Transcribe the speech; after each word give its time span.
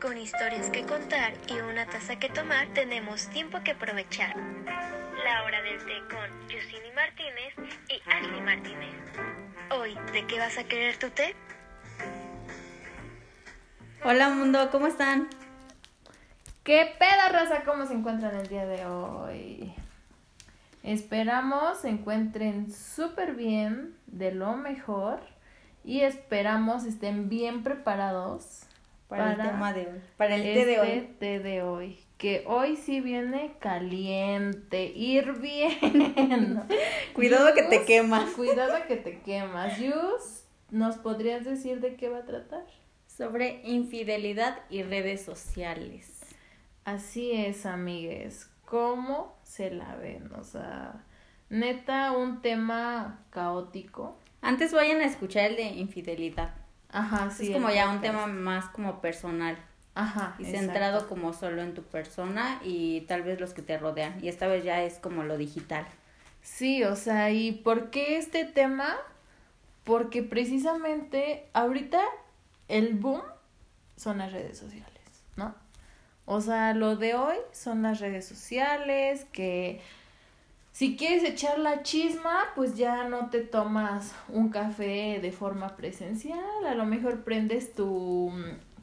Con 0.00 0.16
historias 0.16 0.70
que 0.70 0.86
contar 0.86 1.32
y 1.48 1.54
una 1.54 1.84
taza 1.86 2.20
que 2.20 2.28
tomar, 2.28 2.68
tenemos 2.72 3.26
tiempo 3.30 3.58
que 3.64 3.72
aprovechar. 3.72 4.36
La 4.36 5.42
hora 5.42 5.60
del 5.62 5.78
té 5.78 5.98
con 6.08 6.48
Yusini 6.48 6.92
Martínez 6.94 7.74
y 7.88 8.08
Ashley 8.08 8.40
Martínez. 8.40 8.94
Hoy, 9.76 9.98
¿de 10.12 10.24
qué 10.28 10.38
vas 10.38 10.56
a 10.56 10.62
querer 10.62 10.96
tu 10.98 11.10
té? 11.10 11.34
Hola 14.04 14.28
mundo, 14.28 14.68
¿cómo 14.70 14.86
están? 14.86 15.28
¿Qué 16.62 16.94
peda, 16.96 17.30
raza? 17.30 17.64
¿Cómo 17.64 17.84
se 17.84 17.94
encuentran 17.94 18.36
el 18.36 18.46
día 18.46 18.66
de 18.66 18.86
hoy? 18.86 19.74
Esperamos 20.84 21.80
se 21.80 21.88
encuentren 21.88 22.72
súper 22.72 23.34
bien, 23.34 23.96
de 24.06 24.30
lo 24.30 24.54
mejor, 24.54 25.18
y 25.82 26.02
esperamos 26.02 26.84
estén 26.84 27.28
bien 27.28 27.64
preparados 27.64 28.67
para, 29.08 29.32
el 29.32 29.36
tema 29.38 29.72
de 29.72 29.86
hoy. 29.86 30.00
Para 30.16 30.36
el 30.36 30.42
té 30.42 30.66
de 30.66 30.80
hoy. 30.80 30.88
Este 30.90 31.14
té 31.14 31.38
de 31.40 31.62
hoy. 31.62 31.98
Que 32.18 32.44
hoy 32.46 32.76
sí 32.76 33.00
viene 33.00 33.54
caliente, 33.58 34.92
hirviendo. 34.94 36.64
Cuidado 37.14 37.54
que 37.54 37.62
te 37.62 37.84
quemas. 37.84 38.30
Cuidado 38.32 38.74
que 38.86 38.96
te 38.96 39.20
quemas. 39.20 39.78
Yus, 39.78 40.44
¿nos 40.70 40.96
podrías 40.96 41.44
decir 41.44 41.80
de 41.80 41.96
qué 41.96 42.08
va 42.08 42.18
a 42.18 42.24
tratar? 42.26 42.66
Sobre 43.06 43.62
infidelidad 43.64 44.58
y 44.68 44.82
redes 44.82 45.24
sociales. 45.24 46.20
Así 46.84 47.32
es, 47.32 47.66
amigues. 47.66 48.50
¿Cómo 48.64 49.38
se 49.42 49.70
la 49.70 49.96
ven? 49.96 50.30
O 50.34 50.44
sea, 50.44 51.04
neta, 51.48 52.12
un 52.12 52.42
tema 52.42 53.24
caótico. 53.30 54.18
Antes 54.42 54.72
vayan 54.72 55.00
a 55.00 55.06
escuchar 55.06 55.50
el 55.50 55.56
de 55.56 55.62
infidelidad. 55.62 56.57
Ajá, 56.90 57.30
sí. 57.30 57.48
Es 57.48 57.52
como 57.52 57.70
ya 57.70 57.90
un 57.90 58.00
tema 58.00 58.26
más 58.26 58.66
como 58.66 59.00
personal. 59.00 59.58
Ajá. 59.94 60.36
Y 60.38 60.44
centrado 60.44 61.08
como 61.08 61.32
solo 61.32 61.60
en 61.62 61.74
tu 61.74 61.82
persona 61.82 62.60
y 62.62 63.00
tal 63.02 63.22
vez 63.22 63.40
los 63.40 63.52
que 63.52 63.62
te 63.62 63.78
rodean. 63.78 64.22
Y 64.22 64.28
esta 64.28 64.46
vez 64.46 64.62
ya 64.64 64.82
es 64.82 64.98
como 64.98 65.24
lo 65.24 65.36
digital. 65.36 65.86
Sí, 66.42 66.84
o 66.84 66.96
sea, 66.96 67.30
¿y 67.30 67.52
por 67.52 67.90
qué 67.90 68.16
este 68.16 68.44
tema? 68.44 68.96
Porque 69.84 70.22
precisamente 70.22 71.48
ahorita 71.52 72.00
el 72.68 72.94
boom 72.94 73.22
son 73.96 74.18
las 74.18 74.32
redes 74.32 74.58
sociales, 74.58 75.02
¿no? 75.36 75.54
O 76.26 76.40
sea, 76.40 76.74
lo 76.74 76.96
de 76.96 77.14
hoy 77.14 77.36
son 77.52 77.82
las 77.82 78.00
redes 78.00 78.26
sociales, 78.26 79.26
que 79.32 79.80
si 80.78 80.96
quieres 80.96 81.24
echar 81.24 81.58
la 81.58 81.82
chisma, 81.82 82.52
pues 82.54 82.76
ya 82.76 83.02
no 83.08 83.30
te 83.30 83.40
tomas 83.40 84.14
un 84.28 84.48
café 84.48 85.18
de 85.20 85.32
forma 85.32 85.74
presencial, 85.74 86.64
a 86.64 86.76
lo 86.76 86.84
mejor 86.84 87.24
prendes 87.24 87.74
tu, 87.74 88.30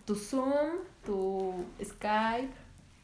tu 0.03 0.15
Zoom, 0.15 0.71
tu 1.05 1.53
Skype, 1.81 2.51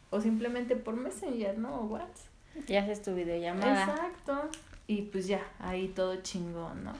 o 0.10 0.20
simplemente 0.20 0.76
por 0.76 0.98
Messenger, 0.98 1.58
¿no? 1.58 1.74
O 1.74 1.84
WhatsApp. 1.86 2.28
Y 2.68 2.76
haces 2.76 3.02
tu 3.02 3.16
videollamada. 3.16 3.94
Exacto. 3.94 4.50
Y 4.88 5.04
pues 5.04 5.26
ya, 5.26 5.42
ahí 5.60 5.88
todo 5.88 6.18
chingón, 6.18 6.84
¿no? 6.84 6.92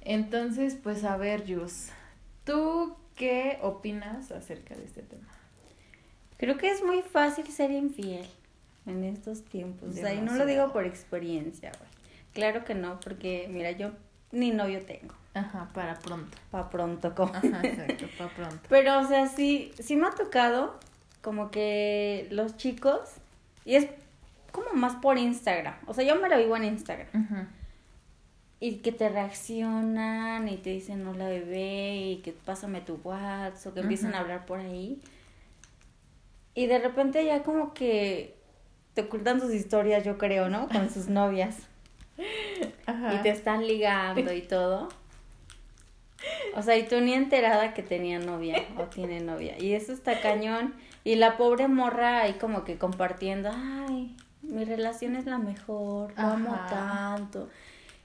Entonces, 0.00 0.78
pues 0.82 1.04
a 1.04 1.18
ver, 1.18 1.44
Yus, 1.44 1.88
¿tú 2.46 2.96
qué 3.14 3.58
opinas 3.60 4.32
acerca 4.32 4.74
de 4.74 4.84
este 4.84 5.02
tema? 5.02 5.28
Creo 6.38 6.56
que 6.56 6.70
es 6.70 6.82
muy 6.82 7.02
fácil 7.02 7.46
ser 7.48 7.72
infiel 7.72 8.26
en 8.86 9.04
estos 9.04 9.44
tiempos. 9.44 9.90
O 9.90 9.92
sea, 9.92 10.14
y 10.14 10.20
no 10.20 10.34
lo 10.34 10.46
digo 10.46 10.72
por 10.72 10.84
experiencia, 10.86 11.72
güey. 11.78 11.90
Claro 12.32 12.64
que 12.64 12.74
no, 12.74 13.00
porque 13.00 13.48
mira, 13.50 13.72
yo 13.72 13.92
ni 14.32 14.50
novio 14.50 14.84
tengo. 14.84 15.14
Ajá, 15.34 15.68
para 15.74 15.98
pronto. 15.98 16.36
Para 16.50 16.70
pronto, 16.70 17.14
como. 17.14 17.34
Ajá, 17.34 17.60
exacto, 17.62 18.06
para 18.16 18.34
pronto. 18.34 18.60
Pero, 18.68 19.00
o 19.00 19.04
sea, 19.06 19.28
sí, 19.28 19.72
sí 19.78 19.96
me 19.96 20.06
ha 20.06 20.10
tocado 20.10 20.78
como 21.20 21.50
que 21.50 22.28
los 22.30 22.56
chicos, 22.56 23.00
y 23.64 23.74
es 23.74 23.88
como 24.52 24.72
más 24.72 24.96
por 24.96 25.18
Instagram. 25.18 25.74
O 25.86 25.92
sea, 25.92 26.04
yo 26.04 26.16
me 26.16 26.28
lo 26.28 26.38
vivo 26.38 26.56
en 26.56 26.64
Instagram. 26.64 27.08
Ajá. 27.12 27.48
Y 28.60 28.76
que 28.76 28.92
te 28.92 29.08
reaccionan 29.08 30.48
y 30.48 30.56
te 30.56 30.70
dicen 30.70 31.06
hola 31.06 31.28
bebé 31.28 31.96
y 31.96 32.16
que 32.18 32.32
pásame 32.32 32.80
tu 32.80 32.98
WhatsApp 33.04 33.72
o 33.72 33.74
que 33.74 33.80
empiezan 33.80 34.14
a 34.14 34.20
hablar 34.20 34.46
por 34.46 34.60
ahí. 34.60 35.02
Y 36.54 36.66
de 36.66 36.78
repente 36.78 37.22
ya 37.24 37.42
como 37.42 37.74
que 37.74 38.35
te 38.96 39.02
ocultan 39.02 39.42
sus 39.42 39.52
historias, 39.52 40.04
yo 40.04 40.16
creo, 40.16 40.48
¿no? 40.48 40.68
Con 40.68 40.90
sus 40.92 41.08
novias. 41.08 41.58
Ajá. 42.86 43.14
Y 43.14 43.22
te 43.22 43.28
están 43.28 43.66
ligando 43.66 44.32
y 44.32 44.40
todo. 44.40 44.88
O 46.54 46.62
sea, 46.62 46.78
y 46.78 46.84
tú 46.84 46.98
ni 47.02 47.12
enterada 47.12 47.74
que 47.74 47.82
tenía 47.82 48.18
novia 48.18 48.64
o 48.78 48.84
tiene 48.84 49.20
novia. 49.20 49.62
Y 49.62 49.74
eso 49.74 49.92
está 49.92 50.20
cañón. 50.20 50.74
Y 51.04 51.16
la 51.16 51.36
pobre 51.36 51.68
morra 51.68 52.22
ahí 52.22 52.32
como 52.32 52.64
que 52.64 52.78
compartiendo, 52.78 53.50
ay, 53.54 54.16
mi 54.40 54.64
relación 54.64 55.14
es 55.14 55.26
la 55.26 55.38
mejor, 55.38 56.14
lo 56.16 56.22
amo 56.22 56.58
tanto. 56.68 57.50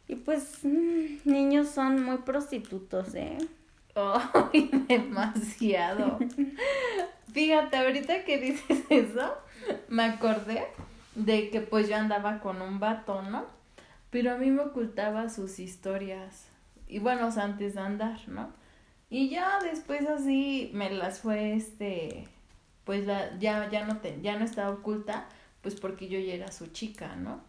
Y 0.10 0.16
pues, 0.16 0.60
mm, 0.64 1.20
niños 1.24 1.70
son 1.70 2.04
muy 2.04 2.18
prostitutos, 2.18 3.16
¿eh? 3.16 3.38
Ay, 3.96 4.70
demasiado. 4.90 6.20
Fíjate, 7.34 7.78
ahorita 7.78 8.26
que 8.26 8.38
dices 8.40 8.84
eso, 8.90 9.34
me 9.90 10.04
acordé 10.04 10.64
de 11.16 11.50
que 11.50 11.62
pues 11.62 11.90
yo 11.90 11.96
andaba 11.96 12.40
con 12.40 12.62
un 12.62 12.80
vato, 12.80 13.22
¿no? 13.22 13.46
Pero 14.10 14.34
a 14.34 14.38
mí 14.38 14.52
me 14.52 14.62
ocultaba 14.64 15.30
sus 15.30 15.60
historias. 15.60 16.48
Y 16.88 17.00
bueno, 17.00 17.30
antes 17.38 17.76
de 17.76 17.80
andar, 17.82 18.20
¿no? 18.28 18.52
Y 19.10 19.30
ya 19.30 19.60
después 19.62 20.08
así 20.08 20.72
me 20.74 20.90
las 20.90 21.20
fue 21.20 21.54
este 21.54 22.28
pues 22.86 23.06
la, 23.06 23.38
ya 23.40 23.70
ya 23.70 23.86
no 23.86 23.98
te, 23.98 24.20
ya 24.22 24.38
no 24.38 24.46
estaba 24.46 24.72
oculta, 24.72 25.28
pues 25.62 25.76
porque 25.76 26.08
yo 26.08 26.20
ya 26.20 26.34
era 26.34 26.52
su 26.52 26.68
chica, 26.68 27.16
¿no? 27.16 27.42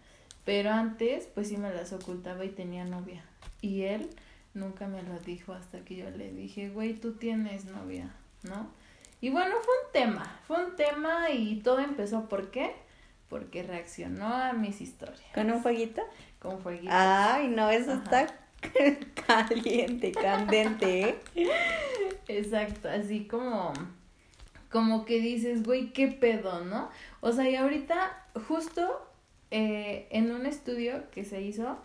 Pero 0.44 0.70
antes 0.70 1.26
pues 1.34 1.48
sí 1.48 1.56
me 1.56 1.72
las 1.72 1.92
ocultaba 1.92 2.44
y 2.44 2.50
tenía 2.50 2.84
novia. 2.84 3.24
Y 3.60 3.82
él 3.82 4.10
nunca 4.54 4.86
me 4.88 5.02
lo 5.02 5.18
dijo 5.20 5.52
hasta 5.52 5.80
que 5.80 5.96
yo 5.96 6.10
le 6.10 6.32
dije, 6.32 6.70
güey, 6.70 6.94
tú 6.94 7.12
tienes 7.12 7.64
novia, 7.64 8.14
¿no? 8.42 8.68
Y 9.22 9.30
bueno, 9.30 9.54
fue 9.62 9.72
un 9.86 9.92
tema, 9.92 10.40
fue 10.48 10.64
un 10.64 10.74
tema 10.74 11.30
y 11.30 11.60
todo 11.60 11.78
empezó, 11.78 12.28
¿por 12.28 12.50
qué? 12.50 12.74
Porque 13.28 13.62
reaccionó 13.62 14.26
a 14.26 14.52
mis 14.52 14.80
historias. 14.80 15.22
¿Con 15.32 15.48
un 15.52 15.62
fueguito? 15.62 16.02
Con 16.40 16.60
fueguitos. 16.60 16.92
Ay, 16.92 17.46
no, 17.46 17.70
eso 17.70 17.92
Ajá. 17.92 18.02
está 18.02 18.34
caliente, 19.26 20.10
candente, 20.10 21.08
¿eh? 21.08 21.18
Exacto, 22.26 22.88
así 22.88 23.28
como, 23.28 23.72
como 24.72 25.04
que 25.04 25.20
dices, 25.20 25.62
güey, 25.62 25.92
qué 25.92 26.08
pedo, 26.08 26.64
¿no? 26.64 26.90
O 27.20 27.30
sea, 27.30 27.48
y 27.48 27.54
ahorita, 27.54 28.26
justo 28.48 29.08
eh, 29.52 30.08
en 30.10 30.32
un 30.32 30.46
estudio 30.46 31.08
que 31.12 31.24
se 31.24 31.40
hizo, 31.42 31.78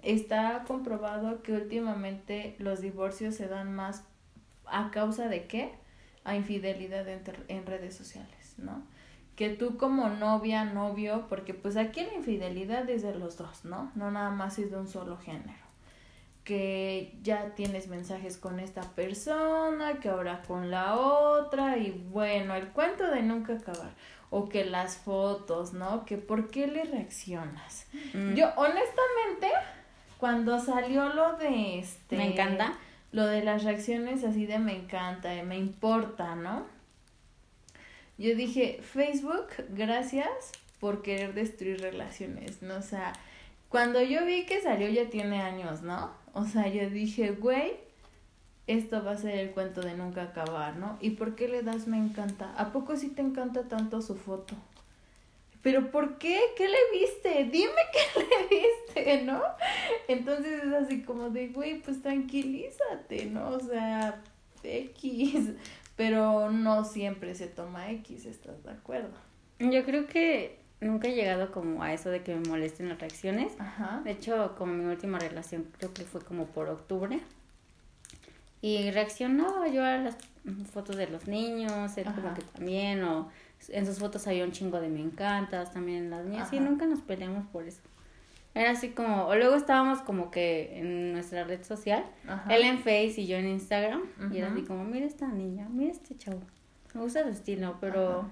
está 0.00 0.64
comprobado 0.66 1.42
que 1.42 1.52
últimamente 1.52 2.56
los 2.58 2.80
divorcios 2.80 3.34
se 3.34 3.46
dan 3.46 3.76
más 3.76 4.04
a 4.64 4.90
causa 4.90 5.28
de 5.28 5.46
qué? 5.46 5.72
A 6.28 6.36
infidelidad 6.36 7.08
en, 7.08 7.22
en 7.48 7.66
redes 7.66 7.96
sociales, 7.96 8.54
¿no? 8.58 8.82
Que 9.36 9.50
tú 9.50 9.76
como 9.76 10.08
novia, 10.08 10.64
novio, 10.64 11.26
porque 11.28 11.54
pues 11.54 11.76
aquí 11.76 12.02
la 12.02 12.14
infidelidad 12.14 12.88
es 12.90 13.02
de 13.02 13.14
los 13.14 13.36
dos, 13.36 13.64
¿no? 13.64 13.92
No 13.94 14.10
nada 14.10 14.30
más 14.30 14.58
es 14.58 14.70
de 14.70 14.78
un 14.78 14.88
solo 14.88 15.16
género. 15.16 15.68
Que 16.44 17.16
ya 17.22 17.54
tienes 17.54 17.88
mensajes 17.88 18.36
con 18.36 18.58
esta 18.58 18.82
persona, 18.82 20.00
que 20.00 20.08
ahora 20.08 20.42
con 20.42 20.70
la 20.70 20.96
otra, 20.96 21.76
y 21.76 21.90
bueno, 22.10 22.54
el 22.54 22.68
cuento 22.68 23.08
de 23.10 23.22
nunca 23.22 23.54
acabar. 23.54 23.92
O 24.30 24.48
que 24.48 24.64
las 24.64 24.96
fotos, 24.96 25.72
¿no? 25.72 26.04
Que 26.04 26.18
por 26.18 26.50
qué 26.50 26.66
le 26.66 26.84
reaccionas. 26.84 27.86
Mm. 28.12 28.34
Yo, 28.34 28.50
honestamente, 28.56 29.50
cuando 30.18 30.58
salió 30.58 31.12
lo 31.14 31.36
de 31.36 31.78
este. 31.78 32.16
Me 32.16 32.32
encanta. 32.32 32.74
Lo 33.12 33.26
de 33.26 33.42
las 33.42 33.64
reacciones 33.64 34.24
así 34.24 34.46
de 34.46 34.58
me 34.58 34.76
encanta, 34.76 35.30
me 35.42 35.56
importa, 35.56 36.34
¿no? 36.34 36.66
Yo 38.18 38.34
dije, 38.34 38.80
Facebook, 38.82 39.46
gracias 39.70 40.52
por 40.80 41.02
querer 41.02 41.34
destruir 41.34 41.80
relaciones, 41.80 42.62
¿no? 42.62 42.76
O 42.76 42.82
sea, 42.82 43.12
cuando 43.68 44.02
yo 44.02 44.24
vi 44.24 44.44
que 44.44 44.60
salió 44.60 44.88
ya 44.88 45.08
tiene 45.08 45.40
años, 45.40 45.82
¿no? 45.82 46.10
O 46.32 46.44
sea, 46.44 46.68
yo 46.68 46.90
dije, 46.90 47.30
güey, 47.32 47.72
esto 48.66 49.02
va 49.02 49.12
a 49.12 49.16
ser 49.16 49.38
el 49.38 49.50
cuento 49.52 49.80
de 49.80 49.94
nunca 49.94 50.22
acabar, 50.22 50.76
¿no? 50.76 50.98
¿Y 51.00 51.10
por 51.10 51.34
qué 51.34 51.48
le 51.48 51.62
das 51.62 51.86
me 51.86 51.96
encanta? 51.96 52.54
¿A 52.56 52.72
poco 52.72 52.96
sí 52.96 53.08
te 53.08 53.22
encanta 53.22 53.64
tanto 53.64 54.02
su 54.02 54.14
foto? 54.14 54.54
¿Pero 55.62 55.90
por 55.90 56.18
qué? 56.18 56.40
¿Qué 56.56 56.68
le 56.68 56.78
viste? 56.92 57.44
Dime 57.50 57.72
qué 57.92 58.20
le 58.20 58.60
viste, 58.60 59.24
¿no? 59.24 59.42
Entonces 60.06 60.62
es 60.62 60.72
así 60.72 61.02
como 61.02 61.30
de, 61.30 61.48
güey, 61.48 61.80
pues 61.80 62.00
tranquilízate, 62.02 63.26
¿no? 63.26 63.50
O 63.50 63.60
sea, 63.60 64.22
X. 64.62 65.50
Pero 65.96 66.50
no 66.50 66.84
siempre 66.84 67.34
se 67.34 67.48
toma 67.48 67.90
X, 67.90 68.24
¿estás 68.26 68.62
de 68.62 68.70
acuerdo? 68.70 69.10
Yo 69.58 69.84
creo 69.84 70.06
que 70.06 70.60
nunca 70.80 71.08
he 71.08 71.14
llegado 71.14 71.50
como 71.50 71.82
a 71.82 71.92
eso 71.92 72.08
de 72.10 72.22
que 72.22 72.36
me 72.36 72.48
molesten 72.48 72.88
las 72.88 73.00
reacciones. 73.00 73.52
Ajá. 73.58 74.00
De 74.04 74.12
hecho, 74.12 74.54
con 74.56 74.78
mi 74.78 74.84
última 74.84 75.18
relación 75.18 75.66
creo 75.76 75.92
que 75.92 76.04
fue 76.04 76.20
como 76.20 76.46
por 76.46 76.68
octubre. 76.68 77.20
Y 78.60 78.90
reaccionaba 78.90 79.68
yo 79.68 79.84
a 79.84 79.98
las 79.98 80.16
fotos 80.72 80.96
de 80.96 81.08
los 81.08 81.26
niños, 81.26 81.96
él 81.96 82.04
como 82.04 82.28
Ajá. 82.28 82.34
que 82.34 82.42
también, 82.42 83.02
o 83.04 83.28
en 83.68 83.86
sus 83.86 83.98
fotos 83.98 84.26
había 84.26 84.44
un 84.44 84.52
chingo 84.52 84.80
de 84.80 84.88
me 84.88 85.00
encantas, 85.00 85.72
también 85.72 86.04
en 86.04 86.10
las 86.10 86.24
mías, 86.24 86.52
y 86.52 86.60
nunca 86.60 86.86
nos 86.86 87.00
peleamos 87.00 87.46
por 87.46 87.66
eso. 87.66 87.82
Era 88.54 88.70
así 88.70 88.90
como, 88.90 89.26
o 89.26 89.36
luego 89.36 89.54
estábamos 89.56 90.00
como 90.00 90.30
que 90.30 90.78
en 90.78 91.12
nuestra 91.12 91.44
red 91.44 91.62
social, 91.62 92.04
Ajá. 92.26 92.54
él 92.54 92.62
en 92.62 92.78
Face 92.78 93.14
y 93.18 93.26
yo 93.26 93.36
en 93.36 93.48
Instagram, 93.48 94.02
y 94.32 94.38
era 94.38 94.50
así 94.50 94.62
como, 94.62 94.84
mira 94.84 95.06
esta 95.06 95.28
niña, 95.28 95.68
mira 95.70 95.92
este 95.92 96.16
chavo, 96.16 96.40
me 96.94 97.02
gusta 97.02 97.22
su 97.22 97.28
estilo, 97.28 97.76
pero 97.80 98.20
Ajá. 98.20 98.28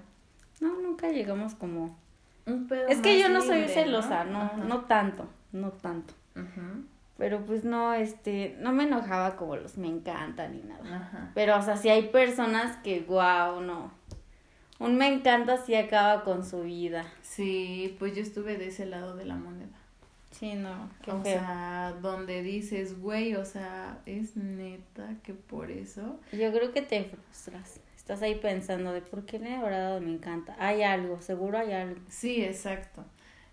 no, 0.61 0.81
nunca 0.81 1.11
llegamos 1.11 1.55
como... 1.55 1.97
Un 2.47 2.69
pedo 2.69 2.87
Es 2.87 3.01
que 3.01 3.19
yo 3.21 3.29
no 3.29 3.41
soy 3.41 3.67
celosa, 3.69 4.25
no, 4.25 4.57
no 4.57 4.83
tanto, 4.83 5.27
no 5.53 5.73
tanto. 5.73 6.15
Pero 7.19 7.45
pues 7.45 7.65
no, 7.65 7.95
este, 7.95 8.57
no 8.61 8.73
me 8.73 8.85
enojaba 8.85 9.37
como 9.37 9.57
los 9.57 9.79
me 9.79 9.89
encantan 9.89 10.53
ni 10.53 10.63
nada. 10.63 11.31
Pero, 11.35 11.57
o 11.57 11.63
sea, 11.63 11.77
sí 11.77 11.89
hay 11.89 12.09
personas 12.09 12.77
que, 12.79 13.01
wow, 13.01 13.61
no. 13.61 13.91
Un 14.79 14.97
me 14.97 15.09
encanta 15.09 15.57
sí 15.65 15.75
acaba 15.75 16.23
con 16.23 16.45
su 16.45 16.63
vida. 16.63 17.07
Sí, 17.23 17.97
pues 17.99 18.15
yo 18.15 18.23
estuve 18.23 18.57
de 18.59 18.69
ese 18.69 18.87
lado 18.87 19.17
de 19.17 19.25
la 19.25 19.37
moneda. 19.37 19.69
Sí, 20.31 20.55
no, 20.55 20.91
qué 21.03 21.11
o 21.13 21.23
feo. 21.23 21.39
sea, 21.39 21.95
donde 22.03 22.43
dices, 22.43 23.01
güey, 23.01 23.35
o 23.37 23.45
sea, 23.47 24.01
es 24.05 24.37
neta 24.37 25.09
que 25.23 25.33
por 25.33 25.71
eso. 25.71 26.21
Yo 26.31 26.53
creo 26.53 26.73
que 26.73 26.83
te 26.83 27.05
frustras. 27.05 27.81
Estás 27.97 28.21
ahí 28.21 28.35
pensando 28.35 28.93
de 28.93 29.01
por 29.01 29.25
qué 29.25 29.39
le 29.39 29.55
habrá 29.55 29.79
dado 29.79 30.01
me 30.01 30.13
encanta. 30.13 30.55
Hay 30.59 30.83
algo, 30.83 31.21
seguro 31.23 31.59
hay 31.59 31.73
algo. 31.73 32.01
Sí, 32.11 32.45
exacto. 32.45 33.03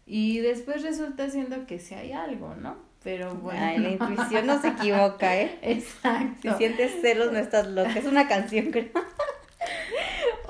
Y 0.05 0.39
después 0.39 0.83
resulta 0.83 1.29
siendo 1.29 1.65
que 1.65 1.79
sí 1.79 1.95
hay 1.95 2.11
algo, 2.11 2.53
¿no? 2.55 2.75
Pero 3.01 3.33
bueno. 3.35 3.59
Ay, 3.63 3.79
la 3.79 3.89
intuición 3.91 4.45
no 4.45 4.61
se 4.61 4.67
equivoca, 4.69 5.37
¿eh? 5.37 5.57
Exacto. 5.61 6.51
Si 6.51 6.57
sientes 6.57 7.01
celos 7.01 7.31
no 7.31 7.39
estás 7.39 7.67
loca. 7.67 7.97
Es 7.97 8.05
una 8.05 8.27
canción, 8.27 8.71
creo. 8.71 8.89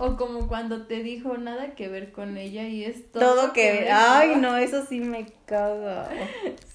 O 0.05 0.17
como 0.17 0.49
cuando 0.49 0.85
te 0.85 1.01
dijo 1.01 1.37
nada 1.37 1.75
que 1.75 1.87
ver 1.87 2.11
con 2.11 2.35
ella 2.35 2.63
y 2.63 2.83
es 2.83 3.09
todo, 3.09 3.35
Todo 3.35 3.53
que... 3.53 3.71
ver 3.71 3.87
Ay, 3.89 4.35
no, 4.35 4.57
eso 4.57 4.85
sí 4.85 4.99
me 4.99 5.27
caga. 5.45 6.09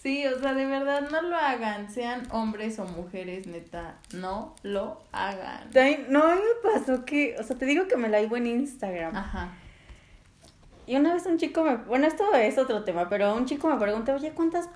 Sí, 0.03 0.25
o 0.27 0.39
sea, 0.39 0.55
de 0.55 0.65
verdad 0.65 1.11
no 1.11 1.21
lo 1.21 1.37
hagan, 1.37 1.91
sean 1.91 2.23
hombres 2.31 2.79
o 2.79 2.87
mujeres, 2.87 3.47
neta, 3.49 3.97
no 4.15 4.55
lo 4.63 5.03
hagan. 5.13 5.69
No, 6.09 6.23
a 6.23 6.35
mí 6.37 6.41
me 6.41 6.71
pasó 6.73 7.05
que... 7.05 7.37
O 7.39 7.43
sea, 7.43 7.57
te 7.57 7.67
digo 7.67 7.89
que 7.89 7.97
me 7.97 8.09
la 8.09 8.23
iba 8.23 8.39
en 8.39 8.47
Instagram. 8.47 9.15
Ajá. 9.15 9.53
Y 10.89 10.97
una 10.97 11.13
vez 11.13 11.27
un 11.27 11.37
chico 11.37 11.65
me, 11.65 11.77
bueno, 11.77 12.07
esto 12.07 12.33
es 12.35 12.57
otro 12.57 12.83
tema, 12.83 13.11
pero 13.11 13.37
un 13.37 13.45
chico 13.45 13.69
me 13.69 13.77
preguntó, 13.77 14.15
oye, 14.15 14.33
¿cuántas, 14.33 14.71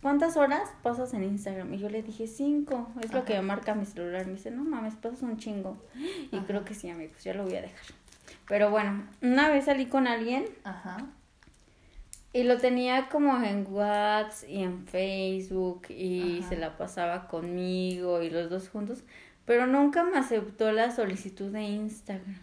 ¿cuántas 0.00 0.38
horas 0.38 0.70
pasas 0.82 1.12
en 1.12 1.24
Instagram? 1.24 1.74
Y 1.74 1.78
yo 1.78 1.90
le 1.90 2.02
dije, 2.02 2.26
cinco, 2.26 2.90
es 3.02 3.12
lo 3.12 3.26
que 3.26 3.38
marca 3.42 3.74
mi 3.74 3.84
celular. 3.84 4.24
Me 4.24 4.32
dice, 4.32 4.50
no 4.50 4.64
mames, 4.64 4.94
pasas 4.96 5.20
un 5.20 5.36
chingo. 5.36 5.76
Y 6.32 6.36
Ajá. 6.36 6.46
creo 6.46 6.64
que 6.64 6.72
sí, 6.72 6.88
amigos, 6.88 7.22
ya 7.22 7.34
lo 7.34 7.44
voy 7.44 7.56
a 7.56 7.60
dejar. 7.60 7.84
Pero 8.48 8.70
bueno, 8.70 9.04
una 9.20 9.50
vez 9.50 9.66
salí 9.66 9.84
con 9.84 10.06
alguien 10.06 10.46
Ajá. 10.64 11.04
y 12.32 12.44
lo 12.44 12.56
tenía 12.56 13.10
como 13.10 13.36
en 13.44 13.66
WhatsApp 13.70 14.48
y 14.48 14.62
en 14.62 14.86
Facebook 14.86 15.82
y 15.90 16.38
Ajá. 16.38 16.48
se 16.48 16.56
la 16.56 16.78
pasaba 16.78 17.28
conmigo 17.28 18.22
y 18.22 18.30
los 18.30 18.48
dos 18.48 18.70
juntos, 18.70 19.04
pero 19.44 19.66
nunca 19.66 20.02
me 20.02 20.16
aceptó 20.16 20.72
la 20.72 20.92
solicitud 20.92 21.52
de 21.52 21.60
Instagram. 21.60 22.38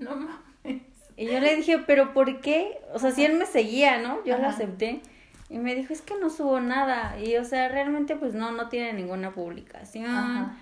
No 0.00 0.16
mames. 0.16 0.93
Y 1.16 1.26
yo 1.26 1.40
le 1.40 1.54
dije, 1.56 1.78
pero 1.86 2.12
¿por 2.12 2.40
qué? 2.40 2.80
O 2.92 2.98
sea, 2.98 3.12
si 3.12 3.24
él 3.24 3.34
me 3.34 3.46
seguía, 3.46 4.00
¿no? 4.00 4.24
Yo 4.24 4.36
lo 4.38 4.48
acepté. 4.48 5.00
Y 5.48 5.58
me 5.58 5.74
dijo, 5.74 5.92
es 5.92 6.02
que 6.02 6.14
no 6.18 6.30
subo 6.30 6.60
nada. 6.60 7.18
Y, 7.20 7.36
o 7.36 7.44
sea, 7.44 7.68
realmente, 7.68 8.16
pues 8.16 8.34
no, 8.34 8.50
no 8.50 8.68
tiene 8.68 8.92
ninguna 8.92 9.32
publicación. 9.32 10.10
Ajá. 10.10 10.56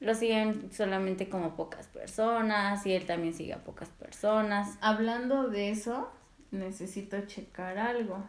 Lo 0.00 0.14
siguen 0.14 0.70
solamente 0.72 1.28
como 1.28 1.56
pocas 1.56 1.88
personas. 1.88 2.86
Y 2.86 2.92
él 2.92 3.04
también 3.04 3.34
sigue 3.34 3.52
a 3.52 3.58
pocas 3.58 3.88
personas. 3.90 4.78
Hablando 4.80 5.48
de 5.48 5.70
eso, 5.70 6.10
necesito 6.50 7.20
checar 7.26 7.78
algo. 7.78 8.24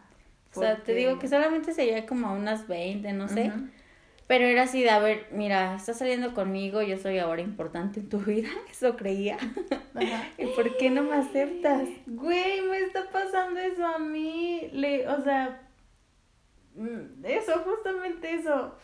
O 0.54 0.60
sea, 0.60 0.82
te 0.82 0.94
digo 0.94 1.18
que 1.18 1.28
solamente 1.28 1.72
seguía 1.72 2.06
como 2.06 2.26
a 2.26 2.32
unas 2.32 2.66
20, 2.66 3.12
no 3.12 3.28
sé. 3.28 3.52
Pero 4.30 4.44
era 4.44 4.62
así 4.62 4.80
de, 4.80 4.90
a 4.90 5.00
ver, 5.00 5.26
mira, 5.32 5.74
estás 5.74 5.98
saliendo 5.98 6.34
conmigo, 6.34 6.82
yo 6.82 6.96
soy 6.98 7.18
ahora 7.18 7.42
importante 7.42 7.98
en 7.98 8.08
tu 8.08 8.20
vida. 8.20 8.48
Eso 8.70 8.94
creía. 8.96 9.36
Ajá. 9.92 10.28
¿Y 10.38 10.46
por 10.54 10.76
qué 10.76 10.88
no 10.88 11.02
me 11.02 11.16
aceptas? 11.16 11.88
Güey, 12.06 12.60
me 12.60 12.78
está 12.78 13.10
pasando 13.10 13.58
eso 13.58 13.84
a 13.84 13.98
mí. 13.98 14.68
Le, 14.72 15.08
o 15.08 15.20
sea, 15.24 15.60
mm, 16.76 17.24
eso, 17.24 17.54
justamente 17.64 18.34
eso. 18.34 18.76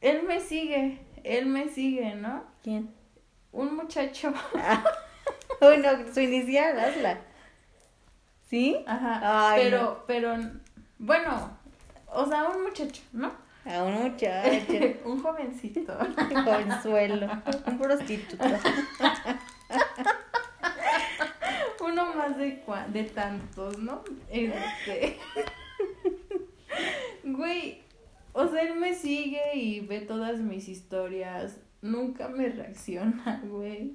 Él 0.00 0.22
me 0.22 0.40
sigue, 0.40 1.00
él 1.22 1.44
me 1.44 1.68
sigue, 1.68 2.14
¿no? 2.14 2.42
¿Quién? 2.62 2.94
Un 3.52 3.76
muchacho. 3.76 4.32
Bueno, 5.60 5.90
su 6.14 6.20
inicial, 6.20 6.78
hazla. 6.78 7.20
¿Sí? 8.48 8.82
Ajá. 8.86 9.50
Ay, 9.50 9.64
pero, 9.64 10.04
pero, 10.06 10.34
bueno, 10.98 11.58
o 12.06 12.26
sea, 12.26 12.48
un 12.48 12.62
muchacho, 12.62 13.02
¿no? 13.12 13.41
A 13.64 13.82
un 13.84 13.94
muchacho, 14.02 14.72
un 15.04 15.22
jovencito. 15.22 15.96
un 15.98 16.44
jovenzuelo, 16.44 17.28
un 17.66 17.78
prostituto. 17.78 18.44
Uno 21.84 22.14
más 22.14 22.36
de, 22.38 22.64
cua- 22.64 22.86
de 22.86 23.04
tantos, 23.04 23.78
¿no? 23.78 24.02
Este. 24.30 25.18
Güey, 27.24 27.78
o 28.32 28.48
sea, 28.48 28.62
él 28.62 28.74
me 28.76 28.94
sigue 28.94 29.40
y 29.54 29.80
ve 29.80 30.00
todas 30.00 30.38
mis 30.38 30.68
historias. 30.68 31.58
Nunca 31.82 32.28
me 32.28 32.48
reacciona, 32.48 33.42
güey. 33.44 33.92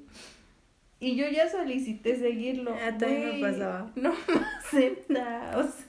Y 1.00 1.16
yo 1.16 1.28
ya 1.28 1.50
solicité 1.50 2.16
seguirlo. 2.18 2.74
Ah, 2.74 2.96
también 2.98 3.24
me 3.26 3.30
güey, 3.40 3.42
pasaba. 3.42 3.92
No 3.96 4.12
me 4.12 4.42
acepta, 4.60 5.54
o 5.58 5.64
sea. 5.64 5.87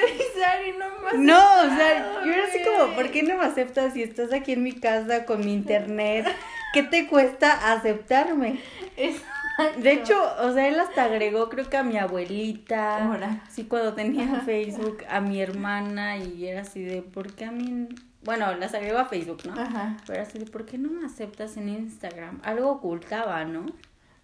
Revisar 0.00 0.66
y 0.66 0.72
no 0.78 0.86
me. 1.00 1.24
No, 1.24 1.38
o 1.38 1.76
sea, 1.76 2.22
yo 2.24 2.32
era 2.32 2.44
así 2.44 2.58
como, 2.62 2.94
¿por 2.94 3.10
qué 3.10 3.22
no 3.22 3.36
me 3.36 3.44
aceptas 3.44 3.94
si 3.94 4.02
estás 4.02 4.32
aquí 4.32 4.52
en 4.52 4.62
mi 4.62 4.72
casa 4.72 5.24
con 5.24 5.40
mi 5.40 5.52
internet? 5.52 6.26
¿Qué 6.72 6.82
te 6.82 7.06
cuesta 7.08 7.72
aceptarme? 7.72 8.60
Exacto. 8.96 9.32
De 9.78 9.92
hecho, 9.92 10.14
o 10.40 10.52
sea, 10.52 10.68
él 10.68 10.78
hasta 10.78 11.04
agregó, 11.04 11.48
creo 11.48 11.70
que 11.70 11.78
a 11.78 11.82
mi 11.82 11.96
abuelita. 11.96 13.06
Ahora. 13.06 13.42
Sí, 13.48 13.64
cuando 13.64 13.94
tenía 13.94 14.40
Facebook, 14.44 14.98
a 15.08 15.20
mi 15.20 15.40
hermana, 15.40 16.18
y 16.18 16.46
era 16.46 16.60
así 16.60 16.82
de, 16.82 17.00
¿por 17.00 17.32
qué 17.32 17.46
a 17.46 17.50
mí? 17.52 17.88
Bueno, 18.22 18.54
las 18.56 18.74
agregó 18.74 18.98
a 18.98 19.06
Facebook, 19.06 19.42
¿no? 19.46 19.58
Ajá. 19.58 19.96
Pero 20.06 20.20
así 20.20 20.38
de, 20.38 20.44
¿por 20.46 20.66
qué 20.66 20.76
no 20.76 20.90
me 20.90 21.06
aceptas 21.06 21.56
en 21.56 21.70
Instagram? 21.70 22.40
Algo 22.44 22.70
ocultaba, 22.70 23.44
¿no? 23.44 23.64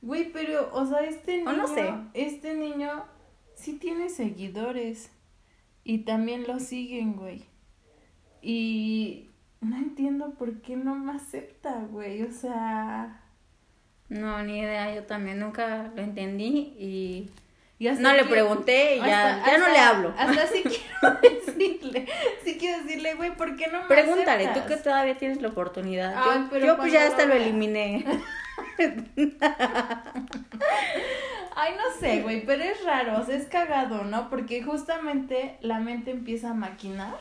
Güey, 0.02 0.32
pero, 0.32 0.68
o 0.74 0.84
sea, 0.84 1.00
este 1.00 1.38
niño, 1.38 1.50
O 1.50 1.52
no 1.52 1.66
sé. 1.68 1.94
este 2.12 2.54
niño 2.54 3.04
sí 3.54 3.74
tiene 3.74 4.10
seguidores 4.10 5.10
y 5.84 5.98
también 5.98 6.46
lo 6.46 6.60
siguen, 6.60 7.14
güey. 7.14 7.44
Y 8.40 9.28
no 9.60 9.76
entiendo 9.76 10.30
por 10.34 10.60
qué 10.62 10.76
no 10.76 10.94
me 10.94 11.12
acepta, 11.12 11.74
güey. 11.90 12.22
O 12.22 12.32
sea, 12.32 13.20
No, 14.08 14.42
ni 14.42 14.58
idea, 14.58 14.94
yo 14.94 15.04
también 15.04 15.38
nunca 15.40 15.90
lo 15.94 16.02
entendí 16.02 16.74
y 16.78 17.30
no 17.98 18.12
le 18.12 18.24
pregunté 18.24 18.96
y 18.96 18.98
ya, 18.98 19.36
hasta- 19.36 19.50
ya 19.52 19.58
no 19.58 19.64
hasta- 19.66 19.72
le 19.72 19.78
hablo. 19.80 20.14
Hasta 20.18 20.46
sí 20.48 20.62
quiero 21.00 21.18
decirle, 21.20 22.06
sí 22.44 22.56
quiero 22.58 22.82
decirle, 22.82 23.14
güey, 23.14 23.34
¿por 23.34 23.56
qué 23.56 23.68
no 23.68 23.82
me 23.82 23.88
Pregúntale, 23.88 24.48
tú 24.48 24.60
que 24.68 24.76
todavía 24.76 25.16
tienes 25.16 25.40
la 25.40 25.48
oportunidad. 25.48 26.12
Ay, 26.16 26.40
yo 26.42 26.48
pero 26.50 26.66
yo 26.66 26.76
pues 26.76 26.92
ya 26.92 27.06
hasta 27.06 27.24
lo 27.26 27.34
eliminé. 27.34 28.04
Ay, 31.54 31.74
no 31.76 31.98
sé, 31.98 32.22
güey, 32.22 32.44
pero 32.46 32.62
es 32.62 32.82
raro, 32.84 33.20
o 33.20 33.24
sea, 33.24 33.36
es 33.36 33.46
cagado, 33.46 34.04
¿no? 34.04 34.30
Porque 34.30 34.62
justamente 34.62 35.58
la 35.60 35.80
mente 35.80 36.10
empieza 36.10 36.50
a 36.50 36.54
maquinar 36.54 37.18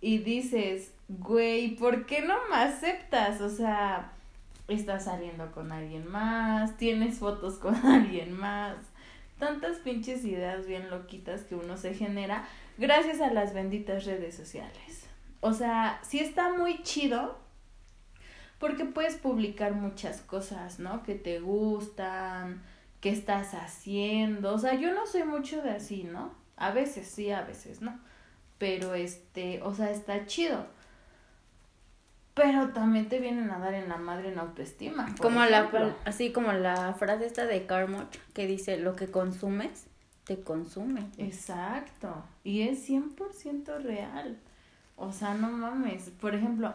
y 0.00 0.18
dices, 0.18 0.92
güey, 1.08 1.76
¿por 1.76 2.06
qué 2.06 2.22
no 2.22 2.34
me 2.50 2.56
aceptas? 2.56 3.40
O 3.40 3.48
sea, 3.48 4.12
estás 4.68 5.04
saliendo 5.04 5.52
con 5.52 5.72
alguien 5.72 6.10
más, 6.10 6.76
tienes 6.76 7.18
fotos 7.18 7.54
con 7.54 7.74
alguien 7.86 8.32
más, 8.32 8.76
tantas 9.38 9.78
pinches 9.78 10.24
ideas 10.24 10.66
bien 10.66 10.90
loquitas 10.90 11.42
que 11.42 11.54
uno 11.54 11.76
se 11.76 11.94
genera 11.94 12.46
gracias 12.78 13.20
a 13.20 13.32
las 13.32 13.54
benditas 13.54 14.04
redes 14.04 14.34
sociales. 14.34 15.06
O 15.40 15.52
sea, 15.52 16.00
sí 16.02 16.18
está 16.18 16.52
muy 16.52 16.82
chido 16.82 17.38
porque 18.58 18.84
puedes 18.84 19.16
publicar 19.16 19.74
muchas 19.74 20.22
cosas, 20.22 20.78
¿no? 20.78 21.02
Que 21.02 21.14
te 21.14 21.40
gustan, 21.40 22.62
que 23.04 23.10
estás 23.10 23.52
haciendo. 23.52 24.54
O 24.54 24.58
sea, 24.58 24.76
yo 24.76 24.94
no 24.94 25.06
soy 25.06 25.24
mucho 25.24 25.60
de 25.60 25.72
así, 25.72 26.04
¿no? 26.04 26.32
A 26.56 26.70
veces 26.70 27.06
sí, 27.06 27.30
a 27.30 27.42
veces 27.42 27.82
no. 27.82 28.00
Pero 28.56 28.94
este, 28.94 29.60
o 29.60 29.74
sea, 29.74 29.90
está 29.90 30.24
chido. 30.24 30.64
Pero 32.32 32.70
también 32.70 33.10
te 33.10 33.20
vienen 33.20 33.50
a 33.50 33.58
dar 33.58 33.74
en 33.74 33.90
la 33.90 33.98
madre 33.98 34.32
en 34.32 34.38
autoestima. 34.38 35.14
Como 35.20 35.44
la, 35.44 35.66
ejemplo. 35.66 35.94
así 36.06 36.32
como 36.32 36.54
la 36.54 36.94
frase 36.94 37.26
esta 37.26 37.44
de 37.44 37.66
Carmot 37.66 38.08
que 38.32 38.46
dice, 38.46 38.78
lo 38.78 38.96
que 38.96 39.08
consumes, 39.08 39.84
te 40.24 40.40
consume. 40.40 41.06
Exacto. 41.18 42.24
Y 42.42 42.62
es 42.62 42.88
100% 42.88 43.82
real. 43.82 44.38
O 44.96 45.12
sea, 45.12 45.34
no 45.34 45.50
mames. 45.50 46.08
Por 46.08 46.34
ejemplo, 46.34 46.72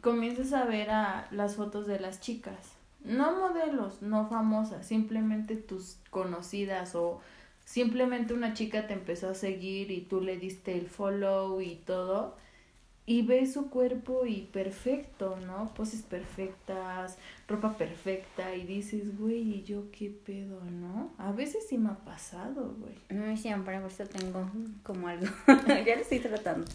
comienzas 0.00 0.52
a 0.52 0.64
ver 0.64 0.90
a 0.90 1.28
las 1.30 1.54
fotos 1.54 1.86
de 1.86 2.00
las 2.00 2.20
chicas. 2.20 2.79
No 3.04 3.36
modelos, 3.36 4.02
no 4.02 4.28
famosas, 4.28 4.86
simplemente 4.86 5.56
tus 5.56 5.98
conocidas 6.10 6.94
o 6.94 7.20
simplemente 7.64 8.34
una 8.34 8.52
chica 8.54 8.86
te 8.86 8.94
empezó 8.94 9.30
a 9.30 9.34
seguir 9.34 9.90
y 9.90 10.02
tú 10.02 10.20
le 10.20 10.36
diste 10.36 10.76
el 10.76 10.86
follow 10.88 11.60
y 11.60 11.76
todo 11.76 12.36
y 13.10 13.22
ves 13.22 13.54
su 13.54 13.70
cuerpo 13.70 14.24
y 14.24 14.42
perfecto, 14.42 15.36
¿no? 15.44 15.74
Poses 15.74 16.02
perfectas, 16.02 17.18
ropa 17.50 17.76
perfecta 17.76 18.54
y 18.54 18.64
dices, 18.64 19.18
güey, 19.18 19.56
¿y 19.56 19.62
yo 19.64 19.90
qué 19.90 20.08
pedo, 20.08 20.62
no? 20.64 21.12
A 21.18 21.32
veces 21.32 21.66
sí 21.68 21.78
me 21.78 21.90
ha 21.90 21.96
pasado, 21.96 22.76
güey. 22.78 22.94
No, 23.08 23.36
siempre 23.36 23.80
por 23.80 23.90
eso 23.90 24.04
tengo 24.06 24.48
como 24.82 25.08
algo. 25.08 25.26
ya 25.66 25.96
lo 25.96 26.02
estoy 26.02 26.20
tratando. 26.20 26.66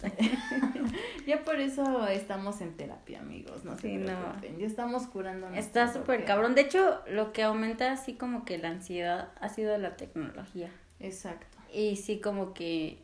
ya 1.27 1.43
por 1.43 1.59
eso 1.59 2.07
estamos 2.07 2.59
en 2.61 2.75
terapia, 2.75 3.21
amigos, 3.21 3.63
no 3.63 3.77
sí, 3.77 3.97
No. 3.97 4.41
Ya 4.59 4.65
estamos 4.65 5.07
curando. 5.07 5.47
Está 5.49 5.91
súper 5.91 6.25
cabrón. 6.25 6.55
De 6.55 6.61
hecho, 6.61 6.99
lo 7.09 7.31
que 7.31 7.43
aumenta 7.43 7.91
así 7.91 8.15
como 8.15 8.43
que 8.43 8.57
la 8.57 8.69
ansiedad 8.69 9.29
ha 9.39 9.49
sido 9.49 9.77
la 9.77 9.95
tecnología. 9.95 10.69
Exacto. 10.99 11.57
Y 11.73 11.95
sí 11.95 12.19
como 12.19 12.53
que 12.53 12.99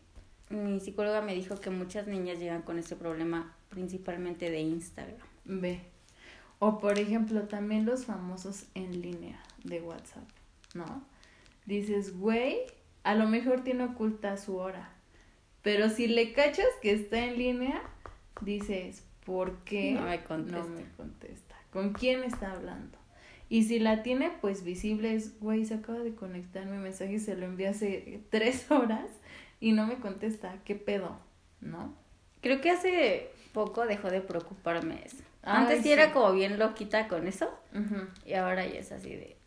mi 0.49 0.79
psicóloga 0.79 1.21
me 1.21 1.33
dijo 1.33 1.59
que 1.59 1.69
muchas 1.69 2.07
niñas 2.07 2.39
llegan 2.39 2.61
con 2.63 2.77
ese 2.77 2.95
problema 2.95 3.55
principalmente 3.69 4.49
de 4.49 4.59
Instagram. 4.59 5.17
Ve. 5.45 5.90
O 6.63 6.77
por 6.77 6.99
ejemplo, 6.99 7.41
también 7.47 7.87
los 7.87 8.05
famosos 8.05 8.65
en 8.75 9.01
línea 9.01 9.41
de 9.63 9.81
WhatsApp, 9.81 10.29
¿no? 10.75 11.03
Dices, 11.65 12.15
güey, 12.19 12.59
a 13.01 13.15
lo 13.15 13.27
mejor 13.27 13.63
tiene 13.63 13.85
oculta 13.85 14.37
su 14.37 14.57
hora. 14.57 14.93
Pero 15.63 15.89
si 15.89 16.05
le 16.05 16.33
cachas 16.33 16.67
que 16.83 16.91
está 16.93 17.25
en 17.25 17.39
línea, 17.39 17.81
dices, 18.41 19.03
¿por 19.25 19.63
qué 19.63 19.93
no 19.93 20.03
me 20.03 20.23
contesta? 20.23 20.59
No 20.59 20.67
me 20.67 20.83
contesta. 20.95 21.55
¿Con 21.73 21.93
quién 21.93 22.23
está 22.23 22.51
hablando? 22.51 22.95
Y 23.49 23.63
si 23.63 23.79
la 23.79 24.03
tiene, 24.03 24.29
pues 24.39 24.63
visible 24.63 25.15
es, 25.15 25.39
güey, 25.39 25.65
se 25.65 25.73
acaba 25.73 25.97
de 25.97 26.13
conectar 26.13 26.67
mi 26.67 26.77
mensaje 26.77 27.13
y 27.13 27.19
se 27.19 27.35
lo 27.35 27.47
envié 27.47 27.69
hace 27.69 28.21
tres 28.29 28.69
horas 28.69 29.07
y 29.59 29.71
no 29.71 29.87
me 29.87 29.95
contesta, 29.95 30.59
¿qué 30.63 30.75
pedo? 30.75 31.17
¿No? 31.59 31.95
Creo 32.41 32.61
que 32.61 32.69
hace 32.69 33.31
poco 33.51 33.87
dejó 33.87 34.11
de 34.11 34.21
preocuparme 34.21 35.01
eso. 35.03 35.23
Antes 35.43 35.83
sí, 35.83 35.91
era 35.91 36.11
como 36.11 36.33
bien 36.33 36.59
loquita 36.59 37.07
con 37.07 37.27
eso 37.27 37.49
y 38.25 38.33
ahora 38.33 38.65
ya 38.65 38.79
es 38.79 38.91
así 38.91 39.09
de, 39.09 39.37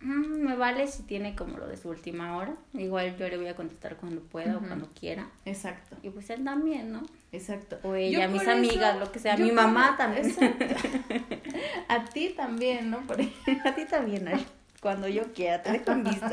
mm, 0.00 0.42
me 0.42 0.56
vale 0.56 0.86
si 0.88 1.04
tiene 1.04 1.36
como 1.36 1.58
lo 1.58 1.68
de 1.68 1.76
su 1.76 1.88
última 1.88 2.36
hora. 2.36 2.54
Igual 2.72 3.16
yo 3.16 3.28
le 3.28 3.36
voy 3.36 3.46
a 3.46 3.54
contestar 3.54 3.96
cuando 3.96 4.20
pueda 4.20 4.56
o 4.56 4.60
cuando 4.60 4.88
quiera. 4.98 5.28
Exacto. 5.44 5.96
Y 6.02 6.10
pues 6.10 6.28
él 6.30 6.44
también, 6.44 6.92
¿no? 6.92 7.02
Exacto. 7.30 7.78
O 7.82 7.94
ella, 7.94 8.26
mis 8.28 8.46
amigas, 8.48 8.98
lo 8.98 9.12
que 9.12 9.18
sea. 9.20 9.36
Mi 9.36 9.52
mamá 9.52 9.96
también. 9.96 10.34
a 11.88 12.04
ti 12.04 12.34
también, 12.36 12.90
¿no? 12.90 12.98
a 13.64 13.74
ti 13.74 13.84
también, 13.84 14.28
Ari 14.28 14.44
cuando 14.84 15.08
yo 15.08 15.32
quiera, 15.32 15.62
te 15.62 15.72
dejo 15.72 15.94
visto. 16.04 16.26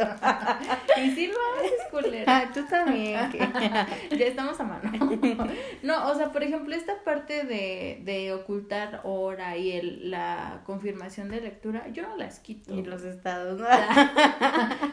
y 0.97 1.11
si 1.11 1.27
lo 1.27 1.35
haces, 1.55 1.87
culera. 1.89 2.25
Ah, 2.27 2.51
tú 2.53 2.65
también. 2.65 3.31
ya 4.11 4.25
estamos 4.25 4.59
a 4.59 4.63
mano. 4.65 4.91
no, 5.83 6.09
o 6.09 6.15
sea, 6.15 6.33
por 6.33 6.43
ejemplo, 6.43 6.75
esta 6.75 7.01
parte 7.05 7.45
de, 7.45 8.01
de 8.03 8.33
ocultar 8.33 8.99
hora 9.05 9.55
y 9.55 9.71
el, 9.71 10.11
la 10.11 10.63
confirmación 10.65 11.29
de 11.29 11.39
lectura, 11.39 11.87
yo 11.93 12.03
no 12.03 12.17
las 12.17 12.41
quito. 12.41 12.75
Y 12.75 12.83
los 12.83 13.03
estados, 13.03 13.57
¿no? 13.57 13.67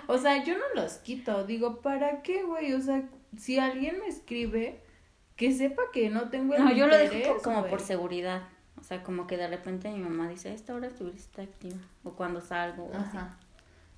o 0.07 0.19
sea, 0.19 0.45
yo 0.45 0.57
no 0.57 0.81
los 0.81 0.93
quito. 0.99 1.43
Digo, 1.43 1.81
¿para 1.81 2.23
qué, 2.23 2.45
güey? 2.45 2.75
O 2.75 2.81
sea, 2.81 3.09
si 3.37 3.59
alguien 3.59 3.99
me 3.99 4.07
escribe, 4.07 4.81
que 5.35 5.53
sepa 5.53 5.83
que 5.93 6.11
no 6.11 6.29
tengo 6.31 6.55
el 6.55 6.65
No, 6.65 6.73
yo 6.73 6.87
lo 6.87 6.97
dejo 6.97 7.39
como 7.43 7.67
por 7.67 7.81
seguridad. 7.81 8.43
O 8.79 8.85
sea, 8.85 9.03
como 9.03 9.27
que 9.27 9.37
de 9.37 9.49
repente 9.49 9.91
mi 9.91 9.99
mamá 9.99 10.29
dice, 10.29 10.55
esta 10.55 10.77
hora 10.77 10.87
estuviste 10.87 11.43
activa. 11.43 11.81
O 12.05 12.13
cuando 12.13 12.41
salgo. 12.41 12.89
Ajá. 12.95 13.37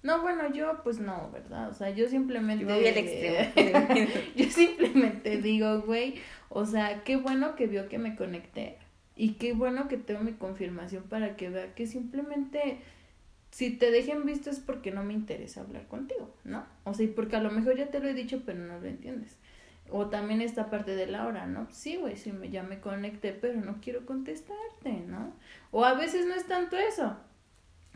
No, 0.02 0.22
bueno, 0.22 0.52
yo 0.52 0.82
pues 0.82 0.98
no, 0.98 1.30
¿verdad? 1.30 1.68
O 1.68 1.74
sea, 1.74 1.90
yo 1.90 2.08
simplemente... 2.08 2.64
Yo 2.64 2.74
voy 2.74 2.86
al 2.86 2.96
extremo. 2.96 4.10
yo 4.36 4.44
simplemente 4.46 5.38
digo, 5.42 5.82
güey, 5.82 6.14
o 6.48 6.64
sea, 6.64 7.04
qué 7.04 7.16
bueno 7.16 7.54
que 7.54 7.66
vio 7.66 7.88
que 7.88 7.98
me 7.98 8.16
conecté 8.16 8.78
y 9.14 9.34
qué 9.34 9.52
bueno 9.52 9.88
que 9.88 9.98
tengo 9.98 10.20
mi 10.20 10.32
confirmación 10.32 11.02
para 11.04 11.36
que 11.36 11.50
vea 11.50 11.74
que 11.74 11.86
simplemente 11.86 12.78
si 13.50 13.70
te 13.70 13.90
dejen 13.90 14.24
visto 14.24 14.48
es 14.48 14.60
porque 14.60 14.92
no 14.92 15.04
me 15.04 15.12
interesa 15.12 15.60
hablar 15.60 15.86
contigo, 15.88 16.34
¿no? 16.44 16.64
O 16.84 16.94
sea, 16.94 17.04
y 17.04 17.08
porque 17.08 17.36
a 17.36 17.42
lo 17.42 17.50
mejor 17.50 17.76
ya 17.76 17.90
te 17.90 18.00
lo 18.00 18.08
he 18.08 18.14
dicho, 18.14 18.42
pero 18.46 18.58
no 18.60 18.78
lo 18.78 18.86
entiendes. 18.86 19.36
O 19.90 20.06
también 20.06 20.40
esta 20.40 20.70
parte 20.70 20.94
de 20.94 21.06
la 21.06 21.26
hora, 21.26 21.46
¿no? 21.46 21.66
Sí, 21.70 21.96
güey, 21.96 22.16
sí, 22.16 22.32
me, 22.32 22.48
ya 22.48 22.62
me 22.62 22.80
conecté, 22.80 23.32
pero 23.32 23.60
no 23.60 23.80
quiero 23.80 24.06
contestarte, 24.06 24.92
¿no? 25.06 25.34
O 25.72 25.84
a 25.84 25.94
veces 25.94 26.26
no 26.26 26.34
es 26.34 26.46
tanto 26.46 26.76
eso. 26.76 27.16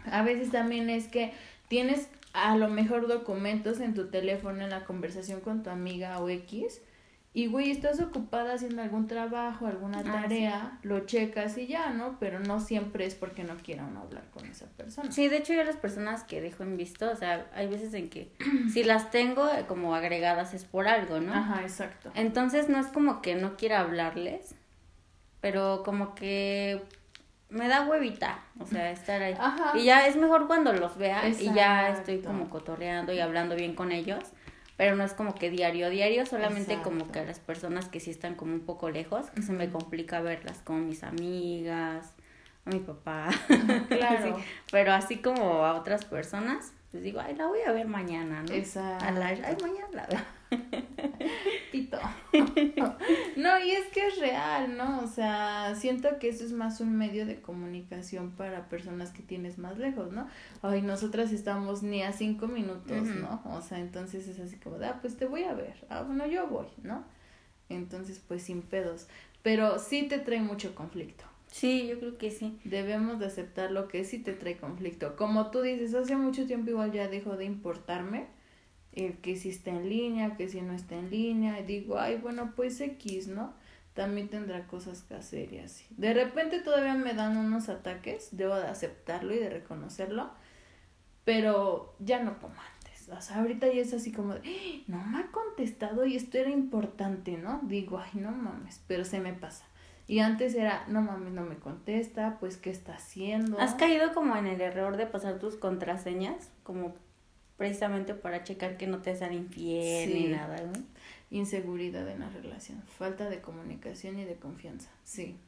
A 0.05 0.23
veces 0.23 0.51
también 0.51 0.91
es 0.91 1.09
que 1.09 1.33
tienes 1.69 2.09
a 2.33 2.57
lo 2.57 2.69
mejor 2.69 3.07
documentos 3.07 3.81
en 3.81 3.95
tu 3.95 4.09
teléfono 4.09 4.63
en 4.63 4.71
la 4.71 4.85
conversación 4.85 5.41
con 5.41 5.63
tu 5.63 5.71
amiga 5.71 6.19
o 6.19 6.29
X 6.29 6.81
y 7.37 7.49
güey, 7.49 7.73
estás 7.73 8.01
ocupada 8.01 8.55
haciendo 8.55 8.81
algún 8.81 9.09
trabajo, 9.09 9.67
alguna 9.67 9.99
ah, 9.99 10.05
tarea, 10.05 10.79
lo 10.83 11.01
checas 11.01 11.59
y 11.59 11.67
ya, 11.67 11.91
¿no? 11.91 12.17
Pero 12.21 12.39
no 12.39 12.61
siempre 12.61 13.07
es 13.07 13.17
porque 13.17 13.43
no 13.43 13.57
quiera 13.57 13.85
uno 13.85 14.03
hablar 14.03 14.31
con 14.31 14.47
esa 14.47 14.67
persona. 14.67 15.11
Sí, 15.11 15.29
de 15.29 15.39
hecho 15.39 15.53
yo 15.53 15.65
las 15.65 15.77
personas 15.77 16.23
que 16.23 16.41
dejo 16.41 16.63
en 16.63 16.77
visto, 16.77 17.11
o 17.11 17.17
sea, 17.17 17.51
hay 17.53 17.67
veces 17.67 17.93
en 17.95 18.09
que 18.09 18.31
si 18.73 18.85
las 18.85 19.11
tengo 19.11 19.49
eh, 19.53 19.65
como 19.67 19.97
agregadas 19.97 20.55
es 20.55 20.65
por 20.65 20.87
algo, 20.87 21.19
¿no? 21.19 21.35
Ajá, 21.35 21.63
exacto. 21.63 22.13
Entonces 22.15 22.69
no 22.69 22.79
es 22.79 22.87
como 22.87 23.21
que 23.21 23.35
no 23.35 23.57
quiera 23.57 23.81
hablarles, 23.81 24.55
pero 25.41 25.83
como 25.85 26.15
que 26.15 26.85
me 27.55 27.69
da 27.69 27.87
huevita, 27.87 28.41
o 28.59 28.67
sea, 28.67 28.91
estar 28.91 29.23
ahí. 29.23 29.37
Y 29.75 29.85
ya 29.85 30.07
es 30.07 30.17
mejor 30.17 30.47
cuando 30.47 30.73
los 30.73 30.99
vea 30.99 31.29
y 31.29 31.55
ya 31.55 31.89
estoy 31.91 32.21
como 32.21 32.51
cotorreando 32.51 33.13
y 33.13 33.21
hablando 33.21 33.55
bien 33.55 33.75
con 33.75 33.93
ellos, 33.93 34.25
pero 34.77 34.97
no 34.97 35.05
es 35.05 35.15
como 35.15 35.35
que 35.35 35.51
diario, 35.51 35.89
diario, 35.89 36.27
solamente 36.27 36.83
como 36.83 37.11
que 37.13 37.21
a 37.21 37.25
las 37.25 37.39
personas 37.39 37.89
que 37.89 38.01
sí 38.01 38.11
están 38.11 38.35
como 38.35 38.55
un 38.55 38.67
poco 38.67 38.91
lejos, 38.91 39.31
que 39.31 39.43
se 39.43 39.53
me 39.53 39.71
complica 39.71 40.21
verlas, 40.21 40.59
como 40.65 40.81
mis 40.81 41.05
amigas, 41.05 42.13
a 42.67 42.71
mi 42.71 42.81
papá. 42.81 43.29
Claro. 43.89 44.37
pero 44.73 44.93
así 44.93 45.19
como 45.19 45.65
a 45.65 45.75
otras 45.75 46.05
personas, 46.05 46.73
pues 46.95 47.03
digo, 47.03 47.19
ay, 47.19 47.35
la 47.35 47.49
voy 47.49 47.59
a 47.67 47.73
ver 47.73 47.89
mañana, 47.89 48.45
¿no? 48.45 48.55
Exacto. 48.55 49.05
ay, 49.05 49.57
mañana 49.61 49.89
la 49.91 50.07
veo. 50.07 50.21
Pito. 51.73 51.99
no, 53.37 53.59
y 53.59 53.73
es 53.73 53.87
que 53.89 54.07
es 54.07 54.21
real, 54.21 54.77
¿no? 54.77 55.01
O 55.01 55.09
sea, 55.09 55.75
siento 55.75 56.21
que 56.21 56.29
eso 56.29 56.45
es 56.45 56.53
más 56.53 56.79
un 56.79 56.97
medio 56.97 57.27
de 57.27 57.43
comunicación 57.43 58.31
para 58.31 58.69
personas 58.69 59.11
que 59.11 59.25
tienes 59.25 59.59
más 59.59 59.77
lejos, 59.77 60.13
¿no? 60.13 60.29
Ay, 60.63 60.83
nosotras 60.83 61.33
estamos 61.33 61.83
ni 61.83 62.05
a 62.05 62.13
cinco 62.13 62.47
minutos, 62.47 63.09
¿no? 63.09 63.43
O 63.47 63.61
sea, 63.61 63.81
entonces 63.81 64.29
es 64.29 64.39
así 64.39 64.55
como 64.59 64.77
ah, 64.77 64.99
pues 65.01 65.17
te 65.17 65.27
voy 65.27 65.43
a 65.43 65.53
ver. 65.53 65.85
Ah, 65.89 66.03
bueno, 66.03 66.29
yo 66.29 66.47
voy, 66.47 66.69
¿no? 66.85 67.05
Entonces, 67.69 68.23
pues 68.29 68.45
sin 68.45 68.63
pedos. 68.63 69.09
Pero 69.43 69.81
sí 69.81 70.05
te 70.05 70.21
trae 70.21 70.43
mucho 70.43 70.77
conflicto. 70.77 71.25
Sí, 71.55 71.87
yo 71.87 72.01
creo 72.01 72.19
que 72.19 72.33
sí. 72.33 72.59
Debemos 72.65 73.21
de 73.21 73.27
aceptar 73.27 73.71
lo 73.71 73.87
que 73.87 74.03
sí 74.03 74.19
te 74.19 74.33
trae 74.33 74.57
conflicto. 74.57 75.15
Como 75.15 75.53
tú 75.53 75.61
dices, 75.63 75.95
hace 75.95 76.17
mucho 76.17 76.49
tiempo 76.49 76.71
igual 76.71 76.91
ya 76.91 77.07
dejó 77.07 77.37
de 77.37 77.45
importarme 77.45 78.27
el 78.93 79.19
que 79.19 79.37
si 79.37 79.51
está 79.51 79.71
en 79.71 79.89
línea, 79.89 80.37
que 80.37 80.49
si 80.49 80.61
no 80.63 80.73
está 80.73 80.97
en 80.97 81.11
línea, 81.11 81.61
y 81.61 81.65
digo, 81.65 82.01
ay, 82.01 82.17
bueno, 82.17 82.55
pues 82.57 82.81
X, 82.81 83.29
¿no? 83.29 83.55
También 83.95 84.29
tendrá 84.31 84.67
cosas 84.67 85.03
que 85.03 85.15
hacer 85.15 85.53
y 85.53 85.61
así. 85.61 85.87
De 85.91 86.13
repente 86.13 86.59
todavía 86.59 86.95
me 86.95 87.15
dan 87.15 87.37
unos 87.37 87.69
ataques, 87.69 88.31
debo 88.33 88.57
de 88.57 88.67
aceptarlo 88.67 89.33
y 89.33 89.39
de 89.39 89.51
reconocerlo, 89.51 90.31
pero 91.25 91.95
ya 92.01 92.21
no 92.21 92.41
como 92.41 92.57
antes. 92.75 93.09
O 93.09 93.21
sea, 93.21 93.39
ahorita 93.39 93.69
ya 93.69 93.81
es 93.81 93.95
así 93.95 94.11
como, 94.11 94.35
de, 94.35 94.41
¡Ah! 94.45 94.83
no 94.89 95.07
me 95.07 95.19
ha 95.19 95.31
contestado 95.31 96.05
y 96.05 96.17
esto 96.17 96.37
era 96.37 96.51
importante, 96.51 97.39
¿no? 97.39 97.61
Digo, 97.63 98.01
ay, 98.01 98.11
no 98.15 98.33
mames, 98.33 98.83
pero 98.89 99.05
se 99.05 99.21
me 99.21 99.35
pasa. 99.35 99.67
Y 100.07 100.19
antes 100.19 100.55
era, 100.55 100.85
no 100.89 101.01
mames, 101.01 101.33
no 101.33 101.43
me 101.43 101.57
contesta, 101.57 102.37
pues, 102.39 102.59
¿qué 102.59 102.71
está 102.71 102.95
haciendo? 102.95 103.59
¿Has 103.59 103.75
caído 103.75 104.13
como 104.13 104.37
en 104.37 104.47
el 104.47 104.61
error 104.61 104.97
de 104.97 105.07
pasar 105.07 105.39
tus 105.39 105.57
contraseñas? 105.57 106.51
Como 106.63 106.95
precisamente 107.57 108.15
para 108.15 108.45
checar 108.45 108.77
que 108.77 108.87
no 108.87 109.01
te 109.01 109.17
sean 109.17 109.33
infiel 109.33 110.13
ni 110.13 110.27
nada, 110.29 110.61
¿no? 110.61 110.73
Inseguridad 111.31 112.09
en 112.09 112.21
la 112.21 112.29
relación, 112.29 112.83
falta 112.99 113.31
de 113.31 113.41
comunicación 113.41 114.19
y 114.19 114.25
de 114.25 114.37
confianza, 114.37 114.91
sí. 115.05 115.39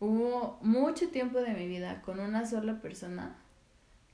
Hubo 0.00 0.58
mucho 0.62 1.08
tiempo 1.08 1.40
de 1.40 1.52
mi 1.54 1.66
vida 1.66 2.02
con 2.02 2.20
una 2.20 2.46
sola 2.46 2.80
persona 2.80 3.36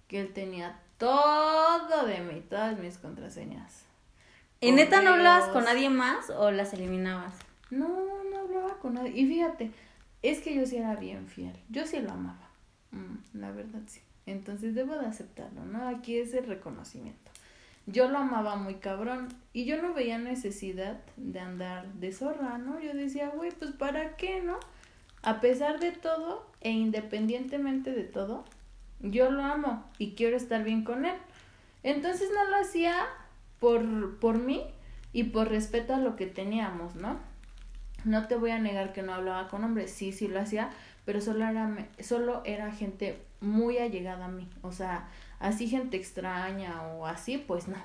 que 0.08 0.20
él 0.20 0.32
tenía 0.32 0.80
todo 0.98 2.06
de 2.06 2.20
mí, 2.20 2.42
todas 2.48 2.78
mis 2.78 2.96
contraseñas. 2.98 3.84
¿Y 4.60 4.72
neta 4.72 5.02
no 5.02 5.10
hablabas 5.10 5.48
con 5.50 5.64
nadie 5.64 5.90
más 5.90 6.30
o 6.30 6.50
las 6.50 6.72
eliminabas? 6.72 7.34
No, 7.70 7.88
no 8.24 8.38
hablaba 8.38 8.78
con 8.78 8.94
nadie. 8.94 9.12
Y 9.14 9.26
fíjate, 9.26 9.70
es 10.22 10.40
que 10.40 10.54
yo 10.54 10.66
sí 10.66 10.76
era 10.76 10.96
bien 10.96 11.28
fiel. 11.28 11.56
Yo 11.68 11.86
sí 11.86 12.00
lo 12.00 12.12
amaba. 12.12 12.50
Mm, 12.90 13.38
la 13.38 13.50
verdad 13.50 13.82
sí. 13.86 14.00
Entonces 14.26 14.74
debo 14.74 14.96
de 14.96 15.06
aceptarlo, 15.06 15.64
¿no? 15.64 15.88
Aquí 15.88 16.18
es 16.18 16.32
el 16.34 16.46
reconocimiento. 16.46 17.30
Yo 17.86 18.08
lo 18.08 18.18
amaba 18.18 18.56
muy 18.56 18.76
cabrón 18.76 19.28
y 19.52 19.66
yo 19.66 19.82
no 19.82 19.92
veía 19.92 20.18
necesidad 20.18 21.00
de 21.16 21.40
andar 21.40 21.92
de 21.94 22.12
zorra, 22.12 22.56
¿no? 22.56 22.80
Yo 22.80 22.94
decía, 22.94 23.28
güey, 23.28 23.50
pues 23.50 23.72
¿para 23.72 24.16
qué, 24.16 24.40
no? 24.40 24.58
a 25.24 25.40
pesar 25.40 25.80
de 25.80 25.90
todo 25.90 26.46
e 26.60 26.70
independientemente 26.70 27.92
de 27.92 28.04
todo, 28.04 28.44
yo 29.00 29.30
lo 29.30 29.42
amo 29.42 29.84
y 29.98 30.14
quiero 30.14 30.36
estar 30.36 30.62
bien 30.64 30.84
con 30.84 31.06
él. 31.06 31.16
Entonces 31.82 32.28
no 32.32 32.50
lo 32.50 32.56
hacía 32.56 32.94
por, 33.58 34.18
por 34.18 34.38
mí 34.38 34.62
y 35.12 35.24
por 35.24 35.48
respeto 35.48 35.94
a 35.94 35.98
lo 35.98 36.14
que 36.14 36.26
teníamos, 36.26 36.94
¿no? 36.94 37.18
No 38.04 38.26
te 38.26 38.36
voy 38.36 38.50
a 38.50 38.58
negar 38.58 38.92
que 38.92 39.02
no 39.02 39.14
hablaba 39.14 39.48
con 39.48 39.64
hombres, 39.64 39.90
sí, 39.90 40.12
sí 40.12 40.28
lo 40.28 40.40
hacía, 40.40 40.70
pero 41.04 41.20
solo 41.20 41.46
era, 41.46 41.88
solo 42.00 42.42
era 42.44 42.70
gente 42.72 43.22
muy 43.40 43.78
allegada 43.78 44.26
a 44.26 44.28
mí, 44.28 44.48
o 44.62 44.72
sea, 44.72 45.08
así 45.38 45.68
gente 45.68 45.96
extraña 45.96 46.82
o 46.82 47.06
así, 47.06 47.38
pues 47.38 47.68
no. 47.68 47.76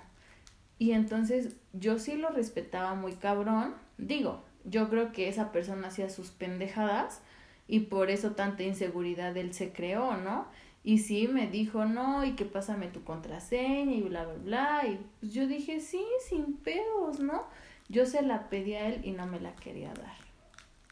Y 0.77 0.91
entonces 0.93 1.57
yo 1.73 1.99
sí 1.99 2.15
lo 2.15 2.29
respetaba 2.29 2.95
muy 2.95 3.13
cabrón, 3.13 3.75
digo, 3.97 4.43
yo 4.63 4.89
creo 4.89 5.11
que 5.11 5.27
esa 5.27 5.51
persona 5.51 5.87
hacía 5.87 6.09
sus 6.09 6.31
pendejadas 6.31 7.21
y 7.67 7.81
por 7.81 8.09
eso 8.09 8.31
tanta 8.31 8.63
inseguridad 8.63 9.35
él 9.37 9.53
se 9.53 9.71
creó, 9.71 10.17
¿no? 10.17 10.47
Y 10.83 10.99
sí 10.99 11.27
me 11.27 11.47
dijo, 11.47 11.85
no, 11.85 12.23
y 12.23 12.35
que 12.35 12.45
pásame 12.45 12.87
tu 12.87 13.03
contraseña 13.03 13.93
y 13.93 14.01
bla, 14.01 14.23
bla, 14.25 14.35
bla. 14.35 14.87
Y 14.87 14.99
pues 15.19 15.33
yo 15.33 15.45
dije, 15.45 15.81
sí, 15.81 16.03
sin 16.27 16.53
pedos, 16.53 17.19
¿no? 17.19 17.43
Yo 17.89 18.05
se 18.05 18.21
la 18.21 18.49
pedí 18.49 18.75
a 18.75 18.87
él 18.87 19.01
y 19.03 19.11
no 19.11 19.25
me 19.25 19.39
la 19.39 19.55
quería 19.55 19.93
dar. 19.93 20.15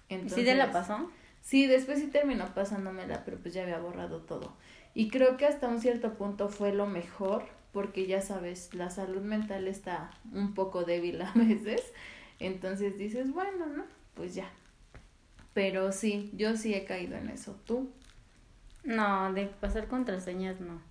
Entonces, 0.09 0.39
¿Sí 0.39 0.45
te 0.45 0.55
la 0.55 0.71
pasó? 0.71 1.09
Sí, 1.41 1.67
después 1.67 1.99
sí 1.99 2.07
terminó 2.07 2.53
pasándomela, 2.53 3.23
pero 3.23 3.37
pues 3.37 3.53
ya 3.53 3.63
había 3.63 3.79
borrado 3.79 4.21
todo. 4.21 4.53
Y 4.93 5.09
creo 5.09 5.37
que 5.37 5.45
hasta 5.45 5.67
un 5.67 5.79
cierto 5.79 6.15
punto 6.15 6.49
fue 6.49 6.73
lo 6.73 6.87
mejor, 6.87 7.45
porque 7.71 8.07
ya 8.07 8.21
sabes, 8.21 8.73
la 8.73 8.89
salud 8.89 9.21
mental 9.21 9.67
está 9.67 10.11
un 10.33 10.53
poco 10.53 10.83
débil 10.83 11.21
a 11.21 11.31
veces. 11.35 11.81
Entonces 12.39 12.97
dices, 12.97 13.31
bueno, 13.31 13.67
¿no? 13.67 13.83
Pues 14.15 14.35
ya. 14.35 14.49
Pero 15.53 15.91
sí, 15.91 16.31
yo 16.33 16.57
sí 16.57 16.73
he 16.73 16.83
caído 16.83 17.15
en 17.15 17.29
eso. 17.29 17.55
¿Tú? 17.65 17.91
No, 18.83 19.31
de 19.33 19.45
pasar 19.47 19.87
contraseñas 19.87 20.59
no. 20.59 20.81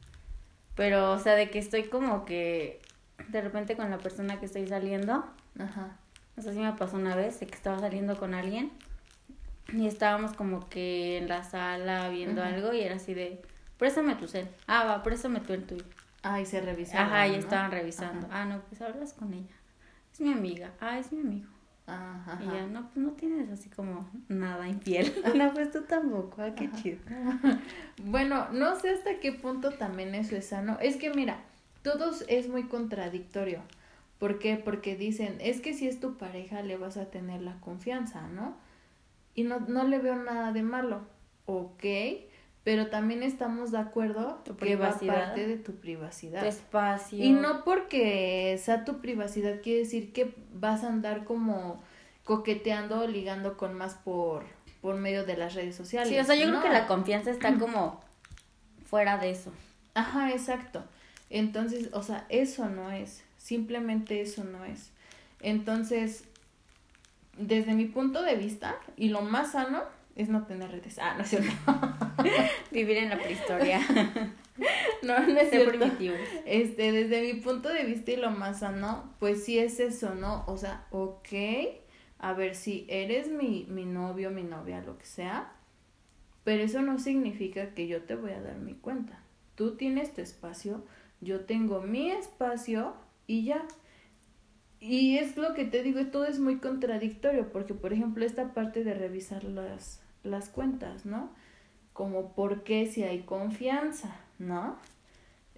Pero, 0.75 1.13
o 1.13 1.19
sea, 1.19 1.35
de 1.35 1.51
que 1.51 1.59
estoy 1.59 1.85
como 1.85 2.25
que 2.25 2.81
de 3.29 3.41
repente 3.41 3.77
con 3.77 3.91
la 3.91 3.99
persona 3.99 4.39
que 4.39 4.47
estoy 4.47 4.67
saliendo. 4.67 5.25
Ajá. 5.59 5.97
O 6.37 6.43
sea, 6.43 6.53
sí 6.53 6.59
me 6.59 6.73
pasó 6.73 6.97
una 6.97 7.17
vez 7.17 7.41
de 7.41 7.47
que 7.47 7.55
estaba 7.55 7.79
saliendo 7.79 8.19
con 8.19 8.35
alguien 8.35 8.71
y 9.73 9.87
estábamos 9.87 10.33
como 10.35 10.69
que 10.69 11.19
en 11.19 11.29
la 11.29 11.45
sala 11.45 12.09
viendo 12.11 12.43
algo 12.43 12.73
y 12.73 12.81
era 12.81 12.97
así 12.97 13.15
de, 13.15 13.43
préstame 13.79 14.15
tu 14.17 14.29
cel. 14.29 14.49
Ah, 14.67 14.85
va, 14.85 15.03
préstame 15.03 15.41
tú 15.41 15.55
el 15.55 15.65
tuyo. 15.65 15.85
Ah, 16.23 16.41
y 16.41 16.47
se 16.47 16.61
revisaban. 16.61 17.07
Ajá, 17.07 17.29
y 17.29 17.37
estaban 17.37 17.71
revisando. 17.71 18.27
Ah, 18.31 18.45
no, 18.45 18.61
pues 18.63 18.81
hablas 18.83 19.13
con 19.13 19.33
ella. 19.33 19.55
Es 20.13 20.21
mi 20.21 20.33
amiga. 20.33 20.73
Ah, 20.81 20.99
es 20.99 21.13
mi 21.13 21.21
amigo. 21.21 21.49
Ajá. 21.87 22.39
Y 22.43 22.47
ya, 22.47 22.67
no, 22.67 22.83
pues 22.89 22.97
no 22.97 23.13
tienes 23.13 23.49
así 23.51 23.69
como 23.71 24.11
nada 24.29 24.69
infiel. 24.69 25.13
no, 25.37 25.53
pues 25.53 25.71
tú 25.71 25.83
tampoco. 25.83 26.43
Ah, 26.43 26.55
qué 26.55 26.71
chido. 26.73 26.99
bueno, 28.05 28.49
no 28.51 28.79
sé 28.79 28.91
hasta 28.91 29.21
qué 29.21 29.33
punto 29.33 29.71
también 29.71 30.15
eso 30.15 30.37
es 30.37 30.49
sano. 30.49 30.79
Es 30.81 30.97
que 30.97 31.11
mira, 31.11 31.39
todos 31.83 32.25
es 32.29 32.49
muy 32.49 32.65
contradictorio. 32.65 33.63
¿Por 34.19 34.39
qué? 34.39 34.57
Porque 34.57 34.97
dicen, 34.97 35.37
es 35.41 35.61
que 35.61 35.75
si 35.75 35.87
es 35.87 36.01
tu 36.01 36.17
pareja 36.17 36.63
le 36.63 36.77
vas 36.77 36.97
a 36.97 37.11
tener 37.11 37.43
la 37.43 37.61
confianza, 37.61 38.29
¿no? 38.29 38.57
Y 39.35 39.45
no, 39.45 39.61
no 39.61 39.85
le 39.85 39.99
veo 39.99 40.17
nada 40.17 40.53
de 40.53 40.63
malo. 40.63 41.03
Ok, 41.45 41.85
pero 42.65 42.89
también 42.89 43.23
estamos 43.23 43.71
de 43.71 43.79
acuerdo 43.79 44.41
tu 44.45 44.57
que 44.57 44.75
va 44.75 44.99
parte 44.99 45.47
de 45.47 45.57
tu 45.57 45.77
privacidad. 45.77 46.41
Tu 46.41 46.47
espacio. 46.47 47.23
Y 47.23 47.31
no 47.31 47.63
porque 47.63 48.59
sea 48.61 48.85
tu 48.85 49.01
privacidad 49.01 49.61
quiere 49.63 49.81
decir 49.81 50.13
que 50.13 50.35
vas 50.53 50.83
a 50.83 50.89
andar 50.89 51.25
como 51.25 51.81
coqueteando 52.25 53.03
o 53.03 53.07
ligando 53.07 53.57
con 53.57 53.75
más 53.75 53.95
por, 53.95 54.47
por 54.81 54.97
medio 54.97 55.25
de 55.25 55.37
las 55.37 55.55
redes 55.55 55.77
sociales. 55.77 56.09
Sí, 56.09 56.19
o 56.19 56.25
sea, 56.25 56.35
yo 56.35 56.49
creo 56.49 56.61
que 56.61 56.71
la 56.71 56.89
confianza 56.89 57.31
está 57.31 57.55
como 57.59 58.01
fuera 58.85 59.17
de 59.19 59.31
eso. 59.31 59.53
Ajá, 59.95 60.33
exacto. 60.33 60.83
Entonces, 61.31 61.91
o 61.93 62.03
sea, 62.03 62.27
eso 62.29 62.69
no 62.69 62.91
es, 62.91 63.23
simplemente 63.47 64.21
eso 64.21 64.43
no 64.43 64.65
es. 64.65 64.91
Entonces, 65.41 66.25
desde 67.39 67.75
mi 67.75 67.85
punto 67.85 68.23
de 68.23 68.35
vista, 68.35 68.75
y 68.97 69.09
lo 69.09 69.23
más 69.23 69.53
sano 69.53 69.83
es 70.17 70.29
no 70.29 70.47
tener 70.47 70.71
redes. 70.71 70.99
Ah, 70.99 71.15
no 71.17 71.23
es 71.23 71.31
cierto. 71.31 71.51
Vivir 72.73 72.97
en 72.97 73.11
la 73.11 73.19
prehistoria. 73.19 73.81
no, 75.03 75.27
no 75.27 75.39
es 75.39 75.51
cierto. 75.51 75.87
Este, 76.45 76.91
desde 76.91 77.21
mi 77.23 77.41
punto 77.41 77.69
de 77.69 77.85
vista 77.85 78.11
y 78.11 78.17
lo 78.17 78.31
más 78.31 78.61
sano, 78.61 79.15
pues 79.21 79.45
sí 79.45 79.59
es 79.59 79.79
eso, 79.79 80.15
¿no? 80.17 80.45
O 80.49 80.57
sea, 80.57 80.87
ok, 80.91 81.29
a 82.19 82.33
ver 82.33 82.57
si 82.57 82.85
eres 82.89 83.29
mi, 83.29 83.67
mi 83.69 83.85
novio, 83.85 84.33
mi 84.33 84.43
novia, 84.43 84.83
lo 84.83 84.99
que 84.99 85.07
sea, 85.07 85.53
pero 86.43 86.65
eso 86.65 86.83
no 86.83 86.99
significa 86.99 87.75
que 87.75 87.87
yo 87.87 88.03
te 88.03 88.17
voy 88.17 88.33
a 88.33 88.41
dar 88.41 88.57
mi 88.57 88.75
cuenta. 88.75 89.21
Tú 89.55 89.77
tienes 89.77 90.13
tu 90.15 90.21
espacio, 90.21 90.83
yo 91.21 91.45
tengo 91.45 91.81
mi 91.81 92.11
espacio 92.11 92.95
y 93.27 93.45
ya. 93.45 93.63
Y 94.81 95.19
es 95.19 95.37
lo 95.37 95.55
que 95.55 95.65
te 95.65 95.83
digo, 95.83 96.05
todo 96.07 96.27
es 96.27 96.39
muy 96.39 96.59
contradictorio, 96.59 97.51
porque 97.51 97.75
por 97.75 97.93
ejemplo 97.93 98.25
esta 98.25 98.53
parte 98.53 98.85
de 98.85 98.95
revisar 98.95 99.45
las, 99.45 100.01
las 100.23 100.49
cuentas, 100.49 101.07
¿no? 101.07 101.31
Como 101.93 102.35
por 102.35 102.63
qué 102.63 102.87
si 102.87 103.03
hay 103.03 103.21
confianza, 103.23 104.15
¿no? 104.39 104.77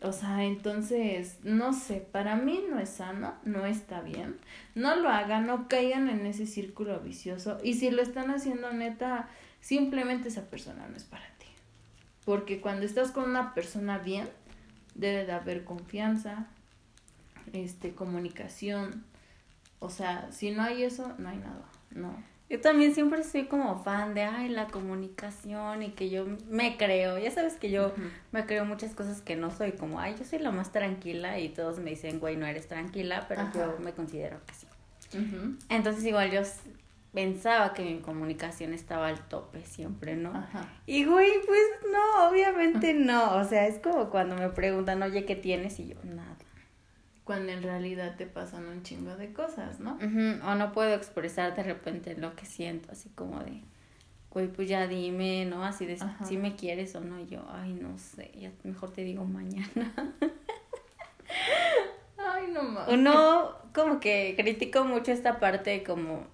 O 0.01 0.13
sea, 0.13 0.45
entonces, 0.45 1.39
no 1.43 1.73
sé, 1.73 1.97
para 2.01 2.37
mí 2.37 2.63
no 2.71 2.79
es 2.79 2.91
sano, 2.91 3.35
no 3.45 3.67
está 3.67 4.01
bien. 4.01 4.37
No 4.77 4.95
lo 4.95 5.09
hagan, 5.09 5.47
no 5.47 5.67
caigan 5.67 6.09
en 6.09 6.25
ese 6.25 6.47
círculo 6.47 7.01
vicioso. 7.01 7.59
Y 7.65 7.75
si 7.75 7.91
lo 7.91 8.01
están 8.01 8.31
haciendo 8.31 8.73
neta, 8.73 9.29
simplemente 9.61 10.29
esa 10.29 10.49
persona 10.49 10.87
no 10.87 10.97
es 10.97 11.03
para 11.03 11.27
ti. 11.39 11.47
Porque 12.25 12.61
cuando 12.61 12.87
estás 12.87 13.11
con 13.11 13.29
una 13.29 13.55
persona 13.55 13.99
bien, 13.99 14.29
debe 14.95 15.27
de 15.27 15.33
haber 15.33 15.65
confianza, 15.65 16.47
este, 17.53 17.95
comunicación. 17.95 19.05
O 19.81 19.91
sea, 19.91 20.31
si 20.33 20.51
no 20.51 20.63
hay 20.63 20.83
eso, 20.83 21.13
no 21.19 21.29
hay 21.29 21.39
nada, 21.39 21.65
no. 21.91 22.15
Yo 22.51 22.61
también 22.63 22.95
siempre 22.95 23.23
soy 23.25 23.45
como 23.45 23.83
fan 23.85 24.15
de, 24.15 24.23
ay, 24.23 24.49
la 24.49 24.69
comunicación 24.69 25.83
y 25.83 25.91
que 25.91 26.09
yo 26.09 26.27
me 26.49 26.79
creo. 26.79 27.19
Ya 27.19 27.31
sabes 27.31 27.57
que 27.57 27.71
yo 27.71 27.93
me 28.33 28.47
creo 28.47 28.65
muchas 28.65 28.95
cosas 28.95 29.21
que 29.21 29.37
no 29.37 29.51
soy, 29.51 29.73
como, 29.73 30.01
ay, 30.01 30.15
yo 30.19 30.25
soy 30.25 30.39
la 30.39 30.51
más 30.51 30.73
tranquila 30.73 31.39
y 31.39 31.51
todos 31.51 31.79
me 31.79 31.91
dicen, 31.91 32.21
güey, 32.21 32.37
no 32.37 32.47
eres 32.47 32.67
tranquila, 32.67 33.27
pero 33.29 33.43
yo 33.55 33.77
me 33.81 33.93
considero 33.93 34.41
que 34.47 34.55
sí. 34.55 34.67
Entonces 35.69 36.05
igual 36.05 36.31
yo 36.31 36.41
pensaba 37.13 37.75
que 37.75 37.83
mi 37.83 37.99
comunicación 37.99 38.73
estaba 38.73 39.09
al 39.09 39.29
tope 39.29 39.67
siempre, 39.67 40.17
¿no? 40.17 40.47
Y 40.87 41.05
güey, 41.05 41.31
pues 41.47 41.63
no, 41.93 42.31
obviamente 42.31 42.95
no. 42.95 43.37
O 43.37 43.45
sea, 43.45 43.67
es 43.67 43.79
como 43.79 44.09
cuando 44.09 44.37
me 44.37 44.49
preguntan, 44.49 45.03
oye, 45.03 45.27
¿qué 45.27 45.37
tienes? 45.37 45.79
Y 45.81 45.89
yo, 45.89 45.97
nada 46.05 46.38
cuando 47.29 47.53
en 47.53 47.63
realidad 47.63 48.17
te 48.17 48.25
pasan 48.25 48.67
un 48.69 48.83
chingo 48.83 49.15
de 49.15 49.35
cosas, 49.35 49.81
¿no? 49.81 49.99
O 50.47 50.55
no 50.55 50.73
puedo 50.73 50.95
expresar 50.95 51.55
de 51.55 51.63
repente 51.63 52.17
lo 52.17 52.35
que 52.35 52.47
siento, 52.47 52.91
así 52.91 53.11
como 53.11 53.41
de, 53.41 53.61
güey, 54.31 54.49
pues 54.49 54.67
ya 54.67 54.87
dime, 54.87 55.45
¿no? 55.45 55.63
Así 55.63 55.85
de 55.85 55.99
si 56.25 56.39
me 56.39 56.57
quieres 56.57 56.95
o 56.95 57.03
no. 57.03 57.21
Y 57.21 57.27
yo, 57.27 57.45
ay, 57.51 57.75
no 57.75 57.99
sé, 57.99 58.33
ya 58.35 58.51
mejor 58.63 58.93
te 58.93 59.05
digo 59.05 59.27
mañana. 59.27 59.69
ay, 62.17 62.47
no 62.51 62.63
más. 62.63 62.89
Uno 62.89 63.57
como 63.75 64.01
que 64.01 64.33
critico 64.35 64.85
mucho 64.85 65.13
esta 65.13 65.39
parte 65.39 65.83
como 65.83 66.27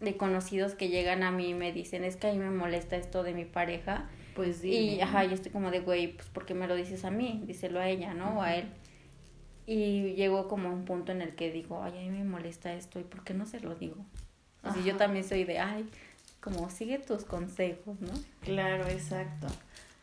de 0.00 0.16
conocidos 0.16 0.74
que 0.74 0.88
llegan 0.88 1.22
a 1.22 1.30
mí 1.30 1.50
y 1.50 1.54
me 1.54 1.70
dicen, 1.70 2.02
es 2.02 2.16
que 2.16 2.26
a 2.26 2.32
mí 2.32 2.40
me 2.40 2.50
molesta 2.50 2.96
esto 2.96 3.22
de 3.22 3.34
mi 3.34 3.44
pareja. 3.44 4.10
Pues 4.34 4.56
sí. 4.56 4.70
Y, 4.70 5.00
ajá, 5.00 5.22
yo 5.22 5.34
estoy 5.34 5.52
como 5.52 5.70
de, 5.70 5.78
güey, 5.78 6.16
pues 6.16 6.28
¿por 6.28 6.44
qué 6.44 6.54
me 6.54 6.66
lo 6.66 6.74
dices 6.74 7.04
a 7.04 7.12
mí? 7.12 7.44
Díselo 7.46 7.78
a 7.78 7.88
ella, 7.88 8.14
¿no? 8.14 8.38
O 8.38 8.42
a 8.42 8.56
él. 8.56 8.68
Y 9.66 10.14
llegó 10.14 10.48
como 10.48 10.70
un 10.70 10.84
punto 10.84 11.12
en 11.12 11.22
el 11.22 11.34
que 11.34 11.52
digo, 11.52 11.82
ay, 11.82 11.92
a 11.96 12.00
mí 12.00 12.10
me 12.10 12.24
molesta 12.24 12.72
esto, 12.74 12.98
¿y 12.98 13.04
por 13.04 13.22
qué 13.22 13.34
no 13.34 13.46
se 13.46 13.60
lo 13.60 13.74
digo? 13.74 14.04
Así 14.62 14.82
yo 14.84 14.96
también 14.96 15.24
soy 15.24 15.44
de, 15.44 15.58
ay, 15.58 15.88
como 16.40 16.68
sigue 16.70 16.98
tus 16.98 17.24
consejos, 17.24 18.00
¿no? 18.00 18.12
Claro, 18.40 18.86
exacto. 18.88 19.46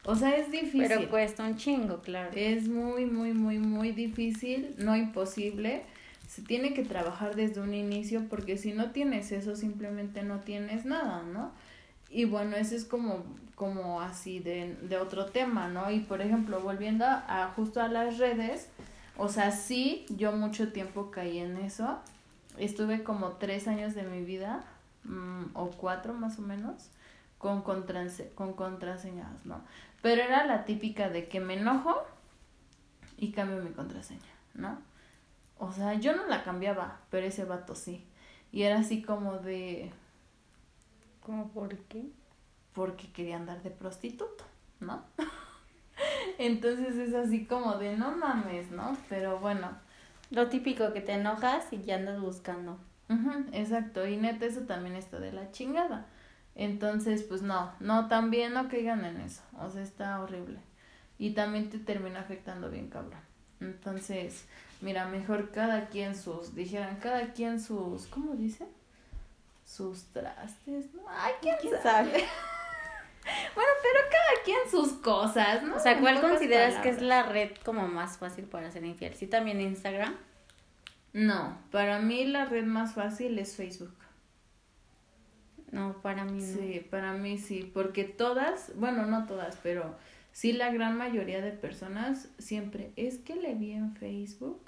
O 0.06 0.16
sea, 0.16 0.36
es 0.38 0.52
difícil. 0.52 0.86
Pero 0.88 1.10
cuesta 1.10 1.44
un 1.44 1.58
chingo, 1.58 2.02
claro. 2.02 2.32
Es 2.34 2.68
muy, 2.68 3.06
muy, 3.06 3.34
muy, 3.34 3.60
muy 3.60 3.92
difícil, 3.92 4.76
no 4.78 4.96
imposible. 4.96 5.84
Se 6.28 6.42
tiene 6.42 6.74
que 6.74 6.84
trabajar 6.84 7.36
desde 7.36 7.60
un 7.60 7.74
inicio 7.74 8.28
porque 8.30 8.58
si 8.58 8.72
no 8.72 8.92
tienes 8.92 9.32
eso, 9.32 9.56
simplemente 9.56 10.24
no 10.24 10.40
tienes 10.40 10.86
nada, 10.86 11.24
¿no? 11.24 11.52
Y 12.10 12.26
bueno, 12.26 12.56
eso 12.56 12.76
es 12.76 12.86
como, 12.86 13.24
como 13.56 14.02
así 14.02 14.40
de, 14.40 14.76
de 14.82 14.98
otro 14.98 15.26
tema, 15.26 15.68
¿no? 15.68 15.92
Y 15.92 16.00
por 16.00 16.22
ejemplo, 16.22 16.62
volviendo 16.62 17.06
a 17.06 17.52
justo 17.56 17.82
a 17.82 17.88
las 17.88 18.18
redes, 18.18 18.70
o 19.20 19.30
sea, 19.30 19.52
sí, 19.52 20.06
yo 20.10 20.32
mucho 20.32 20.72
tiempo 20.72 21.12
caí 21.12 21.40
en 21.40 21.58
eso. 21.58 22.00
Estuve 22.58 23.04
como 23.04 23.34
tres 23.34 23.68
años 23.68 23.96
de 23.96 24.04
mi 24.04 24.24
vida, 24.24 24.64
mm, 25.04 25.56
o 25.56 25.70
cuatro 25.72 26.14
más 26.14 26.40
o 26.40 26.42
menos, 26.42 26.90
con, 27.38 27.62
con 27.62 28.54
contraseñas, 28.54 29.46
¿no? 29.46 29.62
Pero 30.02 30.22
era 30.22 30.46
la 30.46 30.66
típica 30.66 31.10
de 31.10 31.28
que 31.28 31.40
me 31.40 31.56
enojo 31.56 31.96
y 33.18 33.32
cambio 33.32 33.62
mi 33.62 33.72
contraseña, 33.72 34.20
¿no? 34.54 34.80
O 35.58 35.72
sea, 35.72 35.94
yo 35.96 36.16
no 36.16 36.26
la 36.28 36.44
cambiaba, 36.44 37.00
pero 37.10 37.28
ese 37.28 37.46
vato 37.46 37.76
sí. 37.76 38.06
Y 38.52 38.64
era 38.64 38.80
así 38.80 39.02
como 39.02 39.38
de... 39.38 39.92
¿Cómo 41.22 41.50
por 41.50 41.78
qué? 41.78 42.10
porque 42.80 43.12
quería 43.12 43.36
andar 43.36 43.62
de 43.62 43.72
prostituto, 43.72 44.46
¿no? 44.80 45.04
Entonces 46.38 46.96
es 46.96 47.14
así 47.14 47.46
como 47.46 47.76
de 47.76 47.98
no 47.98 48.12
mames, 48.12 48.72
¿no? 48.72 48.98
Pero 49.10 49.40
bueno. 49.40 49.70
Lo 50.32 50.48
típico 50.48 50.94
que 50.94 51.02
te 51.02 51.14
enojas 51.14 51.74
y 51.74 51.82
ya 51.82 51.96
andas 51.96 52.22
buscando. 52.22 52.78
Exacto, 53.52 54.06
y 54.06 54.18
neta 54.18 54.46
eso 54.46 54.62
también 54.62 54.96
está 54.96 55.20
de 55.20 55.32
la 55.32 55.52
chingada. 55.52 56.06
Entonces, 56.54 57.24
pues 57.24 57.42
no, 57.42 57.72
no, 57.80 58.08
también 58.08 58.54
no 58.54 58.70
caigan 58.70 59.04
en 59.06 59.22
eso. 59.22 59.42
O 59.60 59.70
sea, 59.72 59.82
está 59.82 60.22
horrible. 60.22 60.60
Y 61.18 61.32
también 61.32 61.70
te 61.70 61.80
termina 61.80 62.20
afectando 62.20 62.70
bien 62.70 62.90
cabrón. 62.90 63.20
Entonces, 63.60 64.46
mira, 64.82 65.08
mejor 65.08 65.52
cada 65.52 65.88
quien 65.88 66.16
sus, 66.16 66.54
dijeran, 66.54 66.98
cada 66.98 67.34
quien 67.34 67.60
sus, 67.60 68.06
¿cómo 68.08 68.36
dice? 68.36 68.68
Sus 69.66 70.04
trastes, 70.14 70.94
¿no? 70.94 71.02
Ay, 71.10 71.34
¿quién, 71.42 71.56
¿Quién 71.60 71.74
sabe? 71.82 72.12
sabe? 72.12 72.24
Bueno, 73.56 73.70
pero 73.82 74.00
cada 74.10 74.44
quien 74.44 74.60
sus 74.70 74.94
cosas, 75.00 75.64
¿no? 75.64 75.76
O 75.76 75.80
sea, 75.80 76.00
¿cuál 76.00 76.22
consideras 76.22 76.76
que 76.82 76.90
es 76.90 77.02
la 77.02 77.24
red 77.24 77.52
como 77.64 77.88
más 77.88 78.18
fácil 78.18 78.46
para 78.46 78.72
ser 78.72 78.86
infiel? 78.86 79.14
¿Sí 79.16 79.28
también 79.28 79.62
Instagram? 79.62 80.16
No, 81.14 81.58
para 81.72 82.00
mí 82.00 82.26
la 82.26 82.46
red 82.46 82.66
más 82.66 82.94
fácil 82.94 83.38
es 83.40 83.56
Facebook. 83.56 83.94
No, 85.72 86.02
para 86.02 86.26
mí 86.26 86.40
no. 86.40 86.58
Sí, 86.58 86.86
para 86.90 87.14
mí 87.14 87.38
sí, 87.38 87.70
porque 87.74 88.04
todas, 88.04 88.72
bueno, 88.76 89.06
no 89.06 89.26
todas, 89.26 89.58
pero 89.62 89.96
sí 90.32 90.54
la 90.54 90.72
gran 90.72 90.98
mayoría 90.98 91.42
de 91.42 91.52
personas 91.52 92.30
siempre, 92.38 92.92
es 92.96 93.18
que 93.18 93.36
le 93.36 93.56
vi 93.56 93.74
en 93.74 93.96
Facebook, 93.96 94.62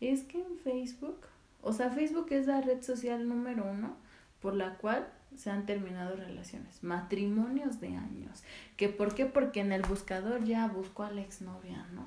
es 0.00 0.22
que 0.22 0.38
en 0.40 0.56
Facebook, 0.58 1.20
o 1.62 1.72
sea, 1.72 1.90
Facebook 1.90 2.28
es 2.30 2.46
la 2.46 2.60
red 2.60 2.82
social 2.82 3.28
número 3.28 3.64
uno 3.64 3.96
por 4.40 4.54
la 4.54 4.76
cual 4.76 5.08
se 5.36 5.50
han 5.50 5.66
terminado 5.66 6.16
relaciones, 6.16 6.82
matrimonios 6.82 7.80
de 7.80 7.88
años. 7.88 8.42
¿Que 8.76 8.88
¿Por 8.88 9.14
qué? 9.14 9.26
Porque 9.26 9.60
en 9.60 9.72
el 9.72 9.82
buscador 9.82 10.44
ya 10.44 10.66
buscó 10.68 11.04
a 11.04 11.10
la 11.10 11.20
exnovia, 11.20 11.86
¿no? 11.94 12.06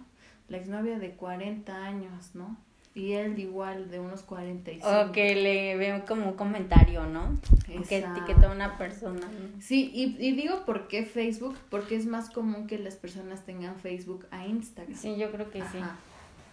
La 0.49 0.57
exnovia 0.57 0.99
de 0.99 1.11
40 1.11 1.85
años, 1.85 2.31
¿no? 2.33 2.57
Y 2.95 3.11
él 3.11 3.37
igual 3.37 3.91
de 3.91 3.99
unos 3.99 4.23
45. 4.23 4.87
O 4.87 5.11
que 5.11 5.35
le 5.35 5.77
veo 5.77 6.03
como 6.05 6.29
un 6.29 6.33
comentario, 6.35 7.05
¿no? 7.05 7.25
O 7.29 7.83
que 7.83 7.97
Exacto. 7.97 8.19
etiqueta 8.21 8.49
a 8.49 8.51
una 8.51 8.77
persona. 8.79 9.19
¿no? 9.19 9.61
Sí, 9.61 9.91
y, 9.93 10.17
y 10.25 10.31
digo 10.31 10.65
por 10.65 10.87
qué 10.87 11.05
Facebook, 11.05 11.55
porque 11.69 11.95
es 11.95 12.07
más 12.07 12.31
común 12.31 12.65
que 12.65 12.79
las 12.79 12.95
personas 12.95 13.45
tengan 13.45 13.75
Facebook 13.75 14.25
a 14.31 14.47
Instagram. 14.47 14.97
Sí, 14.97 15.15
yo 15.15 15.31
creo 15.31 15.51
que 15.51 15.61
sí. 15.61 15.77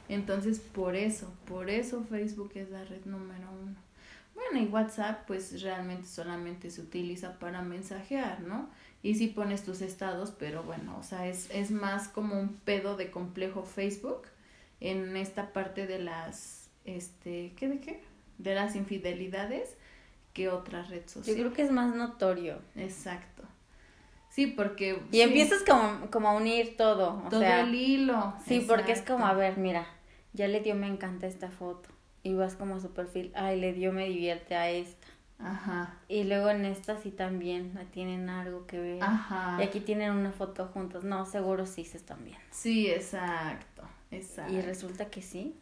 Entonces, 0.09 0.59
por 0.59 0.97
eso, 0.97 1.33
por 1.47 1.71
eso 1.71 2.05
Facebook 2.05 2.51
es 2.57 2.71
la 2.71 2.85
red 2.85 3.05
número 3.07 3.49
uno. 3.63 3.75
Bueno, 4.35 4.59
y 4.61 4.67
WhatsApp, 4.67 5.27
pues 5.27 5.63
realmente 5.63 6.07
solamente 6.09 6.71
se 6.71 6.81
utiliza 6.81 7.39
para 7.39 7.63
mensajear, 7.63 8.41
¿no? 8.41 8.69
Y 9.03 9.15
si 9.15 9.29
pones 9.29 9.65
tus 9.65 9.81
estados, 9.81 10.33
pero 10.37 10.63
bueno, 10.63 10.97
o 10.99 11.03
sea, 11.03 11.29
es, 11.29 11.49
es 11.51 11.71
más 11.71 12.09
como 12.09 12.39
un 12.41 12.55
pedo 12.57 12.97
de 12.97 13.11
complejo 13.11 13.63
Facebook 13.63 14.23
en 14.81 15.17
esta 15.17 15.53
parte 15.53 15.87
de 15.87 15.99
las, 16.01 16.69
este, 16.85 17.53
¿qué 17.57 17.69
de 17.69 17.81
qué? 17.81 18.03
De 18.39 18.55
las 18.55 18.75
infidelidades 18.77 19.77
que 20.33 20.49
otra 20.49 20.83
red 20.83 21.03
Yo 21.03 21.09
social. 21.09 21.37
creo 21.37 21.53
que 21.53 21.63
es 21.63 21.71
más 21.71 21.95
notorio. 21.95 22.59
Exacto. 22.75 23.45
Sí, 24.31 24.49
porque... 24.49 25.01
Y 25.13 25.17
sí, 25.17 25.23
empiezas 25.23 25.63
como, 25.63 26.11
como 26.11 26.29
a 26.29 26.33
unir 26.33 26.77
todo. 26.77 27.23
O 27.25 27.29
todo 27.29 27.41
sea, 27.41 27.61
el 27.61 27.75
hilo. 27.75 28.35
sí, 28.45 28.65
porque 28.67 28.91
es 28.93 29.03
como, 29.03 29.27
a 29.27 29.33
ver, 29.33 29.59
mira, 29.59 29.87
ya 30.33 30.49
le 30.49 30.61
dio 30.61 30.75
me 30.75 30.89
encanta 30.89 31.29
esta 31.29 31.51
foto. 31.51 31.89
Y 32.25 32.35
vas 32.35 32.57
como 32.57 32.75
a 32.77 32.81
su 32.81 32.91
perfil, 32.93 33.31
ay, 33.37 33.61
le 33.61 33.73
dio 33.73 33.93
me 33.93 34.07
divierte 34.09 34.57
a 34.57 34.69
esta. 34.71 35.07
Ajá, 35.39 35.99
Y 36.09 36.25
luego 36.25 36.49
en 36.51 36.65
esta 36.65 36.97
sí 36.97 37.11
también 37.11 37.79
tienen 37.93 38.29
algo 38.31 38.67
que 38.67 38.79
ver. 38.81 39.03
ajá. 39.03 39.59
Y 39.61 39.65
aquí 39.65 39.79
tienen 39.81 40.13
una 40.13 40.33
foto 40.33 40.67
juntos. 40.69 41.05
No, 41.05 41.27
seguro 41.27 41.67
sí 41.67 41.85
se 41.85 41.97
están 41.99 42.25
viendo. 42.25 42.43
Sí, 42.51 42.89
exacto, 42.89 43.83
exacto. 44.11 44.53
Y 44.53 44.61
resulta 44.63 45.07
que 45.11 45.23
sí. 45.23 45.55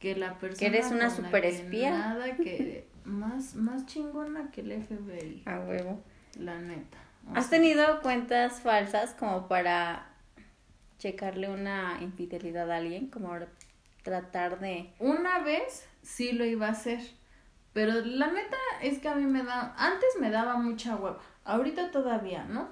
que 0.00 0.16
la 0.16 0.38
persona 0.38 0.58
que 0.58 0.66
eres 0.66 0.90
una 0.90 1.10
superespía. 1.10 1.90
que 1.90 1.96
Nada 1.98 2.36
que 2.36 2.88
más 3.04 3.54
más 3.54 3.86
chingona 3.86 4.50
que 4.50 4.62
el 4.62 4.82
FBI, 4.82 5.42
A 5.46 5.60
huevo. 5.60 6.02
la 6.38 6.58
neta. 6.58 6.98
O 7.30 7.36
¿Has 7.36 7.46
sea, 7.46 7.58
tenido 7.60 8.00
cuentas 8.00 8.60
falsas 8.62 9.14
como 9.14 9.46
para 9.46 10.08
checarle 10.98 11.50
una 11.50 11.98
infidelidad 12.00 12.70
a 12.70 12.76
alguien? 12.78 13.08
Como 13.08 13.28
para 13.28 13.48
tratar 14.02 14.60
de... 14.60 14.92
Una 14.98 15.40
vez 15.40 15.86
sí 16.02 16.32
lo 16.32 16.44
iba 16.44 16.66
a 16.66 16.72
hacer, 16.72 17.00
pero 17.72 17.92
la 18.04 18.30
neta 18.30 18.56
es 18.82 18.98
que 18.98 19.08
a 19.08 19.14
mí 19.14 19.24
me 19.24 19.42
da 19.42 19.74
antes 19.76 20.08
me 20.20 20.30
daba 20.30 20.56
mucha 20.56 20.96
hueva. 20.96 21.18
Ahorita 21.44 21.90
todavía, 21.90 22.44
¿no? 22.44 22.68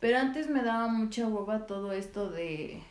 Pero 0.00 0.18
antes 0.18 0.48
me 0.48 0.62
daba 0.62 0.88
mucha 0.88 1.26
hueva 1.26 1.66
todo 1.66 1.92
esto 1.92 2.30
de 2.30 2.82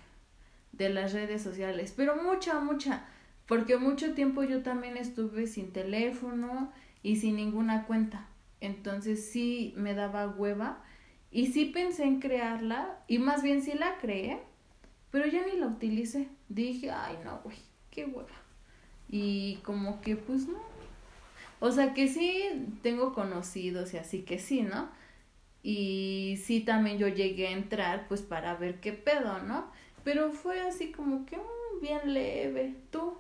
de 0.72 0.90
las 0.90 1.14
redes 1.14 1.42
sociales, 1.42 1.94
pero 1.96 2.22
mucha 2.22 2.60
mucha 2.60 3.06
porque 3.48 3.78
mucho 3.78 4.14
tiempo 4.14 4.44
yo 4.44 4.64
también 4.64 4.98
estuve 4.98 5.48
sin 5.48 5.72
teléfono 5.72 6.72
y 7.04 7.18
sin 7.18 7.36
ninguna 7.36 7.86
cuenta. 7.86 8.28
Entonces 8.60 9.30
sí 9.32 9.74
me 9.78 9.94
daba 9.94 10.28
hueva 10.28 10.84
y 11.32 11.48
sí 11.48 11.66
pensé 11.66 12.04
en 12.04 12.20
crearla 12.20 13.00
y 13.08 13.20
más 13.20 13.44
bien 13.44 13.62
sí 13.62 13.74
la 13.74 13.98
creé, 13.98 14.42
pero 15.12 15.28
ya 15.28 15.46
ni 15.46 15.60
la 15.60 15.68
utilicé. 15.68 16.30
Dije, 16.50 16.92
ay 16.92 17.20
no, 17.24 17.42
güey, 17.44 17.58
qué 17.96 18.06
hueva. 18.06 18.28
Y 19.10 19.56
como 19.64 20.02
que 20.02 20.16
pues 20.18 20.48
no. 20.48 20.60
O 21.60 21.72
sea 21.72 21.94
que 21.94 22.08
sí 22.10 22.44
tengo 22.84 23.14
conocidos 23.14 23.94
y 23.94 23.98
así 23.98 24.24
que 24.24 24.38
sí, 24.38 24.62
¿no? 24.62 24.90
Y 25.64 26.40
sí 26.44 26.60
también 26.60 26.98
yo 26.98 27.08
llegué 27.08 27.48
a 27.48 27.52
entrar 27.52 28.08
pues 28.08 28.22
para 28.22 28.56
ver 28.56 28.80
qué 28.82 28.92
pedo, 28.94 29.40
¿no? 29.40 29.72
Pero 30.04 30.32
fue 30.32 30.60
así 30.62 30.92
como 30.92 31.26
que 31.26 31.38
mm, 31.38 31.82
bien 31.82 32.14
leve. 32.14 32.76
¿Tú? 32.92 33.18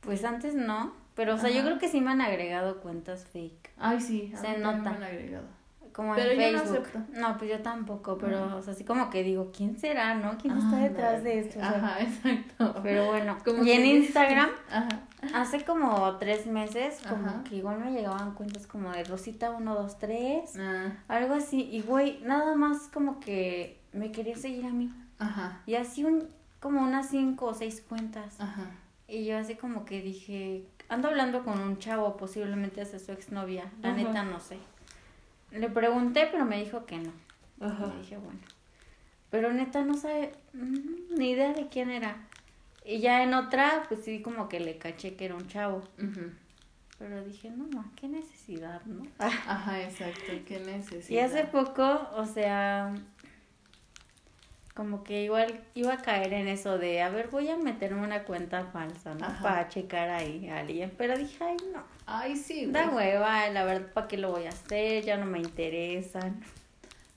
Pues 0.00 0.24
antes 0.24 0.54
no. 0.54 0.92
Pero, 1.14 1.34
o 1.34 1.38
sea, 1.38 1.50
yo 1.50 1.62
creo 1.62 1.78
que 1.78 1.88
sí 1.88 2.00
me 2.00 2.10
han 2.10 2.20
agregado 2.20 2.80
cuentas 2.80 3.24
fake. 3.32 3.70
Ay, 3.78 4.00
sí, 4.00 4.32
a 4.34 4.38
Se 4.38 4.58
nota. 4.58 4.78
me 4.78 4.88
han 4.96 5.02
agregado. 5.02 5.46
Como 5.96 6.14
Pero 6.14 6.30
en 6.32 6.52
yo 6.52 6.58
Facebook. 6.58 6.88
No, 7.14 7.38
pues 7.38 7.50
yo 7.50 7.60
tampoco. 7.60 8.18
Pero, 8.18 8.44
Ajá. 8.44 8.56
o 8.56 8.60
sea, 8.62 8.74
así 8.74 8.84
como 8.84 9.08
que 9.08 9.22
digo, 9.22 9.50
¿quién 9.50 9.78
será, 9.78 10.12
no? 10.12 10.36
¿Quién 10.36 10.58
está 10.58 10.76
detrás 10.76 11.24
de 11.24 11.38
esto? 11.38 11.58
O 11.58 11.62
sea, 11.62 11.70
Ajá, 11.70 12.00
exacto. 12.02 12.80
Pero 12.82 13.06
bueno. 13.06 13.38
Como 13.46 13.62
y 13.64 13.70
en 13.72 13.86
Instagram, 13.86 14.50
Ajá. 14.70 14.88
hace 15.32 15.64
como 15.64 16.18
tres 16.18 16.46
meses, 16.46 17.00
como 17.08 17.26
Ajá. 17.26 17.44
que 17.44 17.56
igual 17.56 17.78
me 17.78 17.92
llegaban 17.92 18.34
cuentas 18.34 18.66
como 18.66 18.92
de 18.92 19.04
Rosita 19.04 19.56
123. 19.56 20.52
Ah, 20.58 20.92
Algo 21.08 21.32
así. 21.32 21.62
Y 21.62 21.80
güey, 21.80 22.20
nada 22.22 22.54
más 22.56 22.88
como 22.92 23.18
que 23.18 23.80
me 23.94 24.12
quería 24.12 24.36
seguir 24.36 24.66
a 24.66 24.72
mí. 24.72 24.92
Ajá. 25.18 25.62
Y 25.64 25.76
así 25.76 26.04
un, 26.04 26.28
como 26.60 26.82
unas 26.82 27.08
cinco 27.08 27.46
o 27.46 27.54
seis 27.54 27.80
cuentas. 27.80 28.38
Ajá. 28.38 28.66
Y 29.08 29.24
yo 29.24 29.38
así 29.38 29.54
como 29.54 29.86
que 29.86 30.02
dije, 30.02 30.66
ando 30.90 31.08
hablando 31.08 31.42
con 31.42 31.58
un 31.58 31.78
chavo, 31.78 32.18
posiblemente 32.18 32.82
es 32.82 33.02
su 33.02 33.12
exnovia. 33.12 33.72
La 33.80 33.94
neta 33.94 34.22
no 34.22 34.40
sé. 34.40 34.58
Le 35.58 35.68
pregunté, 35.68 36.28
pero 36.30 36.44
me 36.44 36.62
dijo 36.62 36.86
que 36.86 36.98
no. 36.98 37.12
Ajá. 37.60 37.92
Y 37.94 38.02
dije, 38.02 38.16
bueno. 38.16 38.40
Pero 39.30 39.52
neta 39.52 39.82
no 39.84 39.94
sabe 39.94 40.32
mm, 40.52 41.16
ni 41.16 41.30
idea 41.30 41.52
de 41.52 41.68
quién 41.68 41.90
era. 41.90 42.16
Y 42.84 43.00
ya 43.00 43.22
en 43.22 43.34
otra, 43.34 43.84
pues 43.88 44.04
sí 44.04 44.22
como 44.22 44.48
que 44.48 44.60
le 44.60 44.78
caché 44.78 45.16
que 45.16 45.24
era 45.24 45.34
un 45.34 45.48
chavo. 45.48 45.82
Ujú. 45.98 46.30
Pero 46.98 47.22
dije, 47.24 47.50
no, 47.50 47.66
no, 47.66 47.90
qué 47.94 48.08
necesidad, 48.08 48.82
¿no? 48.86 49.06
Ajá, 49.18 49.82
exacto. 49.82 50.32
¿Qué 50.46 50.60
necesidad? 50.60 51.10
Y 51.10 51.18
hace 51.18 51.44
poco, 51.44 52.08
o 52.14 52.24
sea, 52.24 52.94
como 54.76 55.02
que 55.04 55.22
igual 55.24 55.58
iba 55.74 55.94
a 55.94 56.02
caer 56.02 56.34
en 56.34 56.48
eso 56.48 56.76
de, 56.78 57.00
a 57.00 57.08
ver, 57.08 57.28
voy 57.28 57.48
a 57.48 57.56
meterme 57.56 58.02
una 58.02 58.24
cuenta 58.24 58.66
falsa, 58.66 59.14
¿no? 59.14 59.24
Ajá. 59.24 59.42
Para 59.42 59.68
checar 59.68 60.10
ahí 60.10 60.48
a 60.48 60.58
alguien. 60.58 60.92
Pero 60.98 61.16
dije, 61.16 61.42
ay, 61.42 61.56
no. 61.72 61.82
Ay, 62.04 62.36
sí, 62.36 62.66
Da 62.66 62.86
güey. 62.88 63.06
hueva, 63.08 63.48
la 63.48 63.64
verdad, 63.64 63.90
¿para 63.94 64.06
qué 64.06 64.18
lo 64.18 64.30
voy 64.30 64.44
a 64.44 64.50
hacer? 64.50 65.02
Ya 65.02 65.16
no 65.16 65.24
me 65.24 65.38
interesan. 65.38 66.44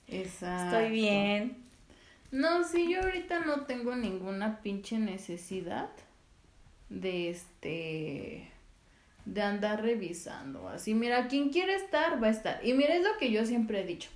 Exacto. 0.08 0.78
Estoy 0.78 0.90
bien. 0.90 1.58
No, 2.32 2.64
sí, 2.64 2.90
yo 2.90 3.02
ahorita 3.02 3.40
no 3.40 3.66
tengo 3.66 3.94
ninguna 3.94 4.60
pinche 4.62 4.98
necesidad 4.98 5.90
de 6.88 7.30
este 7.30 8.50
de 9.26 9.42
andar 9.42 9.82
revisando 9.82 10.68
así. 10.68 10.94
Mira, 10.94 11.28
quien 11.28 11.50
quiere 11.50 11.74
estar 11.74 12.22
va 12.22 12.28
a 12.28 12.30
estar. 12.30 12.66
Y 12.66 12.72
mira, 12.72 12.94
es 12.96 13.02
lo 13.02 13.16
que 13.18 13.30
yo 13.30 13.44
siempre 13.44 13.80
he 13.80 13.84
dicho. 13.84 14.08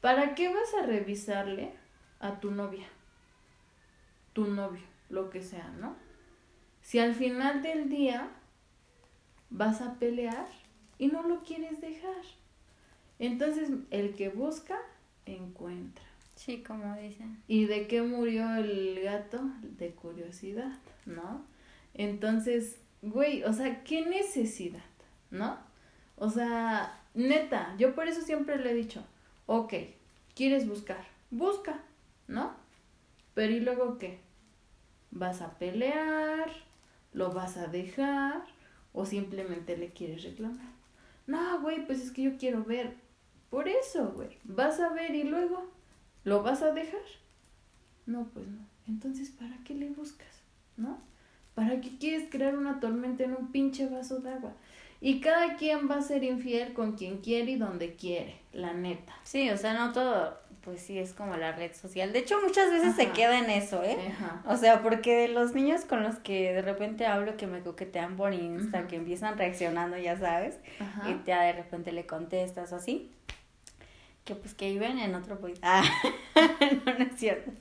¿Para 0.00 0.34
qué 0.34 0.48
vas 0.48 0.74
a 0.82 0.86
revisarle 0.86 1.70
a 2.24 2.40
tu 2.40 2.50
novia? 2.50 2.86
Tu 4.32 4.46
novio, 4.46 4.82
lo 5.10 5.30
que 5.30 5.42
sea, 5.42 5.68
¿no? 5.78 5.96
Si 6.82 6.98
al 6.98 7.14
final 7.14 7.62
del 7.62 7.88
día 7.88 8.30
vas 9.50 9.80
a 9.80 9.94
pelear 9.94 10.46
y 10.98 11.08
no 11.08 11.22
lo 11.22 11.42
quieres 11.42 11.80
dejar. 11.80 12.22
Entonces, 13.18 13.70
el 13.90 14.14
que 14.14 14.28
busca, 14.28 14.78
encuentra. 15.26 16.04
Sí, 16.34 16.62
como 16.62 16.96
dicen. 16.96 17.42
¿Y 17.46 17.66
de 17.66 17.86
qué 17.86 18.02
murió 18.02 18.54
el 18.56 19.00
gato? 19.02 19.40
De 19.62 19.90
curiosidad, 19.90 20.78
¿no? 21.06 21.44
Entonces, 21.94 22.80
güey, 23.02 23.44
o 23.44 23.52
sea, 23.52 23.84
¿qué 23.84 24.04
necesidad? 24.04 24.84
¿No? 25.30 25.58
O 26.16 26.30
sea, 26.30 27.00
neta, 27.14 27.74
yo 27.78 27.94
por 27.94 28.08
eso 28.08 28.20
siempre 28.20 28.58
le 28.58 28.70
he 28.70 28.74
dicho, 28.74 29.04
Ok, 29.46 29.74
¿quieres 30.34 30.66
buscar? 30.66 31.04
Busca, 31.30 31.82
¿no? 32.28 32.54
Pero 33.34 33.52
¿y 33.52 33.60
luego 33.60 33.98
qué? 33.98 34.20
¿Vas 35.10 35.42
a 35.42 35.58
pelear? 35.58 36.50
¿Lo 37.12 37.32
vas 37.32 37.56
a 37.56 37.66
dejar? 37.66 38.44
¿O 38.92 39.06
simplemente 39.06 39.76
le 39.76 39.92
quieres 39.92 40.22
reclamar? 40.22 40.72
No, 41.26 41.60
güey, 41.60 41.86
pues 41.86 42.00
es 42.00 42.10
que 42.10 42.22
yo 42.22 42.36
quiero 42.36 42.64
ver. 42.64 42.94
Por 43.50 43.68
eso, 43.68 44.12
güey. 44.12 44.38
Vas 44.44 44.80
a 44.80 44.90
ver 44.90 45.14
y 45.14 45.24
luego, 45.24 45.70
¿lo 46.24 46.42
vas 46.42 46.62
a 46.62 46.72
dejar? 46.72 47.00
No, 48.06 48.28
pues 48.34 48.46
no. 48.48 48.66
Entonces, 48.86 49.30
¿para 49.30 49.56
qué 49.64 49.74
le 49.74 49.90
buscas? 49.90 50.42
¿No? 50.76 50.98
¿Para 51.54 51.80
qué 51.80 51.96
quieres 51.98 52.28
crear 52.30 52.56
una 52.56 52.80
tormenta 52.80 53.24
en 53.24 53.32
un 53.32 53.52
pinche 53.52 53.86
vaso 53.86 54.18
de 54.20 54.30
agua? 54.30 54.52
Y 55.00 55.20
cada 55.20 55.56
quien 55.56 55.88
va 55.90 55.96
a 55.96 56.02
ser 56.02 56.24
infiel 56.24 56.72
con 56.72 56.92
quien 56.92 57.18
quiere 57.18 57.52
y 57.52 57.56
donde 57.56 57.94
quiere, 57.94 58.40
la 58.52 58.72
neta. 58.72 59.12
Sí, 59.22 59.50
o 59.50 59.56
sea, 59.56 59.74
no 59.74 59.92
todo, 59.92 60.38
pues 60.62 60.80
sí, 60.80 60.98
es 60.98 61.12
como 61.12 61.36
la 61.36 61.52
red 61.52 61.74
social. 61.74 62.12
De 62.12 62.20
hecho, 62.20 62.40
muchas 62.42 62.70
veces 62.70 62.96
se 62.96 63.10
queda 63.10 63.38
en 63.38 63.50
eso, 63.50 63.82
¿eh? 63.82 63.98
Ajá. 64.08 64.42
O 64.46 64.56
sea, 64.56 64.82
porque 64.82 65.14
de 65.14 65.28
los 65.28 65.54
niños 65.54 65.84
con 65.84 66.02
los 66.02 66.16
que 66.16 66.54
de 66.54 66.62
repente 66.62 67.06
hablo 67.06 67.36
que 67.36 67.46
me 67.46 67.60
coquetean 67.60 68.16
por 68.16 68.32
Insta, 68.32 68.86
que 68.86 68.96
empiezan 68.96 69.36
reaccionando, 69.36 69.98
ya 69.98 70.18
sabes, 70.18 70.58
y 71.06 71.26
ya 71.26 71.42
de 71.42 71.52
repente 71.52 71.92
le 71.92 72.06
contestas 72.06 72.72
o 72.72 72.76
así, 72.76 73.10
que 74.24 74.34
pues 74.34 74.54
que 74.54 74.70
viven 74.70 74.98
en 74.98 75.14
otro 75.14 75.38
país. 75.38 75.58
Ah, 75.62 75.84
no, 76.86 76.98
no 76.98 77.04
es 77.04 77.16
cierto. 77.16 77.52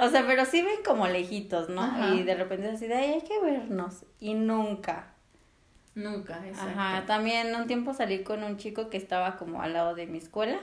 O 0.00 0.08
sea, 0.08 0.26
pero 0.26 0.44
sí 0.44 0.62
ven 0.62 0.82
como 0.84 1.06
lejitos, 1.06 1.68
¿no? 1.68 1.82
Ajá. 1.82 2.14
Y 2.14 2.24
de 2.24 2.34
repente 2.34 2.68
es 2.68 2.74
así 2.74 2.86
de, 2.86 2.94
ay, 2.94 3.12
hay 3.14 3.22
que 3.22 3.40
vernos. 3.40 4.04
Y 4.20 4.34
nunca. 4.34 5.14
Nunca, 5.94 6.46
exacto. 6.46 6.78
Ajá, 6.78 7.06
también 7.06 7.54
un 7.54 7.66
tiempo 7.66 7.94
salí 7.94 8.22
con 8.22 8.42
un 8.44 8.56
chico 8.56 8.90
que 8.90 8.96
estaba 8.96 9.36
como 9.36 9.62
al 9.62 9.72
lado 9.72 9.94
de 9.94 10.06
mi 10.06 10.18
escuela. 10.18 10.60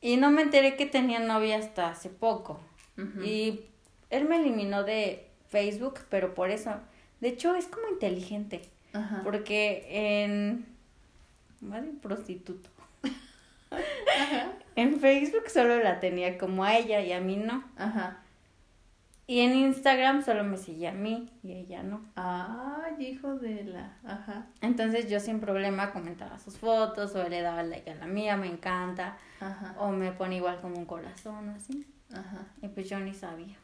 Y 0.00 0.16
no 0.16 0.30
me 0.30 0.42
enteré 0.42 0.76
que 0.76 0.86
tenía 0.86 1.18
novia 1.20 1.58
hasta 1.58 1.88
hace 1.88 2.08
poco. 2.08 2.60
Y 3.24 3.62
él 4.10 4.28
me 4.28 4.36
eliminó 4.36 4.84
de 4.84 5.30
Facebook, 5.48 6.00
pero 6.10 6.34
por 6.34 6.50
eso. 6.50 6.74
De 7.20 7.28
hecho, 7.28 7.54
es 7.54 7.66
como 7.66 7.88
inteligente. 7.88 8.60
Ajá. 8.92 9.22
Porque 9.24 9.86
en. 9.88 10.66
Madre 11.60 11.92
prostituto. 12.02 12.68
Ajá. 13.70 14.52
En 14.76 15.00
Facebook 15.00 15.48
solo 15.48 15.78
la 15.82 16.00
tenía 16.00 16.38
como 16.38 16.64
a 16.64 16.76
ella 16.76 17.00
y 17.00 17.12
a 17.12 17.20
mí 17.20 17.36
no. 17.36 17.64
Ajá. 17.76 18.18
Y 19.26 19.40
en 19.42 19.54
Instagram 19.54 20.24
solo 20.24 20.42
me 20.42 20.56
seguía 20.56 20.90
a 20.90 20.92
mí 20.92 21.30
y 21.44 21.52
a 21.52 21.56
ella 21.58 21.82
no. 21.84 22.02
Ay, 22.16 23.06
hijo 23.06 23.36
de 23.36 23.62
la. 23.62 23.96
Ajá. 24.04 24.46
Entonces 24.60 25.08
yo 25.08 25.20
sin 25.20 25.38
problema 25.38 25.92
comentaba 25.92 26.38
sus 26.40 26.58
fotos 26.58 27.14
o 27.14 27.28
le 27.28 27.40
daba 27.40 27.62
like 27.62 27.88
a 27.90 27.94
la 27.94 28.06
mía, 28.06 28.36
me 28.36 28.48
encanta. 28.48 29.16
Ajá. 29.38 29.76
O 29.78 29.92
me 29.92 30.10
pone 30.10 30.36
igual 30.36 30.60
como 30.60 30.76
un 30.76 30.84
corazón 30.84 31.48
o 31.48 31.54
así. 31.54 31.86
Ajá. 32.12 32.46
Y 32.60 32.66
pues 32.68 32.88
yo 32.88 32.98
ni 32.98 33.14
sabía. 33.14 33.56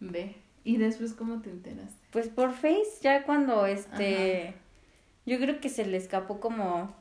Ve. 0.00 0.36
¿Y 0.64 0.76
después 0.76 1.14
cómo 1.14 1.40
te 1.40 1.48
enteraste? 1.48 2.06
Pues 2.10 2.28
por 2.28 2.52
Face, 2.52 2.98
ya 3.00 3.22
cuando 3.22 3.64
este. 3.64 4.54
Yo 5.24 5.38
creo 5.38 5.60
que 5.60 5.70
se 5.70 5.86
le 5.86 5.96
escapó 5.96 6.40
como 6.40 6.94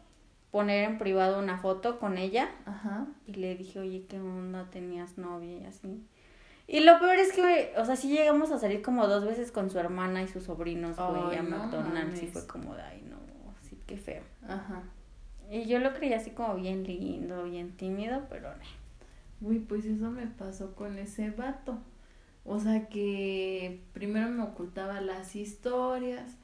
poner 0.52 0.90
en 0.90 0.98
privado 0.98 1.40
una 1.40 1.58
foto 1.58 2.00
con 2.00 2.18
ella. 2.18 2.50
Ajá. 2.66 3.08
Y 3.28 3.34
le 3.34 3.56
dije, 3.56 3.80
oye, 3.80 4.06
¿qué 4.08 4.20
onda? 4.20 4.70
¿Tenías 4.70 5.18
novia 5.18 5.58
y 5.58 5.66
así? 5.66 6.04
Y 6.68 6.82
lo 6.82 7.00
peor 7.00 7.16
es 7.16 7.34
que, 7.34 7.74
o 7.78 7.86
sea, 7.86 7.96
sí 7.96 8.10
llegamos 8.10 8.52
a 8.52 8.60
salir 8.60 8.82
como 8.82 9.08
dos 9.08 9.26
veces 9.26 9.52
con 9.52 9.70
su 9.70 9.80
hermana 9.80 10.22
y 10.22 10.28
sus 10.28 10.44
sobrinos, 10.44 10.98
güey, 10.98 11.38
a 11.38 11.42
no 11.42 11.58
McDonald's. 11.58 12.22
Y 12.22 12.28
fue 12.28 12.46
como 12.46 12.76
de, 12.76 12.84
ay, 12.84 13.04
no, 13.10 13.18
sí, 13.62 13.78
qué 13.88 13.98
feo. 13.98 14.22
Ajá. 14.48 14.84
Y 15.50 15.66
yo 15.66 15.80
lo 15.80 15.94
creía 15.94 16.18
así 16.18 16.30
como 16.30 16.56
bien 16.56 16.84
lindo, 16.84 17.46
bien 17.46 17.76
tímido, 17.76 18.22
pero 18.30 18.50
no. 18.56 18.64
Uy, 19.42 19.60
pues 19.60 19.86
eso 19.86 20.12
me 20.12 20.28
pasó 20.28 20.76
con 20.76 21.00
ese 21.00 21.32
vato. 21.32 21.80
O 22.46 22.60
sea 22.60 22.88
que 22.88 23.82
primero 23.94 24.30
me 24.30 24.44
ocultaba 24.44 25.02
las 25.02 25.36
historias 25.36 26.38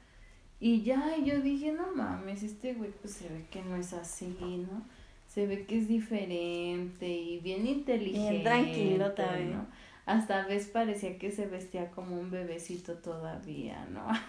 y 0.58 0.82
ya 0.82 1.16
yo 1.22 1.40
dije, 1.40 1.72
no 1.72 1.94
mames, 1.94 2.42
este 2.42 2.74
güey 2.74 2.90
pues 2.90 3.14
se 3.14 3.28
ve 3.28 3.46
que 3.50 3.62
no 3.62 3.76
es 3.76 3.92
así, 3.92 4.66
¿no? 4.70 4.86
Se 5.26 5.46
ve 5.46 5.66
que 5.66 5.78
es 5.78 5.88
diferente 5.88 7.08
y 7.08 7.38
bien 7.40 7.66
inteligente. 7.66 8.42
tranquilo 8.42 9.12
también. 9.12 9.52
¿no? 9.52 9.66
Hasta 10.06 10.44
a 10.44 10.46
veces 10.46 10.68
parecía 10.70 11.18
que 11.18 11.30
se 11.30 11.46
vestía 11.46 11.90
como 11.90 12.18
un 12.18 12.30
bebecito 12.30 12.94
todavía, 12.94 13.86
¿no? 13.90 14.06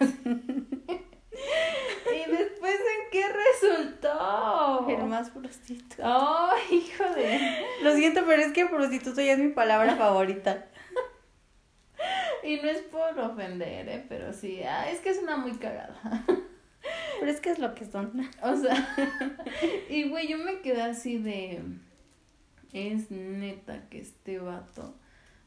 y 2.10 2.30
después 2.30 2.74
en 2.74 3.10
qué 3.10 3.24
resultó. 3.62 4.86
El 4.88 5.04
más 5.04 5.30
prostituto. 5.30 6.02
Ay, 6.04 6.76
hijo 6.76 7.04
de... 7.14 7.40
Lo 7.82 7.94
siento, 7.94 8.22
pero 8.26 8.42
es 8.42 8.52
que 8.52 8.66
prostituto 8.66 9.22
ya 9.22 9.32
es 9.32 9.38
mi 9.38 9.48
palabra 9.48 9.96
favorita. 9.96 10.66
Y 12.42 12.56
no 12.56 12.68
es 12.68 12.82
por 12.82 13.18
ofender, 13.18 13.88
¿eh? 13.88 14.04
Pero 14.08 14.32
sí, 14.32 14.62
ah, 14.62 14.90
es 14.90 15.00
que 15.00 15.10
es 15.10 15.18
una 15.18 15.36
muy 15.36 15.52
cagada. 15.52 16.24
Pero 17.20 17.30
es 17.30 17.40
que 17.40 17.50
es 17.50 17.58
lo 17.58 17.74
que 17.74 17.84
son. 17.84 18.28
O 18.42 18.56
sea, 18.56 18.96
y 19.90 20.08
güey, 20.08 20.28
yo 20.28 20.38
me 20.38 20.60
quedé 20.60 20.82
así 20.82 21.18
de. 21.18 21.62
Es 22.72 23.10
neta 23.10 23.88
que 23.88 24.00
este 24.00 24.38
vato. 24.38 24.94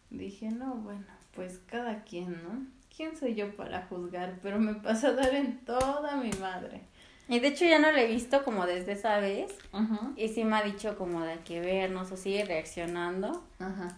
Dije, 0.10 0.49
no, 0.49 0.75
bueno, 0.75 1.06
pues 1.34 1.60
cada 1.65 2.04
quien, 2.04 2.32
¿no? 2.43 2.67
¿Quién 2.95 3.15
soy 3.15 3.36
yo 3.36 3.56
para 3.56 3.84
juzgar? 3.84 4.39
Pero 4.43 4.60
me 4.60 4.75
pasa 4.75 5.10
a 5.10 5.13
dar 5.13 5.34
en 5.34 5.63
toda 5.63 6.17
mi 6.17 6.32
madre. 6.32 6.82
Y 7.30 7.39
de 7.39 7.47
hecho 7.47 7.63
ya 7.63 7.80
no 7.80 7.91
lo 7.91 7.97
he 7.97 8.08
visto 8.08 8.43
como 8.43 8.65
desde 8.65 8.91
esa 8.91 9.19
vez. 9.19 9.58
Ajá. 9.71 10.12
Y 10.17 10.27
sí 10.27 10.43
me 10.43 10.58
ha 10.58 10.63
dicho 10.63 10.97
como 10.97 11.23
de 11.23 11.39
que 11.39 11.62
vernos 11.62 12.12
o 12.12 12.17
sigue 12.17 12.43
reaccionando. 12.43 13.47
Ajá. 13.60 13.97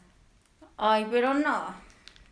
Ay, 0.78 1.08
pero 1.10 1.34
no. 1.34 1.74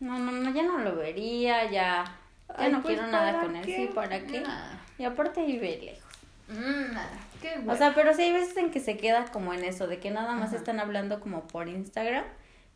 No, 0.02 0.20
no, 0.20 0.32
no, 0.32 0.54
ya 0.54 0.64
no 0.64 0.80
lo 0.80 0.96
vería, 0.98 1.64
ya. 1.72 2.04
Ya 2.50 2.56
Ay, 2.58 2.72
no 2.72 2.82
pues, 2.82 2.96
quiero 2.96 3.10
nada 3.12 3.32
¿para 3.32 3.44
con 3.46 3.56
él. 3.56 3.66
qué? 3.66 3.76
Sí, 3.78 3.90
¿para 3.96 4.20
qué? 4.26 4.42
Nah. 4.42 4.74
Y 4.98 5.06
aparte 5.06 5.46
vive 5.46 5.80
lejos. 5.82 6.12
Mm, 6.50 6.94
Nada. 6.94 7.10
Qué 7.42 7.56
O 7.60 7.62
güey. 7.62 7.78
sea, 7.78 7.94
pero 7.96 8.14
sí 8.14 8.24
hay 8.24 8.34
veces 8.34 8.58
en 8.58 8.72
que 8.72 8.82
se 8.82 8.98
queda 8.98 9.26
como 9.32 9.54
en 9.54 9.64
eso, 9.64 9.88
de 9.88 10.00
que 10.00 10.12
nada 10.12 10.34
más 10.34 10.50
Ajá. 10.50 10.58
están 10.58 10.80
hablando 10.82 11.22
como 11.22 11.48
por 11.48 11.70
Instagram. 11.70 12.26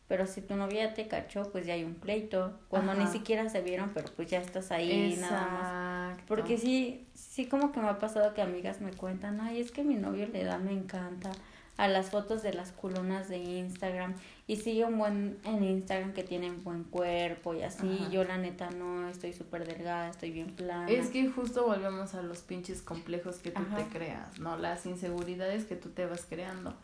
Pero 0.08 0.26
si 0.28 0.40
tu 0.40 0.54
novia 0.54 0.84
ya 0.84 0.94
te 0.94 1.08
cachó, 1.08 1.50
pues 1.50 1.66
ya 1.66 1.74
hay 1.74 1.82
un 1.82 1.96
pleito. 1.96 2.56
Cuando 2.68 2.94
ni 2.94 3.08
siquiera 3.08 3.48
se 3.50 3.60
vieron, 3.60 3.90
pero 3.92 4.06
pues 4.14 4.30
ya 4.30 4.38
estás 4.40 4.70
ahí, 4.70 5.18
nada 5.20 5.46
más. 5.48 6.18
Porque 6.28 6.58
sí, 6.58 7.04
sí 7.14 7.46
como 7.46 7.72
que 7.72 7.80
me 7.80 7.88
ha 7.88 7.98
pasado 7.98 8.32
que 8.32 8.40
amigas 8.40 8.80
me 8.80 8.92
cuentan, 8.92 9.40
ay, 9.40 9.60
es 9.60 9.72
que 9.72 9.82
mi 9.82 9.96
novio 9.96 10.28
le 10.28 10.44
da, 10.44 10.58
me 10.58 10.70
encanta, 10.72 11.32
a 11.76 11.88
las 11.88 12.10
fotos 12.10 12.44
de 12.44 12.54
las 12.54 12.70
culonas 12.70 13.28
de 13.28 13.38
Instagram. 13.38 14.14
Y 14.48 14.56
sigue 14.56 14.84
un 14.84 14.96
buen 14.96 15.38
en 15.44 15.64
Instagram 15.64 16.12
que 16.12 16.22
tienen 16.22 16.62
buen 16.62 16.84
cuerpo 16.84 17.54
y 17.54 17.62
así. 17.62 17.98
Ajá. 18.00 18.10
Yo 18.10 18.22
la 18.22 18.38
neta 18.38 18.70
no, 18.70 19.08
estoy 19.08 19.32
súper 19.32 19.66
delgada, 19.66 20.08
estoy 20.08 20.30
bien 20.30 20.48
plana. 20.54 20.88
Es 20.88 21.08
que 21.08 21.28
justo 21.28 21.66
volvemos 21.66 22.14
a 22.14 22.22
los 22.22 22.42
pinches 22.42 22.80
complejos 22.80 23.38
que 23.38 23.50
tú 23.50 23.60
Ajá. 23.60 23.76
te 23.78 23.84
creas, 23.86 24.38
¿no? 24.38 24.56
Las 24.56 24.86
inseguridades 24.86 25.64
que 25.64 25.74
tú 25.74 25.88
te 25.88 26.06
vas 26.06 26.26
creando. 26.28 26.76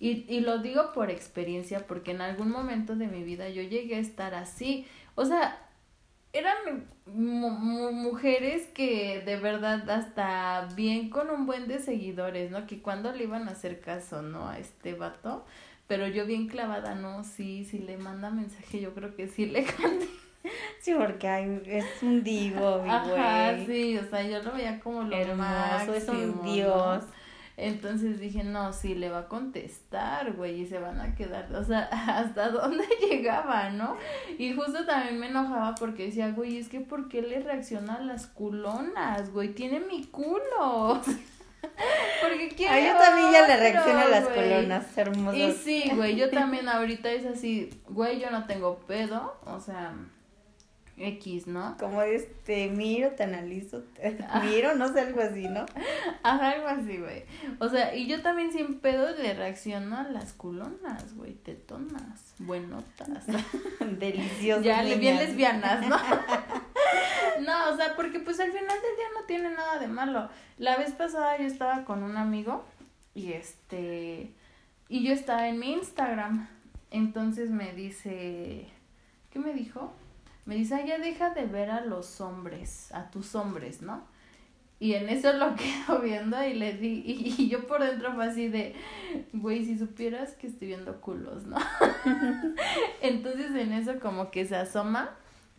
Y, 0.00 0.26
y 0.28 0.40
lo 0.40 0.58
digo 0.58 0.92
por 0.92 1.08
experiencia, 1.08 1.86
porque 1.86 2.10
en 2.10 2.20
algún 2.20 2.50
momento 2.50 2.96
de 2.96 3.06
mi 3.06 3.22
vida 3.22 3.48
yo 3.48 3.62
llegué 3.62 3.94
a 3.94 4.00
estar 4.00 4.34
así. 4.34 4.84
O 5.14 5.24
sea, 5.24 5.60
eran 6.32 6.88
mu- 7.06 7.50
mu- 7.50 7.92
mujeres 7.92 8.66
que 8.74 9.22
de 9.24 9.36
verdad 9.36 9.88
hasta 9.88 10.66
bien 10.74 11.10
con 11.10 11.30
un 11.30 11.46
buen 11.46 11.68
de 11.68 11.78
seguidores, 11.78 12.50
¿no? 12.50 12.66
Que 12.66 12.82
cuando 12.82 13.12
le 13.12 13.22
iban 13.22 13.46
a 13.48 13.52
hacer 13.52 13.78
caso, 13.80 14.20
¿no? 14.20 14.48
A 14.48 14.58
este 14.58 14.94
vato. 14.94 15.46
Pero 15.86 16.06
yo 16.08 16.26
bien 16.26 16.48
clavada, 16.48 16.94
no, 16.94 17.24
sí, 17.24 17.64
si 17.64 17.78
le 17.78 17.98
manda 17.98 18.30
mensaje, 18.30 18.80
yo 18.80 18.94
creo 18.94 19.14
que 19.14 19.28
sí 19.28 19.46
le 19.46 19.64
contesto. 19.64 20.24
Sí, 20.80 20.94
porque 20.94 21.26
ay, 21.28 21.62
es 21.66 22.02
un 22.02 22.22
divo, 22.22 22.82
mi 22.82 22.90
güey. 22.90 23.66
sí, 23.66 23.96
o 23.96 24.08
sea, 24.08 24.22
yo 24.22 24.42
lo 24.42 24.52
veía 24.52 24.78
como 24.80 25.02
lo 25.02 25.16
Hermoso, 25.16 25.94
es 25.94 26.08
un 26.08 26.16
máximo, 26.16 26.42
¿no? 26.42 26.52
dios. 26.52 27.04
Entonces 27.56 28.18
dije, 28.18 28.42
no, 28.42 28.72
sí, 28.72 28.96
le 28.96 29.10
va 29.10 29.20
a 29.20 29.28
contestar, 29.28 30.32
güey, 30.32 30.62
y 30.62 30.66
se 30.66 30.80
van 30.80 31.00
a 31.00 31.14
quedar, 31.14 31.54
o 31.54 31.62
sea, 31.64 31.88
hasta 31.92 32.50
dónde 32.50 32.84
llegaba, 33.08 33.70
¿no? 33.70 33.96
Y 34.38 34.52
justo 34.54 34.84
también 34.84 35.18
me 35.18 35.28
enojaba 35.28 35.74
porque 35.76 36.06
decía, 36.06 36.32
güey, 36.32 36.58
es 36.58 36.68
que 36.68 36.80
¿por 36.80 37.08
qué 37.08 37.22
le 37.22 37.40
reacciona 37.40 37.94
a 37.94 38.02
las 38.02 38.26
culonas, 38.26 39.32
güey? 39.32 39.54
Tiene 39.54 39.80
mi 39.80 40.04
culo. 40.04 41.00
Porque 42.22 42.48
quiere 42.48 42.74
Ay, 42.74 42.86
yo 42.86 42.96
también 42.98 43.32
ya 43.32 43.46
le 43.46 43.56
reacciono 43.56 43.98
a 44.00 44.08
las 44.08 44.28
colonas 44.28 44.98
hermosas. 44.98 45.40
Y 45.40 45.52
sí, 45.52 45.90
güey, 45.94 46.16
yo 46.16 46.30
también 46.32 46.68
ahorita 46.68 47.10
es 47.10 47.26
así, 47.26 47.70
güey, 47.88 48.20
yo 48.20 48.30
no 48.30 48.46
tengo 48.46 48.78
pedo, 48.86 49.36
o 49.46 49.60
sea, 49.60 49.94
X, 50.96 51.46
¿no? 51.48 51.76
Como 51.78 52.02
este, 52.02 52.68
miro, 52.68 53.10
te 53.10 53.24
analizo, 53.24 53.82
te 53.82 54.16
miro, 54.44 54.74
no 54.76 54.92
sé, 54.92 55.00
algo 55.00 55.20
así, 55.20 55.48
¿no? 55.48 55.66
Ajá, 56.22 56.50
algo 56.50 56.68
así, 56.68 56.98
güey. 56.98 57.24
O 57.58 57.68
sea, 57.68 57.94
y 57.96 58.06
yo 58.06 58.22
también 58.22 58.52
sin 58.52 58.78
pedo 58.80 59.10
le 59.16 59.34
reacciono 59.34 59.96
a 59.98 60.04
las 60.04 60.32
culonas, 60.34 61.14
güey, 61.16 61.32
tetonas, 61.34 62.34
buenotas. 62.38 63.24
Delicioso. 63.98 64.62
ya, 64.62 64.82
le- 64.82 64.96
bien 64.96 65.14
niñas. 65.16 65.28
lesbianas, 65.28 65.88
¿no? 65.88 65.96
no, 67.40 67.70
o 67.72 67.76
sea, 67.76 67.94
porque 67.96 68.20
pues 68.20 68.38
al 68.40 68.48
final 68.52 68.64
del 68.68 68.96
día 68.96 69.06
no 69.18 69.26
tiene 69.26 69.50
nada 69.50 69.78
de 69.78 69.88
malo. 69.88 70.28
La 70.58 70.76
vez 70.76 70.92
pasada 70.92 71.36
yo 71.38 71.44
estaba 71.46 71.84
con 71.84 72.02
un 72.02 72.16
amigo 72.16 72.64
y 73.14 73.32
este, 73.32 74.32
Y 74.88 75.04
yo 75.04 75.12
estaba 75.12 75.48
en 75.48 75.58
mi 75.58 75.72
Instagram. 75.72 76.48
Entonces 76.90 77.50
me 77.50 77.72
dice, 77.72 78.68
¿qué 79.30 79.38
me 79.40 79.52
dijo? 79.52 79.92
Me 80.46 80.56
dice, 80.56 80.74
"Ay, 80.74 80.88
ya 80.88 80.98
deja 80.98 81.30
de 81.30 81.46
ver 81.46 81.70
a 81.70 81.80
los 81.80 82.20
hombres, 82.20 82.92
a 82.92 83.10
tus 83.10 83.34
hombres, 83.34 83.82
¿no? 83.82 84.04
Y 84.80 84.94
en 84.94 85.08
eso 85.08 85.32
lo 85.32 85.54
quedo 85.56 86.00
viendo 86.00 86.42
y 86.44 86.54
le 86.54 86.74
di, 86.74 87.02
y, 87.06 87.48
yo 87.48 87.66
por 87.66 87.82
dentro 87.82 88.12
fue 88.14 88.26
así 88.26 88.48
de, 88.48 88.74
güey, 89.32 89.64
si 89.64 89.78
supieras 89.78 90.34
que 90.34 90.46
estoy 90.46 90.68
viendo 90.68 91.00
culos, 91.00 91.46
¿no? 91.46 91.56
Entonces 93.00 93.54
en 93.54 93.72
eso 93.72 93.98
como 94.00 94.30
que 94.30 94.44
se 94.44 94.56
asoma 94.56 95.10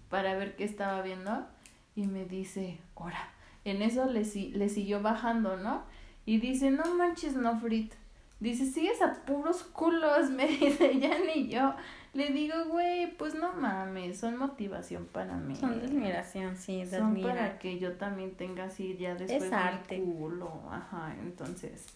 para 0.09 0.35
ver 0.37 0.55
qué 0.55 0.63
estaba 0.63 1.01
viendo 1.01 1.47
y 1.95 2.07
me 2.07 2.25
dice, 2.25 2.79
ora, 2.93 3.29
en 3.63 3.81
eso 3.81 4.05
le, 4.05 4.23
le 4.23 4.69
siguió 4.69 5.01
bajando, 5.01 5.57
¿no? 5.57 5.83
Y 6.25 6.39
dice, 6.39 6.71
no 6.71 6.95
manches, 6.95 7.35
no, 7.35 7.59
Frit. 7.59 7.93
Dice, 8.39 8.65
sigues 8.65 9.01
a 9.01 9.25
puros 9.25 9.63
culos, 9.63 10.29
me 10.31 10.47
dice, 10.47 10.99
ya 10.99 11.17
ni 11.19 11.47
yo. 11.47 11.73
Le 12.15 12.29
digo, 12.29 12.55
güey, 12.69 13.13
pues 13.17 13.35
no 13.35 13.51
mames, 13.51 14.19
son 14.19 14.37
motivación 14.37 15.05
para 15.05 15.35
mí. 15.35 15.53
Son 15.53 15.77
de 15.81 15.85
admiración, 15.85 16.55
sí, 16.55 16.85
de 16.85 16.97
Son 16.97 17.21
para 17.21 17.59
que 17.59 17.77
yo 17.77 17.97
también 17.97 18.35
tenga 18.35 18.63
así 18.63 18.95
ya 18.95 19.15
después 19.15 19.43
Es 19.43 19.49
mi 19.49 19.55
arte. 19.57 20.01
culo. 20.01 20.61
Ajá, 20.71 21.13
entonces, 21.19 21.87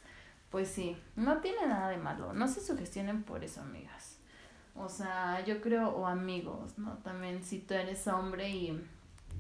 pues 0.50 0.68
sí, 0.68 0.98
no 1.16 1.38
tiene 1.38 1.66
nada 1.68 1.88
de 1.88 1.96
malo. 1.96 2.34
No 2.34 2.50
se 2.50 2.60
sugestionen 2.60 3.24
por 3.24 3.46
eso, 3.46 3.62
amigas. 3.62 4.20
O 4.76 4.90
sea, 4.90 5.42
yo 5.46 5.62
creo, 5.62 5.88
o 5.88 6.06
amigos, 6.06 6.78
¿no? 6.78 6.98
También 6.98 7.42
si 7.42 7.60
tú 7.60 7.74
eres 7.74 8.06
hombre 8.10 8.50
y 8.50 8.86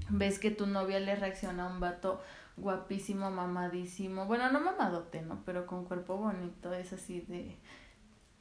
ves 0.07 0.39
que 0.39 0.49
tu 0.49 0.65
novia 0.65 1.01
le 1.01 1.13
reacciona 1.17 1.67
a 1.67 1.73
un 1.73 1.81
vato 1.81 2.21
guapísimo, 2.55 3.29
mamadísimo. 3.31 4.27
Bueno, 4.27 4.49
no 4.49 4.61
mamadote, 4.61 5.23
¿no? 5.23 5.41
Pero 5.45 5.65
con 5.65 5.83
cuerpo 5.83 6.15
bonito, 6.15 6.73
es 6.73 6.93
así 6.93 7.19
de... 7.27 7.57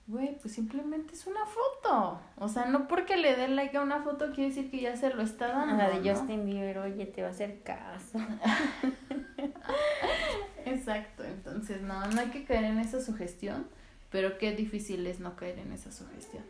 Güey, 0.08 0.38
pues 0.40 0.54
simplemente 0.54 1.12
es 1.12 1.26
una 1.26 1.44
foto. 1.44 2.18
O 2.36 2.48
sea, 2.48 2.64
no 2.64 2.88
porque 2.88 3.18
le 3.18 3.36
dé 3.36 3.46
like 3.46 3.76
a 3.76 3.82
una 3.82 4.02
foto 4.02 4.32
quiere 4.32 4.48
decir 4.48 4.70
que 4.70 4.80
ya 4.80 4.96
se 4.96 5.12
lo 5.12 5.22
está 5.22 5.48
dando. 5.48 5.76
La 5.76 5.90
de 5.90 6.00
¿no? 6.00 6.16
Justin 6.16 6.46
Bieber, 6.46 6.78
oye, 6.78 7.04
te 7.04 7.20
va 7.20 7.28
a 7.28 7.30
hacer 7.30 7.62
caso. 7.62 8.18
Exacto, 10.64 11.24
entonces 11.24 11.82
no, 11.82 12.06
no 12.06 12.20
hay 12.20 12.28
que 12.28 12.44
caer 12.44 12.64
en 12.64 12.78
esa 12.78 13.02
sugestión, 13.02 13.66
pero 14.10 14.38
qué 14.38 14.52
difícil 14.52 15.06
es 15.06 15.20
no 15.20 15.36
caer 15.36 15.58
en 15.58 15.72
esa 15.72 15.92
sugestión. 15.92 16.42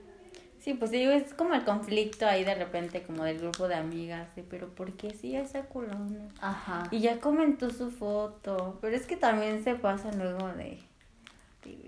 Sí, 0.61 0.75
pues 0.75 0.92
digo, 0.92 1.11
es 1.11 1.35
como 1.35 1.55
el 1.55 1.64
conflicto 1.64 2.27
ahí 2.27 2.44
de 2.44 2.55
repente, 2.55 3.03
como 3.03 3.25
del 3.25 3.38
grupo 3.38 3.66
de 3.66 3.75
amigas, 3.75 4.35
de, 4.37 4.44
pero 4.44 4.68
¿por 4.68 4.92
qué 4.92 5.11
sí 5.11 5.35
a 5.35 5.42
esa 5.42 5.62
culona? 5.62 6.29
Ajá. 6.40 6.85
Y 6.92 7.01
ya 7.01 7.21
comentó 7.21 7.71
su 7.71 7.90
foto, 7.90 8.79
pero 8.81 8.94
es 8.94 9.07
que 9.07 9.16
también 9.16 9.64
se 9.64 9.75
pasa 9.75 10.12
luego 10.12 10.47
de... 10.49 10.79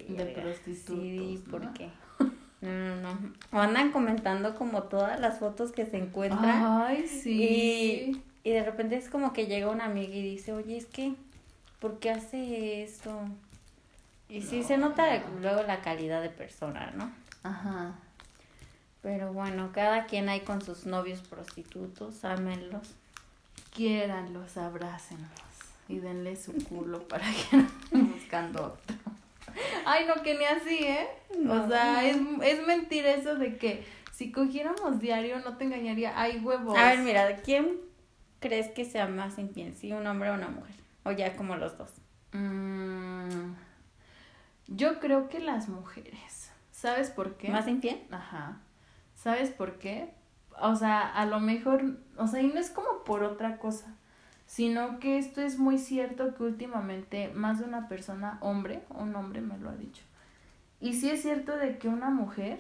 De 0.09 0.25
prostitutos, 0.27 1.05
Sí, 1.05 1.45
¿por 1.51 1.65
¿no? 1.65 1.75
qué? 1.75 1.89
No, 2.63 2.69
no, 2.71 2.97
no. 2.97 3.33
O 3.53 3.59
andan 3.59 3.91
comentando 3.91 4.55
como 4.55 4.83
todas 4.83 5.19
las 5.19 5.39
fotos 5.39 5.73
que 5.73 5.87
se 5.87 5.97
encuentran. 5.97 6.63
Ay, 6.83 7.09
sí. 7.09 8.13
Y, 8.45 8.49
y 8.51 8.53
de 8.53 8.63
repente 8.63 8.97
es 8.97 9.09
como 9.09 9.33
que 9.33 9.47
llega 9.47 9.71
una 9.71 9.87
amiga 9.87 10.15
y 10.15 10.23
dice, 10.23 10.53
oye, 10.53 10.77
es 10.77 10.85
que, 10.85 11.15
¿por 11.79 11.99
qué 12.01 12.11
hace 12.11 12.83
esto? 12.83 13.19
Y 14.29 14.43
sí 14.43 14.63
se 14.63 14.77
nota 14.77 15.23
luego 15.41 15.63
la 15.63 15.81
calidad 15.81 16.21
de 16.21 16.29
persona, 16.29 16.93
¿no? 16.95 17.11
Ajá. 17.43 17.95
Pero 19.01 19.33
bueno, 19.33 19.71
cada 19.73 20.05
quien 20.05 20.29
hay 20.29 20.41
con 20.41 20.61
sus 20.61 20.85
novios 20.85 21.23
prostitutos, 21.23 22.27
ámenlos. 22.27 22.95
Quiéranlos, 23.75 24.57
abrácenlos 24.59 25.31
y 25.89 25.99
denle 25.99 26.37
su 26.37 26.53
culo 26.69 27.07
para 27.09 27.25
que 27.27 27.57
no 27.57 27.63
estén 27.83 28.13
buscando 28.13 28.65
otro. 28.67 28.97
Ay, 29.87 30.07
no, 30.07 30.23
que 30.23 30.35
ni 30.37 30.45
así, 30.45 30.85
¿eh? 30.85 31.09
No. 31.39 31.65
O 31.65 31.69
sea, 31.69 32.05
es, 32.05 32.17
es 32.43 32.67
mentira 32.67 33.11
eso 33.13 33.37
de 33.37 33.57
que 33.57 33.85
si 34.13 34.33
cogiéramos 34.33 35.01
diario 35.01 35.39
no 35.41 35.57
te 35.57 35.65
engañaría. 35.65 36.13
Ay, 36.21 36.41
huevos. 36.41 36.77
A 36.77 36.91
ver, 36.91 36.99
mira, 36.99 37.37
¿quién 37.37 37.79
crees 38.39 38.69
que 38.69 38.85
sea 38.85 39.07
más 39.07 39.39
infiel? 39.39 39.75
¿Sí, 39.75 39.93
un 39.93 40.07
hombre 40.07 40.31
o 40.31 40.35
una 40.35 40.49
mujer? 40.49 40.75
O 41.05 41.13
ya 41.13 41.37
como 41.37 41.57
los 41.57 41.79
dos. 41.79 41.91
Mm, 42.33 43.55
yo 44.69 45.01
creo 45.01 45.29
que 45.29 45.41
las 45.41 45.69
mujeres. 45.69 46.51
¿Sabes 46.71 47.11
por 47.11 47.37
qué? 47.37 47.49
¿Más 47.49 47.67
infiel? 47.69 48.03
Ajá. 48.11 48.59
¿Sabes 49.15 49.51
por 49.51 49.79
qué? 49.79 50.11
O 50.61 50.77
sea, 50.77 51.01
a 51.01 51.27
lo 51.27 51.41
mejor, 51.41 51.99
o 52.17 52.27
sea, 52.27 52.41
y 52.43 52.49
no 52.49 52.61
es 52.61 52.71
como 52.71 53.05
por 53.05 53.23
otra 53.23 53.59
cosa, 53.59 53.95
sino 54.51 54.99
que 54.99 55.17
esto 55.17 55.41
es 55.41 55.61
muy 55.61 55.79
cierto 55.79 56.35
que 56.35 56.43
últimamente 56.43 57.29
más 57.33 57.61
de 57.61 57.67
una 57.67 57.87
persona, 57.87 58.37
hombre, 58.41 58.83
un 58.89 59.15
hombre 59.15 59.41
me 59.41 59.57
lo 59.57 59.71
ha 59.71 59.77
dicho. 59.77 60.03
Y 60.81 60.95
sí 60.95 61.09
es 61.09 61.23
cierto 61.23 61.57
de 61.57 61.79
que 61.79 61.87
una 61.87 62.11
mujer, 62.11 62.59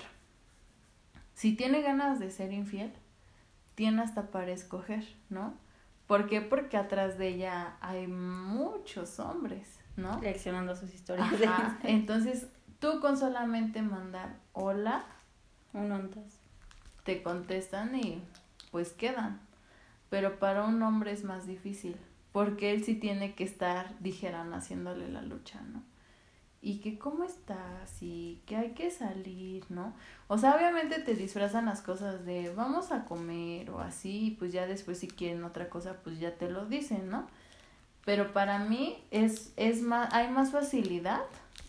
si 1.34 1.56
tiene 1.56 1.82
ganas 1.82 2.20
de 2.20 2.30
ser 2.30 2.52
infiel, 2.52 2.92
tiene 3.74 4.02
hasta 4.02 4.30
para 4.30 4.52
escoger, 4.52 5.04
¿no? 5.30 5.54
¿Por 6.06 6.28
qué? 6.28 6.40
Porque 6.40 6.76
atrás 6.76 7.18
de 7.18 7.26
ella 7.26 7.76
hay 7.80 8.06
muchos 8.06 9.18
hombres, 9.18 9.80
¿no? 9.96 10.20
Reaccionando 10.20 10.70
a 10.70 10.76
sus 10.76 10.94
historias 10.94 11.26
Ajá. 11.42 11.76
Entonces, 11.82 12.46
tú 12.78 13.00
con 13.00 13.18
solamente 13.18 13.82
mandar 13.82 14.36
hola, 14.52 15.06
Un 15.72 15.90
ontas. 15.90 16.38
te 17.02 17.24
contestan 17.24 17.96
y 17.96 18.22
pues 18.70 18.92
quedan. 18.92 19.49
Pero 20.10 20.38
para 20.38 20.64
un 20.64 20.82
hombre 20.82 21.12
es 21.12 21.24
más 21.24 21.46
difícil, 21.46 21.96
porque 22.32 22.72
él 22.72 22.84
sí 22.84 22.94
tiene 22.94 23.34
que 23.34 23.44
estar, 23.44 23.98
dijeran, 24.00 24.52
haciéndole 24.52 25.08
la 25.08 25.22
lucha, 25.22 25.60
¿no? 25.62 25.82
Y 26.62 26.80
que 26.80 26.98
cómo 26.98 27.24
estás 27.24 28.02
y 28.02 28.42
que 28.44 28.56
hay 28.56 28.72
que 28.72 28.90
salir, 28.90 29.64
¿no? 29.70 29.94
O 30.28 30.36
sea, 30.36 30.54
obviamente 30.54 31.00
te 31.00 31.14
disfrazan 31.14 31.64
las 31.64 31.80
cosas 31.80 32.26
de 32.26 32.52
vamos 32.54 32.92
a 32.92 33.06
comer 33.06 33.70
o 33.70 33.80
así, 33.80 34.26
y 34.26 34.30
pues 34.32 34.52
ya 34.52 34.66
después 34.66 34.98
si 34.98 35.08
quieren 35.08 35.44
otra 35.44 35.70
cosa, 35.70 35.96
pues 36.04 36.18
ya 36.20 36.34
te 36.34 36.50
lo 36.50 36.66
dicen, 36.66 37.08
¿no? 37.08 37.26
Pero 38.04 38.32
para 38.32 38.58
mí 38.58 39.02
es, 39.10 39.52
es 39.56 39.82
más, 39.82 40.12
hay 40.12 40.28
más 40.28 40.50
facilidad 40.50 41.22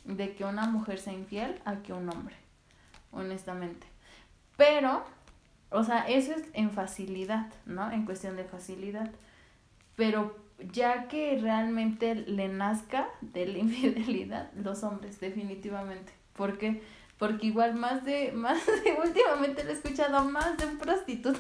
de 0.06 0.34
que 0.36 0.44
una 0.44 0.66
mujer 0.66 1.00
sea 1.00 1.14
infiel 1.14 1.62
a 1.66 1.78
que 1.78 1.94
un 1.94 2.10
hombre, 2.10 2.36
honestamente. 3.12 3.88
Pero, 4.58 5.04
o 5.72 5.84
sea, 5.84 6.08
eso 6.08 6.34
es 6.34 6.44
en 6.54 6.70
facilidad, 6.72 7.48
¿no? 7.66 7.92
En 7.92 8.06
cuestión 8.06 8.36
de 8.36 8.44
facilidad. 8.44 9.10
Pero 9.96 10.36
ya 10.72 11.08
que 11.08 11.38
realmente 11.42 12.16
le 12.16 12.50
nazca 12.50 13.08
de 13.22 13.48
la 13.48 13.58
infidelidad, 13.66 14.52
los 14.54 14.84
hombres, 14.84 15.20
definitivamente. 15.20 16.14
¿Por 16.34 16.58
qué? 16.58 16.84
Porque 17.18 17.48
igual 17.48 17.76
más 17.76 18.04
de, 18.04 18.32
más 18.36 18.66
de, 18.66 18.98
últimamente 19.02 19.64
le 19.64 19.72
he 19.72 19.74
escuchado 19.74 20.26
más 20.26 20.58
de 20.58 20.66
un 20.66 20.78
prostituto 20.78 21.40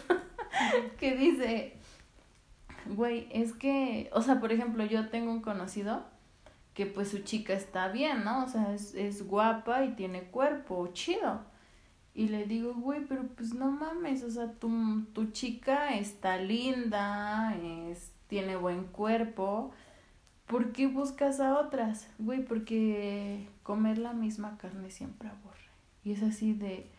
que 0.98 1.16
dice, 1.16 1.74
güey, 2.86 3.28
es 3.32 3.52
que, 3.54 4.10
o 4.14 4.22
sea, 4.22 4.40
por 4.40 4.52
ejemplo, 4.54 4.86
yo 4.86 5.10
tengo 5.10 5.32
un 5.32 5.42
conocido 5.42 6.06
que 6.74 6.86
pues 6.86 7.10
su 7.10 7.20
chica 7.20 7.54
está 7.54 7.90
bien, 7.90 8.24
¿no? 8.24 8.46
O 8.46 8.48
sea, 8.48 8.74
es, 8.74 8.96
es 8.96 9.28
guapa 9.28 9.84
y 9.84 9.90
tiene 9.90 10.24
cuerpo 10.24 10.88
chido. 10.94 11.51
Y 12.14 12.28
le 12.28 12.46
digo, 12.46 12.74
güey, 12.74 13.06
pero 13.06 13.24
pues 13.36 13.54
no 13.54 13.72
mames, 13.72 14.24
o 14.24 14.32
sea, 14.32 14.52
tu, 14.54 15.04
tu 15.14 15.32
chica 15.32 15.96
está 15.96 16.38
linda, 16.38 17.56
es, 17.56 18.12
tiene 18.28 18.58
buen 18.58 18.84
cuerpo. 18.86 19.72
¿Por 20.46 20.74
qué 20.74 20.88
buscas 20.88 21.40
a 21.40 21.58
otras? 21.58 22.10
Güey, 22.20 22.44
porque 22.44 23.48
comer 23.64 23.98
la 23.98 24.12
misma 24.12 24.58
carne 24.58 24.92
siempre 24.92 25.30
aburre. 25.30 25.70
Y 26.04 26.12
es 26.12 26.24
así 26.24 26.54
de, 26.54 26.90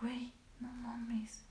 güey, 0.00 0.32
no 0.60 0.68
mames. 0.68 1.44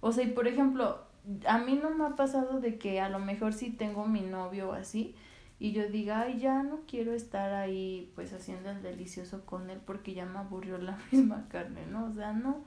O 0.00 0.10
sea, 0.10 0.24
y 0.24 0.32
por 0.32 0.48
ejemplo, 0.48 1.04
a 1.46 1.58
mí 1.58 1.78
no 1.80 1.90
me 1.90 2.06
ha 2.06 2.16
pasado 2.16 2.60
de 2.60 2.78
que 2.78 3.00
a 3.00 3.08
lo 3.08 3.18
mejor 3.20 3.52
si 3.52 3.70
tengo 3.70 4.06
mi 4.06 4.20
novio 4.20 4.72
así, 4.72 5.14
y 5.58 5.72
yo 5.72 5.88
diga, 5.88 6.22
ay, 6.22 6.38
ya 6.40 6.62
no 6.62 6.80
quiero 6.86 7.12
estar 7.14 7.52
ahí 7.54 8.12
pues 8.14 8.32
haciendo 8.32 8.70
el 8.70 8.82
delicioso 8.82 9.44
con 9.46 9.70
él 9.70 9.80
porque 9.84 10.14
ya 10.14 10.26
me 10.26 10.38
aburrió 10.38 10.78
la 10.78 10.98
misma 11.12 11.48
carne, 11.48 11.86
¿no? 11.86 12.06
O 12.06 12.12
sea, 12.12 12.32
no, 12.32 12.64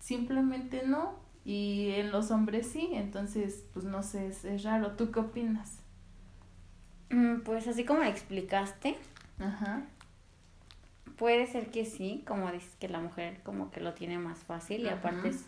simplemente 0.00 0.82
no. 0.86 1.16
Y 1.44 1.90
en 1.92 2.12
los 2.12 2.30
hombres 2.30 2.68
sí, 2.68 2.90
entonces, 2.92 3.64
pues 3.72 3.84
no 3.86 4.02
sé, 4.02 4.28
es, 4.28 4.44
es 4.44 4.62
raro. 4.64 4.92
¿Tú 4.96 5.10
qué 5.12 5.20
opinas? 5.20 5.78
Mm, 7.10 7.40
Pues 7.44 7.66
así 7.68 7.84
como 7.84 8.02
explicaste, 8.02 8.96
Ajá. 9.38 9.82
puede 11.16 11.46
ser 11.46 11.70
que 11.70 11.84
sí, 11.84 12.22
como 12.26 12.50
dices 12.52 12.74
que 12.76 12.88
la 12.88 13.00
mujer 13.00 13.40
como 13.42 13.70
que 13.70 13.80
lo 13.80 13.94
tiene 13.94 14.18
más 14.18 14.38
fácil 14.38 14.82
y 14.82 14.88
Ajá. 14.88 14.98
aparte 14.98 15.28
es 15.28 15.44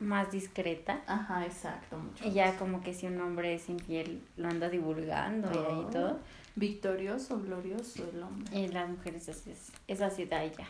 más 0.00 0.32
discreta. 0.32 1.00
Ajá, 1.06 1.44
exacto, 1.46 1.96
mucho. 1.98 2.26
Y 2.26 2.32
ya 2.32 2.56
como 2.56 2.82
que 2.82 2.92
si 2.94 3.06
un 3.06 3.20
hombre 3.20 3.54
es 3.54 3.68
infiel 3.68 4.22
lo 4.36 4.48
anda 4.48 4.68
divulgando 4.68 5.50
y 5.52 5.56
ahí 5.58 5.84
Oh. 5.86 5.90
todo. 5.90 6.18
Victorioso, 6.56 7.40
glorioso 7.40 8.08
el 8.12 8.22
hombre. 8.22 8.58
Y 8.58 8.68
las 8.68 8.88
mujeres 8.88 9.28
es, 9.28 9.46
es, 9.46 9.70
es 9.86 10.00
así 10.00 10.24
de 10.24 10.50
ya. 10.58 10.66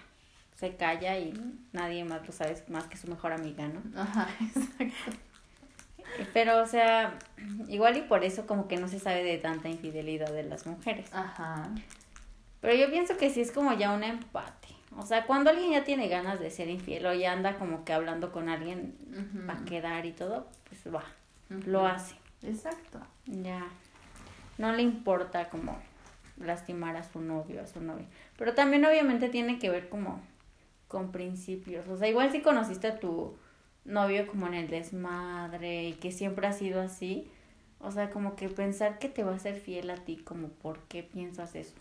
Se 0.58 0.76
calla 0.76 1.18
y 1.18 1.32
nadie 1.72 2.04
más 2.04 2.26
lo 2.26 2.32
sabe 2.34 2.62
más 2.68 2.84
que 2.84 2.98
su 2.98 3.08
mejor 3.08 3.32
amiga, 3.32 3.66
¿no? 3.66 3.80
Ajá, 3.98 4.28
exacto. 4.40 5.16
Pero, 6.34 6.60
o 6.62 6.66
sea, 6.66 7.18
igual 7.68 7.96
y 7.96 8.02
por 8.02 8.24
eso 8.24 8.46
como 8.46 8.68
que 8.68 8.76
no 8.76 8.88
se 8.88 8.98
sabe 8.98 9.22
de 9.24 9.38
tanta 9.38 9.68
infidelidad 9.68 10.30
de 10.32 10.42
las 10.42 10.66
mujeres. 10.66 11.08
Ajá. 11.14 11.70
Pero 12.60 12.74
yo 12.74 12.90
pienso 12.90 13.16
que 13.16 13.30
sí 13.30 13.40
es 13.40 13.52
como 13.52 13.72
ya 13.72 13.92
un 13.92 14.02
empate. 14.04 14.68
O 14.96 15.06
sea, 15.06 15.26
cuando 15.26 15.50
alguien 15.50 15.72
ya 15.72 15.84
tiene 15.84 16.08
ganas 16.08 16.40
de 16.40 16.50
ser 16.50 16.68
infiel 16.68 17.06
o 17.06 17.14
ya 17.14 17.32
anda 17.32 17.58
como 17.58 17.84
que 17.84 17.92
hablando 17.92 18.32
con 18.32 18.48
alguien 18.48 18.96
para 19.46 19.64
quedar 19.64 20.04
y 20.04 20.12
todo, 20.12 20.48
pues 20.68 20.92
va, 20.92 21.04
lo 21.48 21.86
hace. 21.86 22.16
Exacto. 22.42 23.00
Ya. 23.26 23.66
No 24.58 24.72
le 24.72 24.82
importa 24.82 25.48
como 25.48 25.78
lastimar 26.38 26.96
a 26.96 27.04
su 27.04 27.20
novio, 27.20 27.62
a 27.62 27.66
su 27.66 27.80
novia. 27.80 28.06
Pero 28.36 28.54
también 28.54 28.84
obviamente 28.84 29.28
tiene 29.28 29.58
que 29.58 29.70
ver 29.70 29.88
como 29.88 30.20
con 30.88 31.12
principios. 31.12 31.86
O 31.88 31.96
sea, 31.96 32.08
igual 32.08 32.32
si 32.32 32.42
conociste 32.42 32.88
a 32.88 32.98
tu 32.98 33.36
novio 33.84 34.26
como 34.26 34.46
en 34.48 34.54
el 34.54 34.68
desmadre 34.68 35.84
y 35.84 35.92
que 35.94 36.10
siempre 36.12 36.46
ha 36.46 36.52
sido 36.52 36.80
así. 36.80 37.30
O 37.78 37.90
sea, 37.90 38.10
como 38.10 38.36
que 38.36 38.48
pensar 38.48 38.98
que 38.98 39.08
te 39.08 39.22
va 39.22 39.34
a 39.34 39.38
ser 39.38 39.58
fiel 39.58 39.88
a 39.90 39.96
ti, 39.96 40.16
como 40.16 40.48
por 40.48 40.80
qué 40.80 41.02
piensas 41.02 41.54
eso. 41.54 41.74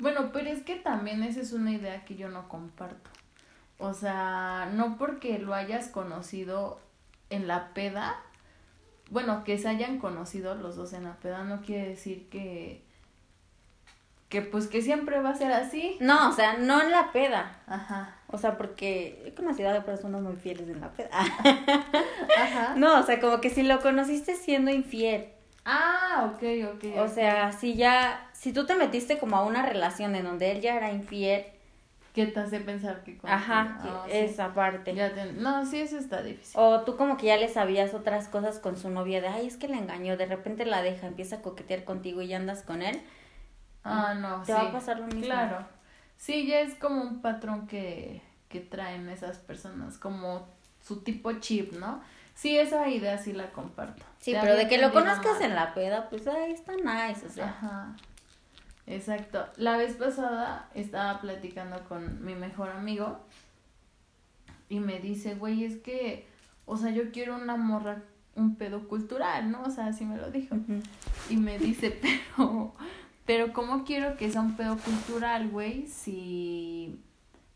Bueno, 0.00 0.30
pero 0.32 0.48
es 0.48 0.62
que 0.62 0.76
también 0.76 1.22
esa 1.22 1.40
es 1.40 1.52
una 1.52 1.72
idea 1.72 2.04
que 2.04 2.16
yo 2.16 2.28
no 2.28 2.48
comparto. 2.48 3.10
O 3.78 3.94
sea, 3.94 4.70
no 4.74 4.96
porque 4.98 5.38
lo 5.38 5.54
hayas 5.54 5.88
conocido 5.88 6.80
en 7.30 7.46
la 7.46 7.72
peda, 7.72 8.16
bueno, 9.10 9.44
que 9.44 9.58
se 9.58 9.68
hayan 9.68 9.98
conocido 9.98 10.54
los 10.54 10.76
dos 10.76 10.92
en 10.92 11.04
la 11.04 11.16
peda, 11.16 11.44
no 11.44 11.62
quiere 11.62 11.88
decir 11.88 12.28
que, 12.28 12.82
que 14.28 14.42
pues 14.42 14.68
que 14.68 14.82
siempre 14.82 15.20
va 15.20 15.30
a 15.30 15.34
ser 15.34 15.52
así. 15.52 15.96
No, 16.00 16.28
o 16.28 16.32
sea, 16.32 16.58
no 16.58 16.82
en 16.82 16.90
la 16.90 17.12
peda. 17.12 17.60
Ajá, 17.66 18.16
O 18.28 18.38
sea, 18.38 18.56
porque 18.56 19.22
he 19.26 19.34
conocido 19.34 19.70
a 19.70 19.84
personas 19.84 20.22
muy 20.22 20.36
fieles 20.36 20.68
en 20.68 20.80
la 20.80 20.92
peda. 20.92 21.10
ajá. 22.38 22.74
no, 22.76 23.00
o 23.00 23.02
sea, 23.02 23.20
como 23.20 23.40
que 23.40 23.50
si 23.50 23.62
lo 23.62 23.80
conociste 23.80 24.34
siendo 24.34 24.70
infiel. 24.70 25.28
Ah, 25.64 26.32
ok, 26.32 26.42
ok. 26.74 26.98
O 26.98 27.08
sea, 27.08 27.52
si 27.52 27.74
ya, 27.74 28.29
si 28.40 28.54
tú 28.54 28.64
te 28.64 28.74
metiste 28.74 29.18
como 29.18 29.36
a 29.36 29.44
una 29.44 29.66
relación 29.66 30.14
en 30.14 30.24
donde 30.24 30.50
él 30.50 30.62
ya 30.62 30.74
era 30.76 30.90
infiel, 30.90 31.44
¿Qué 32.14 32.26
te 32.26 32.40
hace 32.40 32.58
pensar 32.58 33.04
que 33.04 33.18
con- 33.18 33.28
ajá, 33.30 33.76
Ah, 33.82 34.04
que 34.06 34.24
esa 34.24 34.52
parte. 34.54 34.94
Ya 34.94 35.14
te- 35.14 35.32
No, 35.34 35.64
sí, 35.66 35.78
eso 35.80 35.98
está 35.98 36.22
difícil. 36.22 36.58
O 36.58 36.80
tú 36.80 36.96
como 36.96 37.16
que 37.18 37.26
ya 37.26 37.36
le 37.36 37.48
sabías 37.48 37.92
otras 37.94 38.28
cosas 38.28 38.58
con 38.58 38.76
su 38.78 38.88
novia 38.88 39.20
de, 39.20 39.28
ay, 39.28 39.46
es 39.46 39.56
que 39.58 39.68
la 39.68 39.76
engañó, 39.76 40.16
de 40.16 40.24
repente 40.26 40.64
la 40.64 40.80
deja, 40.82 41.06
empieza 41.06 41.36
a 41.36 41.42
coquetear 41.42 41.84
contigo 41.84 42.20
y 42.22 42.28
ya 42.28 42.38
andas 42.38 42.62
con 42.62 42.80
él. 42.82 43.00
Ah, 43.84 44.14
no, 44.14 44.40
Te 44.40 44.46
sí. 44.46 44.52
va 44.52 44.62
a 44.62 44.72
pasar 44.72 44.98
lo 45.00 45.06
mismo. 45.06 45.20
Claro. 45.22 45.66
Sí, 46.16 46.46
ya 46.46 46.60
es 46.60 46.74
como 46.76 47.02
un 47.02 47.20
patrón 47.20 47.66
que, 47.66 48.22
que 48.48 48.60
traen 48.60 49.08
esas 49.10 49.38
personas, 49.38 49.96
como 49.98 50.48
su 50.82 51.02
tipo 51.02 51.30
chip, 51.34 51.74
¿no? 51.74 52.00
Sí, 52.34 52.58
esa 52.58 52.88
idea 52.88 53.18
sí 53.18 53.34
la 53.34 53.50
comparto. 53.52 54.02
Sí, 54.18 54.34
pero 54.40 54.56
de 54.56 54.66
que 54.66 54.78
lo 54.78 54.92
conozcas 54.92 55.40
en 55.42 55.54
la 55.54 55.74
peda, 55.74 56.08
pues 56.08 56.26
ahí 56.26 56.52
está 56.52 56.72
nice, 56.72 57.26
o 57.26 57.28
sea. 57.28 57.44
Ajá. 57.50 57.94
Exacto. 58.90 59.46
La 59.56 59.76
vez 59.76 59.94
pasada 59.94 60.68
estaba 60.74 61.20
platicando 61.20 61.84
con 61.88 62.24
mi 62.24 62.34
mejor 62.34 62.70
amigo 62.70 63.20
y 64.68 64.80
me 64.80 64.98
dice, 64.98 65.36
güey, 65.36 65.64
es 65.64 65.76
que, 65.76 66.26
o 66.66 66.76
sea, 66.76 66.90
yo 66.90 67.12
quiero 67.12 67.36
una 67.36 67.56
morra, 67.56 68.02
un 68.34 68.56
pedo 68.56 68.88
cultural, 68.88 69.50
¿no? 69.52 69.62
O 69.62 69.70
sea, 69.70 69.86
así 69.86 70.04
me 70.04 70.16
lo 70.16 70.32
dijo. 70.32 70.56
Y 71.28 71.36
me 71.36 71.56
dice, 71.58 71.90
pero, 72.36 72.74
pero 73.26 73.52
¿cómo 73.52 73.84
quiero 73.84 74.16
que 74.16 74.30
sea 74.30 74.40
un 74.40 74.56
pedo 74.56 74.76
cultural, 74.76 75.48
güey? 75.50 75.86
Si, 75.86 77.00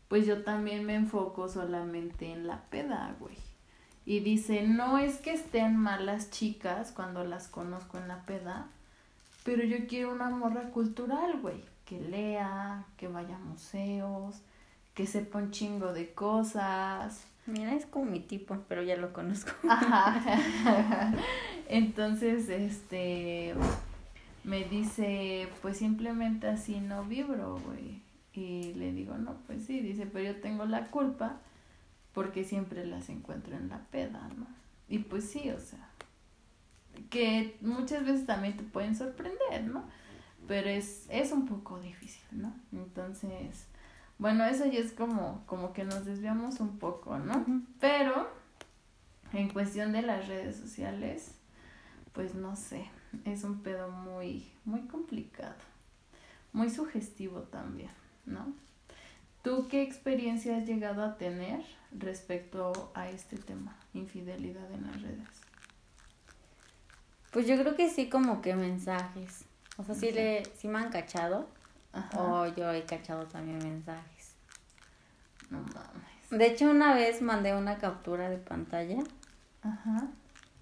pues 0.07 0.25
yo 0.25 0.43
también 0.43 0.85
me 0.85 0.95
enfoco 0.95 1.49
solamente 1.49 2.31
en 2.31 2.47
la 2.47 2.61
peda, 2.69 3.13
güey. 3.19 3.35
Y 4.05 4.21
dice, 4.21 4.61
no 4.65 4.99
es 4.99 5.17
que 5.17 5.33
estén 5.33 5.75
malas 5.75 6.29
chicas 6.31 6.93
cuando 6.93 7.25
las 7.25 7.49
conozco 7.49 7.97
en 7.97 8.07
la 8.07 8.25
peda, 8.25 8.67
pero 9.45 9.63
yo 9.63 9.85
quiero 9.87 10.11
una 10.11 10.29
morra 10.31 10.71
cultural, 10.71 11.39
güey. 11.39 11.63
Que 11.85 12.01
lea, 12.01 12.83
que 12.97 13.07
vaya 13.07 13.35
a 13.35 13.39
museos, 13.39 14.41
que 14.95 15.05
sepa 15.05 15.37
un 15.37 15.51
chingo 15.51 15.93
de 15.93 16.11
cosas. 16.13 17.27
Mira, 17.45 17.75
es 17.75 17.85
como 17.85 18.05
mi 18.05 18.19
tipo, 18.19 18.57
pero 18.67 18.81
ya 18.81 18.97
lo 18.97 19.13
conozco. 19.13 19.51
Ajá. 19.69 21.13
Entonces, 21.69 22.49
este, 22.49 23.53
me 24.43 24.63
dice, 24.63 25.47
pues 25.61 25.77
simplemente 25.77 26.47
así 26.47 26.79
no 26.79 27.03
vibro, 27.03 27.59
güey. 27.59 28.01
Y 28.33 28.73
le 28.73 28.93
digo, 28.93 29.15
no, 29.15 29.35
pues 29.45 29.63
sí, 29.65 29.79
dice, 29.79 30.07
pero 30.07 30.33
yo 30.33 30.41
tengo 30.41 30.65
la 30.65 30.87
culpa 30.87 31.37
porque 32.15 32.43
siempre 32.45 32.83
las 32.83 33.09
encuentro 33.09 33.55
en 33.55 33.69
la 33.69 33.77
peda, 33.91 34.27
¿no? 34.37 34.47
Y 34.89 34.99
pues 34.99 35.29
sí, 35.29 35.51
o 35.51 35.59
sea, 35.59 35.87
que 37.09 37.57
muchas 37.61 38.05
veces 38.05 38.25
también 38.25 38.57
te 38.57 38.63
pueden 38.63 38.95
sorprender, 38.95 39.63
¿no? 39.65 39.85
Pero 40.47 40.69
es, 40.69 41.05
es 41.09 41.31
un 41.31 41.47
poco 41.47 41.79
difícil, 41.79 42.23
¿no? 42.31 42.53
Entonces, 42.71 43.67
bueno, 44.17 44.45
eso 44.45 44.65
ya 44.65 44.79
es 44.79 44.91
como, 44.91 45.43
como 45.45 45.73
que 45.73 45.83
nos 45.83 46.05
desviamos 46.05 46.59
un 46.59 46.77
poco, 46.79 47.17
¿no? 47.17 47.45
Pero 47.79 48.29
en 49.33 49.49
cuestión 49.49 49.91
de 49.91 50.01
las 50.01 50.27
redes 50.27 50.55
sociales, 50.55 51.35
pues 52.13 52.35
no 52.35 52.55
sé, 52.55 52.89
es 53.25 53.43
un 53.43 53.61
pedo 53.61 53.89
muy, 53.89 54.51
muy 54.63 54.81
complicado, 54.81 55.55
muy 56.53 56.69
sugestivo 56.69 57.41
también, 57.41 57.91
¿no? 58.25 58.53
¿Tú 59.43 59.67
qué 59.69 59.83
experiencia 59.83 60.57
has 60.57 60.65
llegado 60.65 61.03
a 61.03 61.17
tener 61.17 61.63
respecto 61.91 62.91
a 62.95 63.09
este 63.09 63.37
tema, 63.37 63.77
infidelidad 63.93 64.71
en 64.71 64.87
las 64.87 65.01
redes? 65.01 65.44
Pues 67.35 67.47
yo 67.47 67.57
creo 67.57 67.75
que 67.75 67.89
sí 67.89 68.07
como 68.07 68.41
que 68.41 68.55
mensajes. 68.55 69.43
O 69.75 69.83
sea, 69.83 69.93
sí, 69.93 70.09
le, 70.13 70.45
sí 70.55 70.69
me 70.69 70.77
han 70.77 70.89
cachado. 70.89 71.49
Ajá. 71.91 72.17
O 72.17 72.47
yo 72.55 72.71
he 72.71 72.85
cachado 72.85 73.25
también 73.25 73.57
mensajes. 73.57 74.35
No 75.49 75.59
mames. 75.59 76.29
De 76.29 76.45
hecho, 76.47 76.71
una 76.71 76.93
vez 76.93 77.21
mandé 77.21 77.53
una 77.53 77.77
captura 77.77 78.29
de 78.29 78.37
pantalla 78.37 79.03
Ajá. 79.63 80.07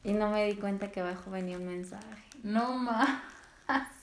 y 0.04 0.14
no 0.14 0.32
me 0.32 0.48
di 0.48 0.56
cuenta 0.56 0.92
que 0.92 1.02
abajo 1.02 1.30
venía 1.30 1.58
un 1.58 1.68
mensaje. 1.68 2.24
No 2.42 2.76
mames. 2.76 3.22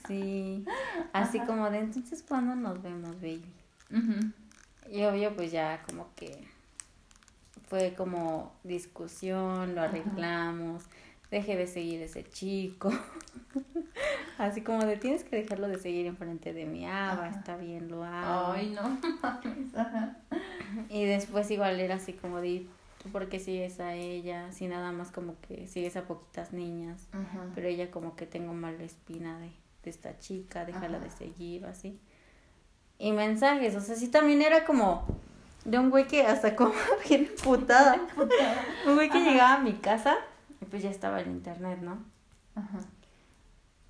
Sí, 0.07 0.63
así 1.11 1.41
como 1.41 1.69
de 1.69 1.79
entonces, 1.79 2.23
¿cuándo 2.25 2.55
nos 2.55 2.81
vemos, 2.81 3.15
baby? 3.17 3.53
Ujú. 3.91 4.31
Y 4.89 5.03
obvio, 5.03 5.35
pues 5.35 5.51
ya 5.51 5.83
como 5.85 6.07
que 6.15 6.47
fue 7.67 7.95
como 7.95 8.53
discusión, 8.63 9.75
lo 9.75 9.81
arreglamos, 9.81 10.85
dejé 11.31 11.55
de 11.55 11.65
seguir 11.65 12.01
ese 12.01 12.23
chico. 12.23 12.91
Así 14.37 14.61
como 14.61 14.83
de 14.85 14.97
tienes 14.97 15.23
que 15.23 15.35
dejarlo 15.37 15.67
de 15.67 15.77
seguir 15.77 16.05
enfrente 16.05 16.53
de 16.53 16.65
mi 16.65 16.85
ah, 16.85 17.15
va, 17.17 17.27
Ajá. 17.27 17.39
está 17.39 17.57
bien, 17.57 17.89
lo 17.89 18.03
hago. 18.03 18.51
Ay, 18.53 18.75
no. 18.75 18.97
Y 20.89 21.05
después 21.05 21.49
igual 21.51 21.79
era 21.79 21.95
así 21.95 22.13
como 22.13 22.41
de 22.41 22.65
¿tú 23.01 23.09
por 23.09 23.29
qué 23.29 23.39
sigues 23.39 23.79
a 23.79 23.93
ella? 23.93 24.51
Si 24.51 24.67
nada 24.67 24.91
más 24.91 25.11
como 25.11 25.35
que 25.41 25.67
sigues 25.67 25.95
a 25.95 26.03
poquitas 26.03 26.53
niñas. 26.53 27.07
Ajá. 27.11 27.45
Pero 27.55 27.67
ella 27.67 27.91
como 27.91 28.15
que 28.15 28.25
tengo 28.25 28.53
mala 28.53 28.83
espina 28.83 29.37
de, 29.39 29.51
de 29.83 29.89
esta 29.89 30.17
chica, 30.17 30.65
déjala 30.65 30.97
Ajá. 30.97 31.05
de 31.05 31.11
seguir 31.11 31.65
así. 31.65 31.99
Y 32.97 33.11
mensajes, 33.11 33.75
o 33.75 33.81
sea, 33.81 33.95
sí 33.95 34.07
también 34.09 34.41
era 34.41 34.65
como 34.65 35.05
de 35.65 35.77
un 35.77 35.89
güey 35.91 36.07
que 36.07 36.23
hasta 36.25 36.55
como 36.55 36.73
bien 37.09 37.29
putada. 37.43 38.01
un 38.87 38.95
güey 38.95 39.09
que 39.09 39.19
llegaba 39.19 39.55
a 39.55 39.59
mi 39.59 39.73
casa 39.73 40.17
pues 40.71 40.81
ya 40.81 40.89
estaba 40.89 41.21
el 41.21 41.27
internet, 41.27 41.79
¿no? 41.81 41.99
Ajá. 42.55 42.79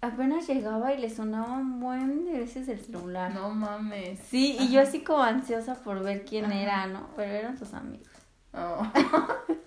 Apenas 0.01 0.47
llegaba 0.47 0.93
y 0.93 0.99
le 0.99 1.09
sonaba 1.09 1.53
un 1.53 1.79
buen 1.79 2.25
de 2.25 2.39
veces 2.39 2.67
el 2.67 2.81
celular. 2.81 3.31
No 3.33 3.51
mames. 3.51 4.19
Sí, 4.19 4.57
y 4.59 4.71
yo 4.71 4.81
así 4.81 5.01
como 5.03 5.23
ansiosa 5.23 5.75
por 5.75 6.03
ver 6.03 6.25
quién 6.25 6.45
Ajá. 6.45 6.55
era, 6.55 6.87
¿no? 6.87 7.07
Pero 7.15 7.31
eran 7.31 7.57
sus 7.57 7.73
amigos. 7.73 8.09
Oh. 8.53 8.85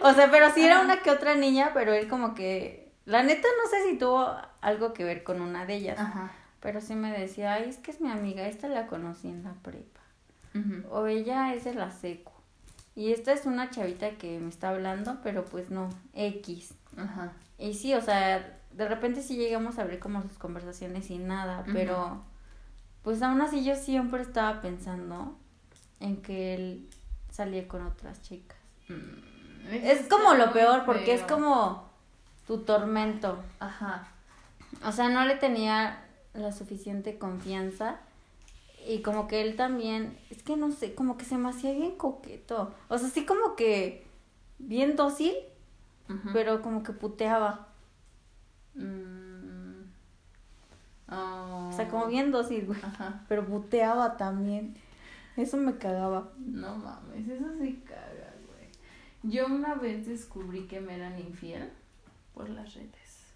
O 0.00 0.12
sea, 0.12 0.30
pero 0.30 0.50
sí 0.52 0.64
era 0.64 0.80
una 0.80 1.02
que 1.02 1.10
otra 1.10 1.34
niña, 1.34 1.72
pero 1.74 1.92
él 1.92 2.08
como 2.08 2.34
que... 2.34 2.92
La 3.04 3.22
neta 3.22 3.48
no 3.62 3.70
sé 3.70 3.90
si 3.90 3.98
tuvo 3.98 4.28
algo 4.60 4.92
que 4.92 5.04
ver 5.04 5.24
con 5.24 5.40
una 5.40 5.66
de 5.66 5.74
ellas. 5.74 5.98
Ajá. 5.98 6.30
Pero 6.60 6.80
sí 6.80 6.94
me 6.94 7.10
decía, 7.10 7.54
ay, 7.54 7.68
es 7.68 7.78
que 7.78 7.90
es 7.90 8.00
mi 8.00 8.10
amiga, 8.10 8.46
esta 8.46 8.68
la 8.68 8.86
conocí 8.86 9.28
en 9.28 9.44
la 9.44 9.54
prepa. 9.54 10.00
Ujú. 10.54 10.88
O 10.90 11.06
ella 11.06 11.54
es 11.54 11.64
de 11.64 11.74
la 11.74 11.90
secu. 11.90 12.32
Y 12.98 13.12
esta 13.12 13.32
es 13.32 13.46
una 13.46 13.70
chavita 13.70 14.10
que 14.18 14.40
me 14.40 14.48
está 14.48 14.70
hablando, 14.70 15.18
pero 15.22 15.44
pues 15.44 15.70
no, 15.70 15.88
X. 16.14 16.74
Ajá. 16.96 17.32
Y 17.56 17.74
sí, 17.74 17.94
o 17.94 18.00
sea, 18.00 18.58
de 18.72 18.88
repente 18.88 19.22
sí 19.22 19.36
llegamos 19.36 19.78
a 19.78 19.84
ver 19.84 20.00
como 20.00 20.20
sus 20.22 20.32
conversaciones 20.32 21.08
y 21.10 21.18
nada, 21.18 21.64
pero 21.72 22.24
pues 23.04 23.22
aún 23.22 23.40
así 23.40 23.62
yo 23.62 23.76
siempre 23.76 24.20
estaba 24.22 24.60
pensando 24.60 25.38
en 26.00 26.20
que 26.22 26.56
él 26.56 26.88
salía 27.30 27.68
con 27.68 27.86
otras 27.86 28.20
chicas. 28.22 28.58
Mm, 28.88 29.74
Es 29.74 30.08
como 30.08 30.34
lo 30.34 30.52
peor, 30.52 30.84
porque 30.84 31.14
es 31.14 31.22
como 31.22 31.88
tu 32.48 32.62
tormento. 32.62 33.38
Ajá. 33.60 34.08
O 34.84 34.90
sea, 34.90 35.08
no 35.08 35.24
le 35.24 35.36
tenía 35.36 36.02
la 36.34 36.50
suficiente 36.50 37.16
confianza. 37.16 38.00
Y 38.88 39.02
como 39.02 39.28
que 39.28 39.42
él 39.42 39.54
también, 39.54 40.18
es 40.30 40.42
que 40.42 40.56
no 40.56 40.72
sé, 40.72 40.94
como 40.94 41.18
que 41.18 41.26
se 41.26 41.36
me 41.36 41.50
hacía 41.50 41.72
bien 41.72 41.96
coqueto. 41.96 42.74
O 42.88 42.96
sea, 42.96 43.10
sí 43.10 43.26
como 43.26 43.54
que 43.54 44.06
bien 44.58 44.96
dócil, 44.96 45.34
pero 46.32 46.62
como 46.62 46.82
que 46.82 46.92
puteaba. 46.92 47.68
Mm. 48.74 49.82
Oh. 51.10 51.68
O 51.68 51.72
sea, 51.76 51.88
como 51.88 52.06
bien 52.06 52.32
dócil, 52.32 52.64
güey. 52.64 52.80
Ajá. 52.82 53.24
Pero 53.28 53.46
puteaba 53.46 54.16
también. 54.16 54.74
Eso 55.36 55.58
me 55.58 55.76
cagaba. 55.76 56.32
No 56.38 56.76
mames, 56.76 57.28
eso 57.28 57.46
sí 57.60 57.82
caga, 57.84 58.34
güey. 58.46 58.70
Yo 59.22 59.46
una 59.46 59.74
vez 59.74 60.06
descubrí 60.06 60.66
que 60.66 60.80
me 60.80 60.94
eran 60.94 61.18
infiel 61.18 61.70
por 62.32 62.48
las 62.48 62.74
redes. 62.74 63.34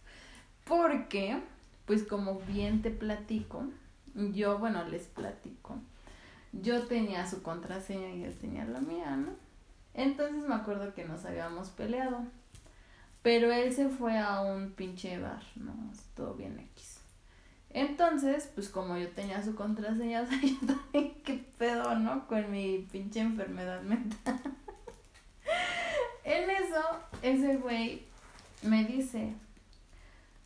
Porque, 0.65 1.43
pues 1.85 2.05
como 2.05 2.41
bien 2.41 2.81
te 2.81 2.91
platico, 2.91 3.65
yo, 4.15 4.59
bueno, 4.59 4.85
les 4.85 5.07
platico. 5.07 5.77
Yo 6.53 6.83
tenía 6.87 7.27
su 7.27 7.43
contraseña 7.43 8.11
y 8.11 8.25
él 8.25 8.37
tenía 8.37 8.65
la 8.65 8.81
mía, 8.81 9.17
¿no? 9.17 9.33
Entonces 9.95 10.47
me 10.47 10.55
acuerdo 10.55 10.95
que 10.95 11.05
nos 11.05 11.25
habíamos 11.25 11.71
peleado. 11.71 12.25
Pero 13.23 13.53
él 13.53 13.73
se 13.73 13.89
fue 13.89 14.19
a 14.19 14.41
un 14.41 14.73
pinche 14.73 15.19
bar, 15.19 15.43
¿no? 15.55 15.73
Todo 16.17 16.35
bien 16.35 16.59
X. 16.59 16.99
Entonces, 17.71 18.51
pues 18.55 18.69
como 18.69 18.99
yo 18.99 19.09
tenía 19.11 19.43
su 19.43 19.55
contraseña, 19.55 20.23
o 20.23 20.27
sea, 20.27 20.41
yo 20.43 20.67
también, 20.67 21.15
qué 21.25 21.45
pedo, 21.57 21.95
¿no? 21.95 22.27
Con 22.27 22.51
mi 22.51 22.87
pinche 22.91 23.21
enfermedad 23.21 23.83
mental. 23.83 24.41
en 26.25 26.51
eso, 26.51 26.83
ese 27.23 27.57
güey 27.57 28.05
me 28.63 28.85
dice, 28.85 29.35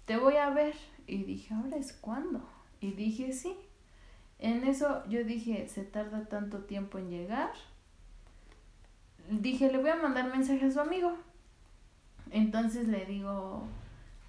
te 0.04 0.16
voy 0.16 0.36
a 0.36 0.50
ver. 0.50 0.74
Y 1.08 1.22
dije, 1.22 1.54
¿ahora 1.54 1.76
es 1.76 1.92
cuándo? 1.92 2.46
Y 2.80 2.92
dije, 2.92 3.32
sí. 3.32 3.56
En 4.38 4.64
eso 4.64 5.02
yo 5.08 5.24
dije, 5.24 5.68
se 5.68 5.84
tarda 5.84 6.28
tanto 6.28 6.64
tiempo 6.64 6.98
en 6.98 7.10
llegar. 7.10 7.52
Dije, 9.30 9.70
le 9.70 9.78
voy 9.78 9.90
a 9.90 9.96
mandar 9.96 10.30
mensaje 10.30 10.66
a 10.66 10.70
su 10.70 10.80
amigo. 10.80 11.16
Entonces 12.30 12.88
le 12.88 13.06
digo, 13.06 13.66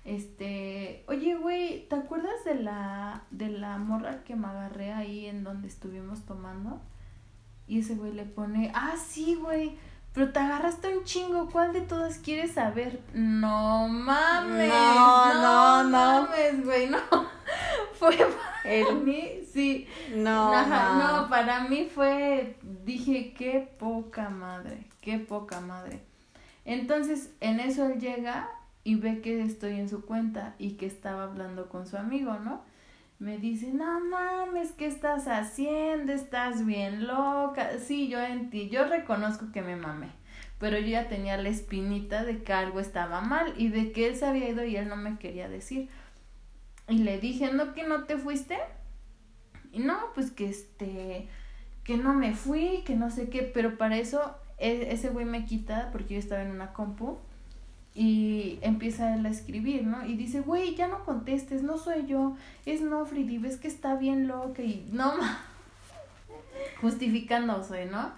este, 0.06 1.04
oye, 1.08 1.36
güey, 1.36 1.88
¿te 1.90 1.96
acuerdas 1.96 2.46
de 2.46 2.56
la, 2.56 3.24
de 3.32 3.50
la 3.50 3.78
morra 3.78 4.24
que 4.24 4.36
me 4.36 4.48
agarré 4.48 4.94
ahí 4.94 5.26
en 5.26 5.44
donde 5.44 5.68
estuvimos 5.68 6.26
tomando? 6.26 6.82
Y 7.68 7.80
ese 7.80 7.96
güey 7.96 8.14
le 8.14 8.24
pone, 8.24 8.72
ah, 8.74 8.96
sí, 8.98 9.36
güey, 9.36 9.78
pero 10.18 10.32
te 10.32 10.40
agarraste 10.40 10.98
un 10.98 11.04
chingo, 11.04 11.48
¿cuál 11.52 11.74
de 11.74 11.82
todas 11.82 12.18
quieres 12.18 12.54
saber? 12.54 13.00
No 13.14 13.88
mames, 13.88 14.68
No, 14.68 15.34
no, 15.36 15.84
no. 15.84 15.90
mames, 16.24 16.66
güey, 16.66 16.90
no. 16.90 16.98
Fue 17.94 18.16
para 18.18 18.64
El- 18.64 18.96
mí, 19.02 19.42
sí. 19.54 19.88
No, 20.16 20.52
Ajá, 20.56 20.94
ma. 20.96 21.22
no, 21.22 21.30
para 21.30 21.60
mí 21.68 21.88
fue, 21.94 22.58
dije, 22.84 23.36
qué 23.38 23.70
poca 23.78 24.30
madre, 24.30 24.88
qué 25.02 25.20
poca 25.20 25.62
madre. 25.62 26.02
Entonces, 26.66 27.30
en 27.40 27.60
eso 27.60 27.86
él 27.86 28.00
llega 28.00 28.50
y 28.84 28.96
ve 28.96 29.22
que 29.22 29.44
estoy 29.44 29.80
en 29.80 29.88
su 29.88 30.04
cuenta 30.04 30.56
y 30.58 30.72
que 30.78 30.88
estaba 30.88 31.26
hablando 31.26 31.70
con 31.70 31.86
su 31.86 31.96
amigo, 31.96 32.40
¿no? 32.40 32.64
Me 33.20 33.38
dice, 33.40 33.74
no 33.74 34.00
mames, 34.00 34.72
¿qué 34.74 34.86
estás 34.86 35.28
haciendo? 35.28 36.14
Estás 36.14 36.66
bien 36.66 37.08
loca. 37.08 37.80
Sí, 37.80 38.08
yo 38.10 38.22
en 38.22 38.50
ti, 38.52 38.70
yo 38.70 38.86
reconozco 38.88 39.52
que 39.52 39.62
me 39.64 39.76
mamé, 39.76 40.10
pero 40.60 40.78
yo 40.78 40.88
ya 40.88 41.08
tenía 41.10 41.38
la 41.38 41.50
espinita 41.50 42.24
de 42.24 42.44
que 42.44 42.54
algo 42.54 42.80
estaba 42.80 43.22
mal 43.22 43.54
y 43.58 43.70
de 43.70 43.92
que 43.92 44.08
él 44.08 44.16
se 44.16 44.26
había 44.28 44.50
ido 44.50 44.64
y 44.64 44.76
él 44.76 44.88
no 44.88 44.96
me 44.96 45.18
quería 45.18 45.50
decir. 45.50 45.90
Y 46.88 47.00
le 47.00 47.20
dije, 47.20 47.52
¿no 47.52 47.74
que 47.74 47.84
no 47.88 48.06
te 48.06 48.18
fuiste? 48.18 48.58
Y 49.72 49.80
no, 49.80 49.98
pues 50.14 50.32
que 50.32 50.50
este, 50.50 51.28
que 51.84 51.98
no 51.98 52.14
me 52.14 52.34
fui, 52.34 52.84
que 52.86 52.96
no 52.96 53.10
sé 53.10 53.30
qué, 53.30 53.44
pero 53.44 53.78
para 53.78 53.98
eso 53.98 54.36
e- 54.58 54.90
ese 54.92 55.10
güey 55.10 55.26
me 55.26 55.46
quita 55.46 55.90
porque 55.92 56.16
yo 56.16 56.20
estaba 56.20 56.42
en 56.44 56.52
una 56.52 56.74
compu 56.74 57.18
y 58.00 58.60
empieza 58.62 59.16
él 59.16 59.26
a 59.26 59.30
escribir, 59.30 59.84
¿no? 59.84 60.06
Y 60.06 60.16
dice, 60.16 60.42
güey, 60.42 60.76
ya 60.76 60.88
no 60.88 61.04
contestes, 61.04 61.64
no 61.64 61.80
soy 61.80 62.06
yo, 62.06 62.38
es 62.68 62.82
Nofridi, 62.82 63.40
ves 63.40 63.58
que 63.58 63.68
está 63.68 63.96
bien 63.96 64.28
loca 64.28 64.62
y 64.62 64.88
no, 64.92 65.14
justificándose, 66.82 67.88
¿no? 67.88 68.12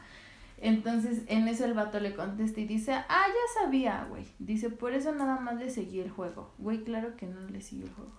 Entonces 0.57 1.21
en 1.27 1.47
eso 1.47 1.63
el 1.63 1.75
vato 1.75 2.01
le 2.01 2.13
contesta 2.13 2.59
y 2.59 2.65
dice, 2.65 2.91
ah, 2.91 3.25
ya 3.27 3.61
sabía, 3.61 4.05
güey. 4.09 4.25
Dice, 4.37 4.69
por 4.69 4.91
eso 4.91 5.13
nada 5.13 5.39
más 5.39 5.55
le 5.55 5.69
seguí 5.69 6.01
el 6.01 6.11
juego. 6.11 6.51
Güey, 6.57 6.83
claro 6.83 7.15
que 7.15 7.27
no 7.27 7.39
le 7.47 7.61
seguí 7.61 7.83
el 7.83 7.93
juego. 7.93 8.11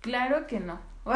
Claro 0.00 0.46
que 0.46 0.60
no. 0.60 0.80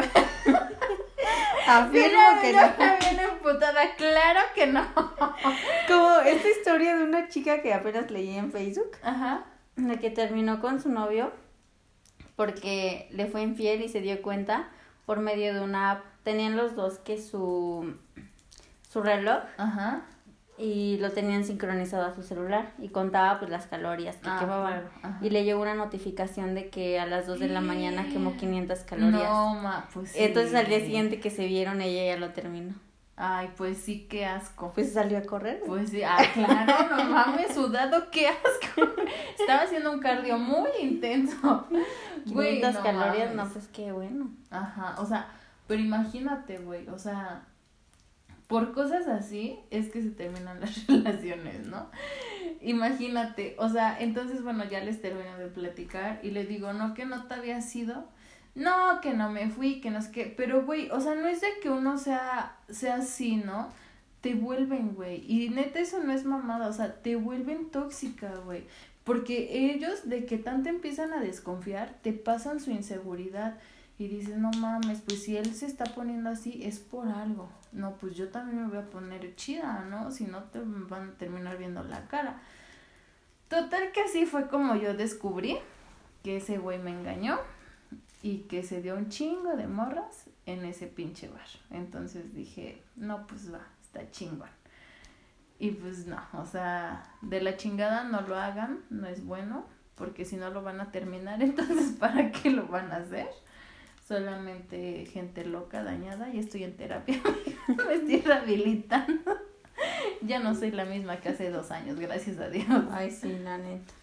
Afirmo 1.67 2.41
que 2.41 2.53
no. 2.53 2.73
bien 2.99 3.19
emputada, 3.19 3.95
claro 3.95 4.39
que 4.53 4.67
no. 4.67 4.85
Como 5.87 6.19
esta 6.19 6.49
historia 6.49 6.95
de 6.95 7.03
una 7.03 7.27
chica 7.27 7.61
que 7.61 7.73
apenas 7.73 8.11
leí 8.11 8.35
en 8.35 8.51
Facebook, 8.51 8.91
Ajá. 9.01 9.45
de 9.75 9.99
que 9.99 10.11
terminó 10.11 10.61
con 10.61 10.81
su 10.81 10.89
novio 10.89 11.31
porque 12.35 13.07
le 13.11 13.27
fue 13.27 13.41
infiel 13.41 13.81
y 13.81 13.89
se 13.89 14.01
dio 14.01 14.21
cuenta 14.21 14.67
por 15.05 15.19
medio 15.19 15.53
de 15.53 15.61
una 15.61 15.91
app. 15.91 16.03
Tenían 16.23 16.57
los 16.57 16.75
dos 16.75 16.99
que 16.99 17.21
su, 17.21 17.95
su 18.89 19.01
reloj 19.01 19.43
Ajá. 19.57 20.01
Y 20.57 20.97
lo 20.99 21.11
tenían 21.11 21.43
sincronizado 21.43 22.05
a 22.05 22.15
su 22.15 22.23
celular 22.23 22.71
y 22.79 22.87
contaba 22.89 23.39
pues 23.39 23.51
las 23.51 23.67
calorías 23.67 24.15
que 24.17 24.29
Ah, 24.29 24.37
quemaban. 24.39 24.83
claro. 25.01 25.15
Y 25.21 25.29
le 25.29 25.43
llegó 25.43 25.61
una 25.61 25.75
notificación 25.75 26.55
de 26.55 26.69
que 26.69 26.99
a 26.99 27.05
las 27.05 27.27
2 27.27 27.39
de 27.39 27.49
la 27.49 27.61
mañana 27.61 28.07
quemó 28.07 28.37
500 28.37 28.79
calorías. 28.81 29.23
No, 29.23 29.55
ma, 29.55 29.87
pues 29.93 30.11
sí. 30.11 30.19
Entonces 30.23 30.55
al 30.55 30.67
día 30.67 30.79
siguiente 30.79 31.19
que 31.19 31.29
se 31.29 31.45
vieron 31.45 31.81
ella 31.81 32.13
ya 32.13 32.19
lo 32.19 32.31
terminó. 32.31 32.73
Ay, 33.17 33.49
pues 33.55 33.77
sí, 33.77 34.07
qué 34.09 34.25
asco. 34.25 34.71
Pues 34.75 34.91
salió 34.91 35.17
a 35.17 35.21
correr. 35.21 35.61
Pues 35.65 35.89
sí, 35.89 36.03
ah, 36.03 36.17
claro, 36.33 36.97
no 36.97 37.03
mames, 37.11 37.53
sudado, 37.53 38.09
qué 38.11 38.27
asco. 38.27 38.81
Estaba 39.39 39.61
haciendo 39.63 39.91
un 39.93 39.99
cardio 39.99 40.37
muy 40.37 40.69
intenso. 40.81 41.65
Güey, 42.25 42.55
500 42.61 42.73
no 42.73 42.83
calorías, 42.83 43.33
mames. 43.33 43.47
no, 43.47 43.53
pues 43.53 43.67
qué 43.69 43.91
bueno. 43.93 44.29
Ajá, 44.49 44.95
o 44.99 45.05
sea, 45.05 45.27
pero 45.67 45.81
imagínate, 45.81 46.57
güey, 46.57 46.87
o 46.89 46.97
sea, 46.99 47.43
por 48.47 48.73
cosas 48.73 49.07
así 49.07 49.59
es 49.71 49.89
que 49.89 50.01
se 50.01 50.11
terminan 50.11 50.59
las 50.61 50.87
relaciones, 50.87 51.67
¿no? 51.67 51.89
Imagínate, 52.61 53.55
o 53.59 53.69
sea, 53.69 53.97
entonces, 53.99 54.43
bueno, 54.43 54.63
ya 54.65 54.83
les 54.83 55.01
termino 55.01 55.37
de 55.37 55.47
platicar 55.47 56.19
y 56.23 56.31
le 56.31 56.45
digo, 56.45 56.73
no, 56.73 56.93
que 56.93 57.05
no 57.05 57.25
te 57.27 57.33
había 57.35 57.61
sido, 57.61 58.07
no, 58.55 59.01
que 59.01 59.13
no 59.13 59.29
me 59.31 59.49
fui, 59.49 59.81
que 59.81 59.91
no 59.91 59.99
es 59.99 60.07
que, 60.07 60.25
pero, 60.25 60.65
güey, 60.65 60.89
o 60.89 60.99
sea, 60.99 61.15
no 61.15 61.27
es 61.27 61.41
de 61.41 61.47
que 61.61 61.69
uno 61.69 61.97
sea, 61.97 62.57
sea 62.69 62.95
así, 62.95 63.35
¿no? 63.35 63.69
Te 64.21 64.33
vuelven, 64.33 64.95
güey, 64.95 65.23
y 65.27 65.49
neta 65.49 65.79
eso 65.79 66.03
no 66.03 66.11
es 66.13 66.25
mamada, 66.25 66.67
o 66.67 66.73
sea, 66.73 67.01
te 67.01 67.15
vuelven 67.15 67.69
tóxica, 67.69 68.33
güey. 68.45 68.63
Porque 69.03 69.71
ellos, 69.71 70.09
de 70.09 70.25
que 70.25 70.39
tanto 70.39 70.69
empiezan 70.69 71.13
a 71.13 71.19
desconfiar, 71.19 71.99
te 72.01 72.11
pasan 72.11 72.59
su 72.59 72.71
inseguridad 72.71 73.59
y 73.97 74.07
dices, 74.07 74.37
no 74.37 74.51
mames, 74.51 75.01
pues 75.01 75.23
si 75.23 75.37
él 75.37 75.53
se 75.53 75.65
está 75.65 75.85
poniendo 75.85 76.29
así 76.29 76.61
es 76.63 76.79
por 76.79 77.07
algo. 77.07 77.49
No, 77.71 77.95
pues 77.97 78.15
yo 78.15 78.29
también 78.29 78.63
me 78.63 78.67
voy 78.67 78.77
a 78.77 78.89
poner 78.89 79.35
chida, 79.35 79.85
¿no? 79.89 80.11
Si 80.11 80.25
no 80.25 80.43
te 80.43 80.59
van 80.63 81.09
a 81.09 81.13
terminar 81.13 81.57
viendo 81.57 81.83
la 81.83 82.07
cara. 82.07 82.41
Total 83.47 83.91
que 83.91 84.01
así 84.01 84.25
fue 84.25 84.47
como 84.47 84.75
yo 84.75 84.93
descubrí 84.95 85.57
que 86.23 86.37
ese 86.37 86.57
güey 86.57 86.79
me 86.79 86.91
engañó 86.91 87.39
y 88.21 88.39
que 88.39 88.63
se 88.63 88.81
dio 88.81 88.95
un 88.95 89.09
chingo 89.09 89.55
de 89.55 89.67
morras 89.67 90.25
en 90.45 90.65
ese 90.65 90.87
pinche 90.87 91.29
bar. 91.29 91.47
Entonces 91.69 92.33
dije, 92.33 92.81
no, 92.95 93.27
pues 93.27 93.53
va, 93.53 93.61
está 93.81 94.09
chingón. 94.11 94.49
Y 95.57 95.71
pues 95.71 96.05
no, 96.05 96.21
o 96.33 96.45
sea, 96.45 97.03
de 97.21 97.41
la 97.41 97.55
chingada 97.55 98.03
no 98.03 98.21
lo 98.21 98.35
hagan, 98.35 98.83
no 98.89 99.07
es 99.07 99.25
bueno, 99.25 99.65
porque 99.95 100.25
si 100.25 100.35
no 100.35 100.49
lo 100.49 100.63
van 100.63 100.81
a 100.81 100.91
terminar, 100.91 101.41
entonces 101.41 101.93
¿para 101.93 102.31
qué 102.31 102.49
lo 102.49 102.67
van 102.67 102.91
a 102.91 102.97
hacer? 102.97 103.29
Solamente 104.07 105.05
gente 105.07 105.45
loca, 105.45 105.83
dañada, 105.83 106.29
y 106.29 106.39
estoy 106.39 106.63
en 106.63 106.77
terapia, 106.77 107.19
me 107.67 107.95
estoy 107.95 108.21
rehabilitando. 108.21 109.35
Ya 110.21 110.39
no 110.39 110.53
soy 110.53 110.71
la 110.71 110.85
misma 110.85 111.17
que 111.17 111.29
hace 111.29 111.49
dos 111.49 111.71
años, 111.71 111.99
gracias 111.99 112.39
a 112.39 112.49
Dios. 112.49 112.67
Ay, 112.91 113.09
sí, 113.09 113.39
la 113.39 113.57
neta. 113.57 113.93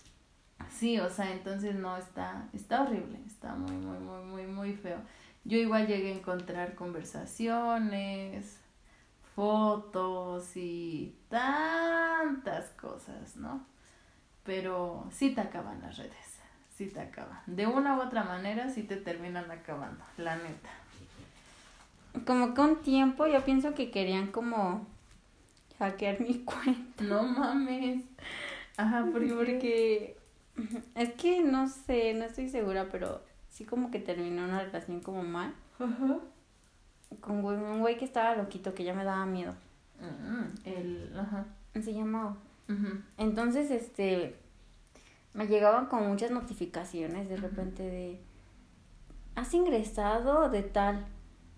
Sí, 0.70 0.98
o 0.98 1.08
sea, 1.08 1.32
entonces 1.32 1.76
no, 1.76 1.96
está, 1.96 2.48
está 2.52 2.82
horrible, 2.82 3.20
está 3.26 3.54
muy, 3.54 3.76
muy, 3.76 3.98
muy, 3.98 4.24
muy, 4.24 4.46
muy 4.46 4.72
feo. 4.74 4.98
Yo 5.44 5.56
igual 5.58 5.86
llegué 5.86 6.12
a 6.12 6.16
encontrar 6.16 6.74
conversaciones, 6.74 8.58
fotos 9.34 10.56
y 10.56 11.16
tantas 11.28 12.70
cosas, 12.70 13.36
¿no? 13.36 13.64
Pero 14.44 15.08
sí 15.12 15.34
te 15.34 15.40
acaban 15.40 15.80
las 15.80 15.98
redes, 15.98 16.31
sí 16.76 16.86
te 16.86 17.00
acaban. 17.00 17.38
De 17.46 17.66
una 17.66 17.96
u 17.96 18.02
otra 18.02 18.24
manera 18.24 18.70
sí 18.70 18.82
te 18.82 18.96
terminan 18.96 19.50
acabando, 19.50 20.04
la 20.16 20.36
neta. 20.36 20.70
Como 22.26 22.46
un 22.46 22.82
tiempo 22.82 23.26
yo 23.26 23.42
pienso 23.44 23.74
que 23.74 23.90
querían 23.90 24.28
como 24.28 24.86
hackear 25.78 26.20
mi 26.20 26.38
cuenta. 26.44 27.04
No 27.04 27.22
mames. 27.22 28.04
Ajá, 28.76 29.06
porque, 29.12 29.34
Porque 29.34 30.16
es 30.94 31.12
que 31.14 31.42
no 31.42 31.68
sé, 31.68 32.14
no 32.14 32.24
estoy 32.24 32.48
segura, 32.48 32.88
pero 32.90 33.22
sí 33.50 33.64
como 33.64 33.90
que 33.90 33.98
terminó 33.98 34.44
una 34.44 34.62
relación 34.62 35.00
como 35.00 35.22
mal. 35.22 35.54
Ajá. 35.78 36.18
Con 37.20 37.44
un 37.44 37.80
güey 37.80 37.98
que 37.98 38.04
estaba 38.06 38.34
loquito, 38.36 38.74
que 38.74 38.84
ya 38.84 38.94
me 38.94 39.04
daba 39.04 39.26
miedo. 39.26 39.54
Mm, 40.00 40.66
El, 40.66 41.12
ajá. 41.18 41.44
Se 41.74 41.92
llamaba. 41.92 42.36
Ujú. 42.68 43.00
Entonces, 43.18 43.70
este, 43.70 44.36
me 45.34 45.46
llegaban 45.46 45.86
con 45.86 46.06
muchas 46.08 46.30
notificaciones 46.30 47.28
de 47.28 47.36
repente 47.36 47.82
de, 47.82 48.20
has 49.34 49.52
ingresado 49.54 50.48
de 50.50 50.62
tal. 50.62 51.06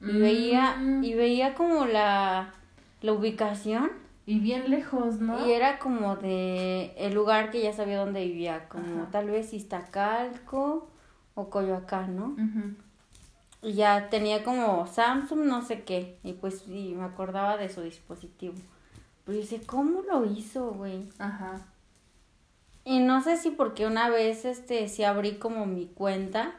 Y 0.00 0.18
veía, 0.18 0.76
Mm. 0.76 1.02
y 1.04 1.14
veía 1.14 1.54
como 1.54 1.86
la, 1.86 2.52
la 3.00 3.12
ubicación. 3.12 3.90
Y 4.26 4.38
bien 4.40 4.70
lejos, 4.70 5.20
¿no? 5.20 5.46
Y 5.46 5.52
era 5.52 5.78
como 5.78 6.16
de 6.16 6.94
el 6.96 7.12
lugar 7.14 7.50
que 7.50 7.62
ya 7.62 7.72
sabía 7.74 7.98
dónde 7.98 8.24
vivía, 8.24 8.68
como 8.70 9.02
Ajá. 9.02 9.10
tal 9.10 9.30
vez 9.30 9.52
Iztacalco 9.52 10.88
o 11.34 11.50
Coyoacán, 11.50 12.16
¿no? 12.16 12.34
Y 13.62 13.72
ya 13.74 14.08
tenía 14.08 14.42
como 14.44 14.86
Samsung, 14.86 15.40
no 15.46 15.62
sé 15.62 15.82
qué. 15.84 16.18
Y 16.22 16.32
pues 16.34 16.60
sí, 16.60 16.94
me 16.96 17.04
acordaba 17.04 17.56
de 17.56 17.68
su 17.68 17.80
dispositivo. 17.82 18.54
Pero 19.24 19.36
yo 19.36 19.42
decía, 19.42 19.60
¿cómo 19.66 20.02
lo 20.02 20.24
hizo, 20.26 20.70
güey? 20.72 21.08
Ajá. 21.18 21.60
Y 22.84 22.98
no 22.98 23.22
sé 23.22 23.36
si 23.36 23.50
porque 23.50 23.86
una 23.86 24.10
vez, 24.10 24.44
este, 24.44 24.88
sí 24.88 25.04
abrí 25.04 25.36
como 25.36 25.66
mi 25.66 25.86
cuenta 25.86 26.54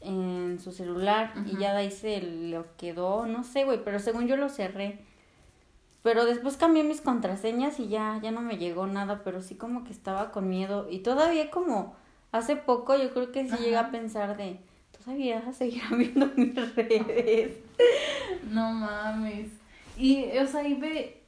en 0.00 0.58
su 0.60 0.72
celular 0.72 1.34
y 1.44 1.58
ya 1.58 1.72
de 1.72 1.80
ahí 1.80 1.90
se 1.90 2.22
lo 2.22 2.64
quedó, 2.76 3.26
no 3.26 3.44
sé, 3.44 3.64
güey, 3.64 3.82
pero 3.84 3.98
según 3.98 4.26
yo 4.26 4.36
lo 4.36 4.48
cerré. 4.48 5.00
Pero 6.02 6.24
después 6.24 6.56
cambié 6.56 6.82
mis 6.82 7.02
contraseñas 7.02 7.78
y 7.78 7.88
ya, 7.88 8.18
ya 8.22 8.30
no 8.30 8.40
me 8.40 8.56
llegó 8.56 8.86
nada, 8.86 9.22
pero 9.22 9.42
sí 9.42 9.56
como 9.56 9.84
que 9.84 9.92
estaba 9.92 10.30
con 10.30 10.48
miedo. 10.48 10.86
Y 10.88 11.00
todavía 11.00 11.50
como 11.50 11.94
hace 12.32 12.56
poco 12.56 12.96
yo 12.96 13.12
creo 13.12 13.32
que 13.32 13.48
sí 13.48 13.56
llegué 13.56 13.76
a 13.76 13.90
pensar 13.90 14.36
de, 14.36 14.58
todavía 14.98 15.52
seguirán 15.52 15.98
viendo 15.98 16.30
mis 16.36 16.74
redes. 16.74 17.58
No 18.50 18.72
mames. 18.72 19.50
Y, 19.98 20.24
o 20.38 20.46
sea, 20.46 20.66
y 20.66 20.74
ve, 20.74 21.19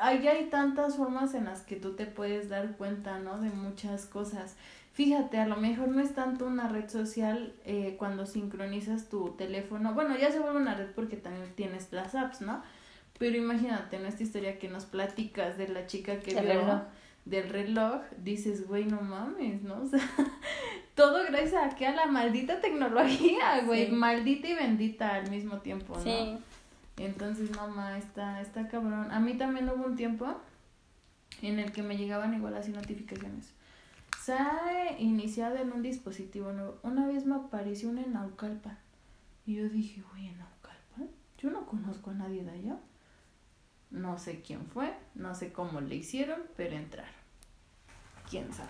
ahí 0.00 0.26
hay 0.28 0.46
tantas 0.50 0.96
formas 0.96 1.34
en 1.34 1.44
las 1.46 1.62
que 1.62 1.76
tú 1.76 1.94
te 1.94 2.06
puedes 2.06 2.48
dar 2.48 2.76
cuenta, 2.76 3.18
¿no? 3.18 3.40
De 3.40 3.50
muchas 3.50 4.06
cosas. 4.06 4.56
Fíjate, 4.92 5.38
a 5.38 5.46
lo 5.46 5.56
mejor 5.56 5.88
no 5.88 6.00
es 6.00 6.14
tanto 6.14 6.46
una 6.46 6.68
red 6.68 6.88
social 6.88 7.54
eh, 7.64 7.94
cuando 7.98 8.26
sincronizas 8.26 9.08
tu 9.08 9.30
teléfono. 9.36 9.94
Bueno, 9.94 10.16
ya 10.18 10.32
se 10.32 10.40
vuelve 10.40 10.58
una 10.60 10.74
red 10.74 10.90
porque 10.94 11.16
también 11.16 11.52
tienes 11.54 11.92
las 11.92 12.14
apps, 12.16 12.40
¿no? 12.40 12.62
Pero 13.18 13.36
imagínate, 13.36 13.96
en 13.96 14.06
esta 14.06 14.22
historia 14.22 14.58
que 14.58 14.68
nos 14.68 14.86
platicas 14.86 15.56
de 15.58 15.68
la 15.68 15.86
chica 15.86 16.18
que 16.20 16.32
vio 16.32 16.40
reloj. 16.42 16.80
del 17.24 17.48
reloj, 17.48 18.00
dices, 18.22 18.66
güey, 18.66 18.86
no 18.86 19.00
mames, 19.00 19.62
¿no? 19.62 19.82
O 19.82 19.86
sea, 19.86 20.00
todo 20.94 21.22
gracias 21.28 21.54
a 21.72 21.76
que 21.76 21.86
a 21.86 21.94
la 21.94 22.06
maldita 22.06 22.60
tecnología, 22.60 23.60
güey, 23.64 23.86
Sí. 23.86 23.92
maldita 23.92 24.48
y 24.48 24.54
bendita 24.54 25.14
al 25.14 25.30
mismo 25.30 25.58
tiempo, 25.58 25.94
¿no? 25.96 26.02
Sí, 26.02 26.38
Entonces, 26.98 27.54
mamá, 27.54 27.96
está, 27.96 28.40
está 28.40 28.68
cabrón. 28.68 29.10
A 29.12 29.20
mí 29.20 29.34
también 29.34 29.68
hubo 29.68 29.84
un 29.84 29.96
tiempo 29.96 30.36
en 31.42 31.58
el 31.58 31.72
que 31.72 31.82
me 31.82 31.96
llegaban 31.96 32.34
igual 32.34 32.56
así 32.56 32.72
notificaciones. 32.72 33.52
Se 34.20 34.32
ha 34.32 34.98
iniciado 34.98 35.56
en 35.56 35.72
un 35.72 35.82
dispositivo 35.82 36.52
nuevo. 36.52 36.78
Una 36.82 37.06
vez 37.06 37.24
me 37.24 37.36
apareció 37.36 37.88
una 37.88 38.02
en 38.02 38.12
Naucalpan. 38.12 38.78
Y 39.46 39.54
yo 39.54 39.68
dije, 39.68 40.02
güey, 40.10 40.26
¿en 40.26 40.38
Naucalpan? 40.38 41.08
Yo 41.38 41.50
no 41.50 41.66
conozco 41.66 42.10
a 42.10 42.14
nadie 42.14 42.44
de 42.44 42.50
allá. 42.50 42.78
No 43.90 44.18
sé 44.18 44.42
quién 44.42 44.66
fue, 44.66 44.92
no 45.14 45.34
sé 45.34 45.52
cómo 45.52 45.80
le 45.80 45.94
hicieron, 45.96 46.42
pero 46.56 46.76
entraron. 46.76 47.10
¿Quién 48.28 48.52
sabe? 48.52 48.68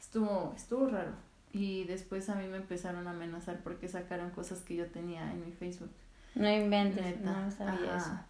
Estuvo, 0.00 0.54
estuvo 0.56 0.88
raro. 0.88 1.12
Y 1.52 1.84
después 1.84 2.28
a 2.30 2.36
mí 2.36 2.46
me 2.46 2.56
empezaron 2.56 3.06
a 3.08 3.10
amenazar 3.10 3.62
porque 3.62 3.88
sacaron 3.88 4.30
cosas 4.30 4.60
que 4.60 4.76
yo 4.76 4.86
tenía 4.86 5.30
en 5.32 5.44
mi 5.44 5.52
Facebook. 5.52 5.90
No 6.36 6.50
inventes, 6.50 7.20
Neta, 7.20 7.40
no 7.40 7.50
sabía 7.50 7.96
ajá. 7.96 7.96
eso. 7.96 8.20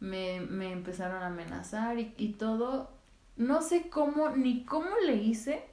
Me, 0.00 0.40
me 0.40 0.72
empezaron 0.72 1.22
a 1.22 1.26
amenazar 1.28 1.98
y, 1.98 2.14
y 2.18 2.34
todo. 2.34 2.90
No 3.36 3.62
sé 3.62 3.88
cómo, 3.90 4.30
ni 4.30 4.64
cómo 4.64 4.90
le 5.06 5.16
hice 5.16 5.64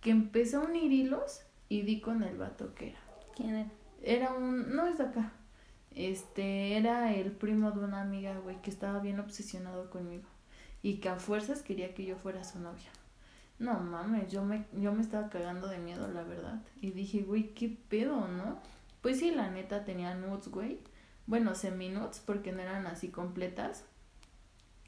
que 0.00 0.10
empecé 0.10 0.56
a 0.56 0.60
unir 0.60 0.92
hilos 0.92 1.42
y 1.68 1.82
di 1.82 2.00
con 2.00 2.22
el 2.22 2.36
vato 2.36 2.74
que 2.74 2.90
era. 2.90 3.00
¿Quién 3.34 3.54
era? 3.56 3.70
Era 4.02 4.32
un, 4.34 4.74
no 4.76 4.86
es 4.86 4.98
de 4.98 5.04
acá. 5.04 5.32
Este, 5.94 6.76
era 6.76 7.14
el 7.14 7.32
primo 7.32 7.70
de 7.72 7.80
una 7.80 8.02
amiga, 8.02 8.38
güey, 8.40 8.60
que 8.62 8.70
estaba 8.70 8.98
bien 9.00 9.20
obsesionado 9.20 9.90
conmigo. 9.90 10.24
Y 10.82 10.98
que 10.98 11.08
a 11.08 11.16
fuerzas 11.16 11.62
quería 11.62 11.94
que 11.94 12.04
yo 12.04 12.16
fuera 12.16 12.44
su 12.44 12.58
novia. 12.60 12.90
No 13.58 13.80
mames, 13.80 14.30
yo 14.30 14.44
me, 14.44 14.66
yo 14.74 14.92
me 14.92 15.00
estaba 15.02 15.30
cagando 15.30 15.68
de 15.68 15.78
miedo, 15.78 16.08
la 16.08 16.22
verdad. 16.24 16.62
Y 16.82 16.90
dije, 16.90 17.22
güey, 17.22 17.54
qué 17.54 17.74
pedo, 17.88 18.28
¿no? 18.28 18.58
Pues 19.00 19.20
sí, 19.20 19.30
la 19.30 19.50
neta 19.50 19.84
tenía 19.84 20.14
nudes, 20.14 20.48
güey. 20.48 20.80
Bueno, 21.26 21.54
semi-nudes, 21.54 22.22
porque 22.24 22.52
no 22.52 22.60
eran 22.60 22.86
así 22.86 23.08
completas. 23.08 23.84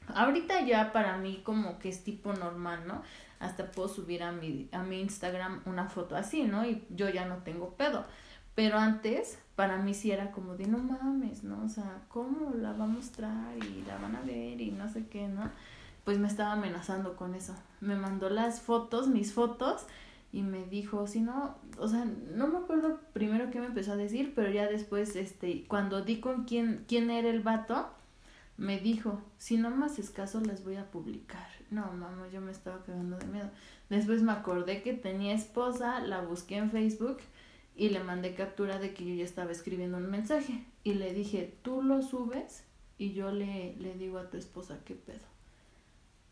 Ahorita 0.07 0.61
ya 0.61 0.93
para 0.93 1.17
mí 1.17 1.41
como 1.43 1.79
que 1.79 1.89
es 1.89 2.03
tipo 2.03 2.33
normal, 2.33 2.87
¿no? 2.87 3.01
Hasta 3.39 3.71
puedo 3.71 3.89
subir 3.89 4.23
a 4.23 4.31
mi, 4.31 4.69
a 4.71 4.83
mi 4.83 5.01
Instagram 5.01 5.61
una 5.65 5.89
foto 5.89 6.15
así, 6.15 6.43
¿no? 6.43 6.65
Y 6.65 6.85
yo 6.89 7.09
ya 7.09 7.25
no 7.25 7.37
tengo 7.37 7.73
pedo. 7.75 8.05
Pero 8.55 8.79
antes, 8.79 9.37
para 9.55 9.77
mí 9.77 9.93
sí 9.93 10.11
era 10.11 10.31
como 10.31 10.55
de 10.55 10.65
no 10.65 10.79
mames, 10.79 11.43
¿no? 11.43 11.63
O 11.63 11.69
sea, 11.69 12.01
¿cómo 12.07 12.55
la 12.55 12.73
va 12.73 12.85
a 12.85 12.87
mostrar 12.87 13.57
y 13.57 13.83
la 13.85 13.97
van 13.97 14.15
a 14.15 14.21
ver 14.21 14.59
y 14.61 14.71
no 14.71 14.89
sé 14.89 15.07
qué, 15.07 15.27
¿no? 15.27 15.51
Pues 16.03 16.17
me 16.17 16.27
estaba 16.27 16.53
amenazando 16.53 17.15
con 17.15 17.35
eso. 17.35 17.53
Me 17.81 17.95
mandó 17.95 18.29
las 18.29 18.61
fotos, 18.61 19.07
mis 19.09 19.33
fotos, 19.33 19.85
y 20.37 20.43
me 20.43 20.67
dijo, 20.67 21.07
si 21.07 21.19
no, 21.19 21.57
o 21.79 21.87
sea, 21.87 22.05
no 22.05 22.45
me 22.45 22.59
acuerdo 22.59 22.99
primero 23.11 23.49
qué 23.49 23.59
me 23.59 23.65
empezó 23.65 23.93
a 23.93 23.95
decir, 23.95 24.33
pero 24.35 24.51
ya 24.51 24.67
después, 24.67 25.15
este, 25.15 25.65
cuando 25.67 26.03
di 26.03 26.19
con 26.19 26.45
quién, 26.45 26.85
quién 26.87 27.09
era 27.09 27.27
el 27.27 27.41
vato, 27.41 27.89
me 28.55 28.79
dijo, 28.79 29.19
si 29.39 29.57
no 29.57 29.71
me 29.71 29.87
haces 29.87 30.11
caso 30.11 30.39
las 30.41 30.63
voy 30.63 30.75
a 30.75 30.91
publicar. 30.91 31.47
No, 31.71 31.91
mamá, 31.91 32.27
yo 32.31 32.39
me 32.39 32.51
estaba 32.51 32.83
cagando 32.83 33.17
de 33.17 33.25
miedo. 33.25 33.49
Después 33.89 34.21
me 34.21 34.31
acordé 34.31 34.83
que 34.83 34.93
tenía 34.93 35.33
esposa, 35.33 36.01
la 36.01 36.21
busqué 36.21 36.57
en 36.57 36.69
Facebook 36.69 37.17
y 37.75 37.89
le 37.89 38.03
mandé 38.03 38.35
captura 38.35 38.77
de 38.77 38.93
que 38.93 39.07
yo 39.07 39.15
ya 39.15 39.23
estaba 39.23 39.51
escribiendo 39.51 39.97
un 39.97 40.11
mensaje. 40.11 40.67
Y 40.83 40.93
le 40.93 41.15
dije, 41.15 41.57
tú 41.63 41.81
lo 41.81 42.03
subes 42.03 42.63
y 42.99 43.13
yo 43.13 43.31
le, 43.31 43.75
le 43.77 43.95
digo 43.95 44.19
a 44.19 44.29
tu 44.29 44.37
esposa 44.37 44.81
qué 44.85 44.93
pedo. 44.93 45.25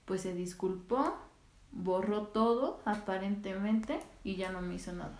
Pues 0.05 0.21
se 0.21 0.35
disculpó, 0.35 1.17
borró 1.75 2.23
todo 2.23 2.79
aparentemente 2.85 3.99
y 4.23 4.35
ya 4.37 4.51
no 4.51 4.61
me 4.61 4.75
hizo 4.75 4.91
nada. 4.93 5.11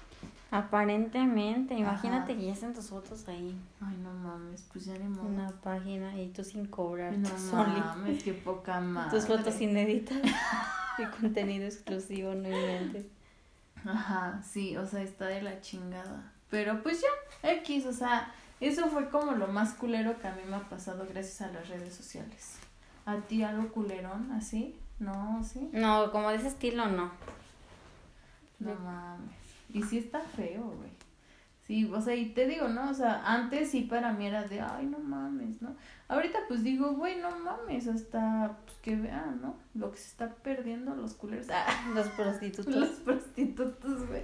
Aparentemente, 0.52 1.74
imagínate 1.74 2.32
Ajá. 2.34 2.40
que 2.40 2.46
ya 2.48 2.54
están 2.54 2.74
tus 2.74 2.88
fotos 2.90 3.28
ahí 3.28 3.56
Ay, 3.82 3.98
no 4.02 4.14
mames, 4.14 4.64
pues 4.72 4.86
ya 4.86 4.94
ni 4.98 5.04
modo. 5.08 5.28
una 5.28 5.50
página 5.50 6.20
y 6.20 6.30
tú 6.30 6.44
sin 6.44 6.66
cobrar, 6.68 7.14
No 7.18 7.30
mames, 7.52 8.24
qué 8.24 8.34
poca 8.34 8.80
madre. 8.82 9.12
tus 9.18 9.28
fotos 9.28 9.60
inéditas 9.62 10.18
y 10.98 11.06
contenido 11.20 11.66
exclusivo, 11.66 12.34
no 12.34 12.48
inventes. 12.48 13.06
Ajá, 13.86 14.42
sí, 14.44 14.78
o 14.78 14.86
sea, 14.88 15.02
está 15.02 15.26
de 15.28 15.42
la 15.42 15.62
chingada. 15.62 16.32
Pero 16.50 16.82
pues 16.82 17.02
ya, 17.02 17.50
X, 17.52 17.86
o 17.86 17.94
sea, 17.94 18.32
eso 18.62 18.88
fue 18.88 19.10
como 19.10 19.34
lo 19.34 19.48
más 19.48 19.74
culero 19.74 20.20
que 20.20 20.28
a 20.28 20.36
mí 20.36 20.42
me 20.48 20.56
ha 20.56 20.70
pasado 20.70 21.06
gracias 21.10 21.42
a 21.42 21.52
las 21.52 21.68
redes 21.68 21.94
sociales. 21.94 22.58
¿A 23.06 23.18
ti 23.18 23.44
algo 23.44 23.68
culerón 23.70 24.32
así? 24.32 24.76
No, 25.00 25.44
sí. 25.44 25.70
No, 25.74 26.12
como 26.12 26.30
de 26.30 26.38
ese 26.38 26.48
estilo 26.48 26.88
no. 26.88 27.12
No 28.60 28.76
mames. 28.76 29.36
Y 29.74 29.84
sí 29.84 29.98
está 29.98 30.20
feo, 30.22 30.64
güey. 30.78 30.96
Sí, 31.68 31.90
o 31.92 32.00
sea, 32.00 32.16
y 32.16 32.28
te 32.30 32.46
digo, 32.46 32.68
¿no? 32.68 32.92
O 32.92 32.94
sea, 32.94 33.24
antes 33.26 33.72
sí 33.72 33.82
para 33.82 34.14
mí 34.14 34.28
era 34.28 34.44
de, 34.44 34.62
ay, 34.62 34.86
no 34.86 35.00
mames, 35.00 35.64
¿no? 35.64 35.76
Ahorita 36.08 36.38
pues 36.48 36.64
digo, 36.64 36.94
güey, 36.94 37.16
no 37.20 37.32
mames, 37.40 37.88
hasta 37.88 38.56
pues, 38.64 38.78
que 38.78 38.96
vean, 38.96 39.42
¿no? 39.42 39.58
Lo 39.74 39.92
que 39.92 39.98
se 39.98 40.10
está 40.10 40.30
perdiendo 40.36 40.94
los 40.96 41.16
culeros. 41.16 41.48
Ah. 41.52 41.66
Los 41.96 42.08
prostitutos. 42.10 42.76
Los 42.76 42.90
prostitutos, 43.00 44.08
güey. 44.08 44.24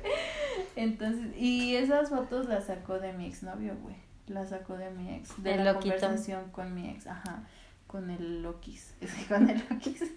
Entonces, 0.76 1.36
y 1.36 1.76
esas 1.76 2.10
fotos 2.10 2.48
las 2.48 2.66
sacó 2.66 3.00
de 3.00 3.12
mi 3.14 3.26
exnovio, 3.26 3.76
güey. 3.82 3.96
Las 4.28 4.50
sacó 4.50 4.78
de 4.78 4.92
mi 4.92 5.16
ex. 5.16 5.42
De 5.42 5.56
El 5.56 5.66
la 5.66 5.74
loquito. 5.74 5.96
conversación 5.96 6.52
con 6.52 6.76
mi 6.76 6.92
ex, 6.92 7.08
ajá. 7.08 7.44
Con 7.88 8.12
el 8.12 8.44
Lokis. 8.44 8.96
Con 9.28 9.50
el 9.50 9.62
Lokis. 9.70 10.14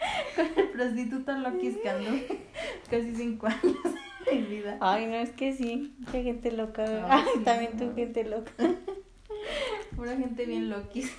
con 0.36 0.46
el 0.56 0.68
prostituto 0.70 1.32
anduve 1.32 2.40
casi 2.88 3.14
cinco 3.14 3.46
años 3.46 3.76
de 4.26 4.36
mi 4.36 4.46
vida. 4.46 4.78
Ay, 4.80 5.06
no, 5.06 5.14
es 5.14 5.30
que 5.30 5.52
sí, 5.52 5.94
mucha 5.98 6.22
gente 6.22 6.52
loca. 6.52 6.84
Ay, 7.08 7.24
sí, 7.34 7.40
también 7.44 7.72
no. 7.74 7.86
tú, 7.86 7.94
gente 7.94 8.24
loca. 8.24 8.52
Pura 9.96 10.16
gente 10.16 10.46
bien 10.46 10.70
Lokis. 10.70 11.12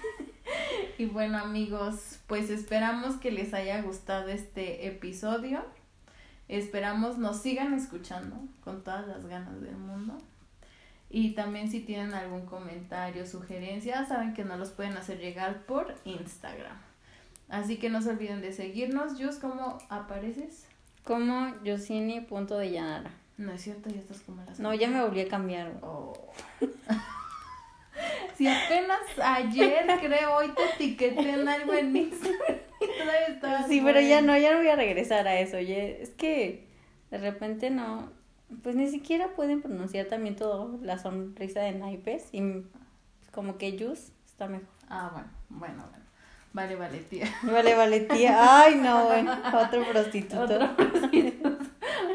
y 0.97 1.05
bueno, 1.05 1.37
amigos, 1.37 2.19
pues 2.27 2.49
esperamos 2.49 3.15
que 3.17 3.31
les 3.31 3.53
haya 3.53 3.81
gustado 3.81 4.29
este 4.29 4.87
episodio. 4.87 5.63
Esperamos 6.47 7.17
nos 7.17 7.41
sigan 7.41 7.73
escuchando 7.73 8.35
con 8.63 8.83
todas 8.83 9.07
las 9.07 9.25
ganas 9.25 9.61
del 9.61 9.77
mundo. 9.77 10.17
Y 11.09 11.31
también 11.31 11.69
si 11.69 11.81
tienen 11.81 12.13
algún 12.13 12.45
comentario, 12.45 13.25
sugerencia, 13.25 14.05
saben 14.05 14.33
que 14.33 14.45
nos 14.45 14.59
los 14.59 14.71
pueden 14.71 14.95
hacer 14.97 15.19
llegar 15.19 15.65
por 15.65 15.93
Instagram. 16.05 16.90
Así 17.51 17.77
que 17.77 17.89
no 17.89 18.01
se 18.01 18.09
olviden 18.09 18.41
de 18.41 18.53
seguirnos. 18.53 19.21
Jus, 19.21 19.35
¿cómo 19.35 19.77
apareces? 19.89 20.65
Como 21.03 21.53
Yosini 21.63 22.21
punto 22.21 22.57
de 22.57 22.71
Llanara. 22.71 23.11
No 23.37 23.51
es 23.51 23.61
cierto, 23.61 23.89
ya 23.89 23.99
estás 23.99 24.21
como 24.21 24.43
las 24.43 24.59
No, 24.59 24.73
ya 24.73 24.87
me 24.87 25.01
volví 25.01 25.21
a 25.21 25.27
cambiar. 25.27 25.73
Oh. 25.81 26.13
si 28.37 28.47
apenas 28.47 28.99
ayer, 29.21 29.85
creo, 29.99 30.35
hoy 30.35 30.49
te 30.49 30.63
etiqueté 30.75 31.29
en 31.33 31.47
algo 31.47 31.73
en 31.73 31.95
Instagram 31.95 32.57
y 32.79 33.39
todavía 33.39 33.67
Sí, 33.67 33.81
pero 33.83 33.99
ya 34.01 34.21
no, 34.21 34.37
ya 34.37 34.51
no 34.53 34.57
voy 34.59 34.69
a 34.69 34.75
regresar 34.75 35.27
a 35.27 35.39
eso. 35.39 35.59
ya- 35.59 35.75
es 35.77 36.09
que 36.11 36.67
de 37.11 37.17
repente 37.17 37.69
no, 37.69 38.11
pues 38.63 38.75
ni 38.75 38.87
siquiera 38.89 39.29
pueden 39.35 39.61
pronunciar 39.61 40.07
también 40.07 40.35
todo 40.35 40.79
la 40.81 40.97
sonrisa 40.97 41.61
de 41.61 41.73
naipes 41.73 42.29
y 42.31 42.41
como 43.31 43.57
que 43.57 43.77
Yus 43.77 44.11
está 44.25 44.47
mejor. 44.47 44.67
Ah, 44.89 45.09
bueno, 45.13 45.29
bueno, 45.49 45.87
bueno. 45.89 46.00
Vale, 46.53 46.75
vale, 46.75 46.99
tía. 46.99 47.27
Vale, 47.43 47.75
vale, 47.75 48.01
tía. 48.01 48.61
Ay, 48.61 48.75
no, 48.75 49.05
bueno, 49.05 49.37
otro 49.53 49.85
prostituto. 49.85 50.41
Otro 50.41 50.75
prostituto. 50.75 51.57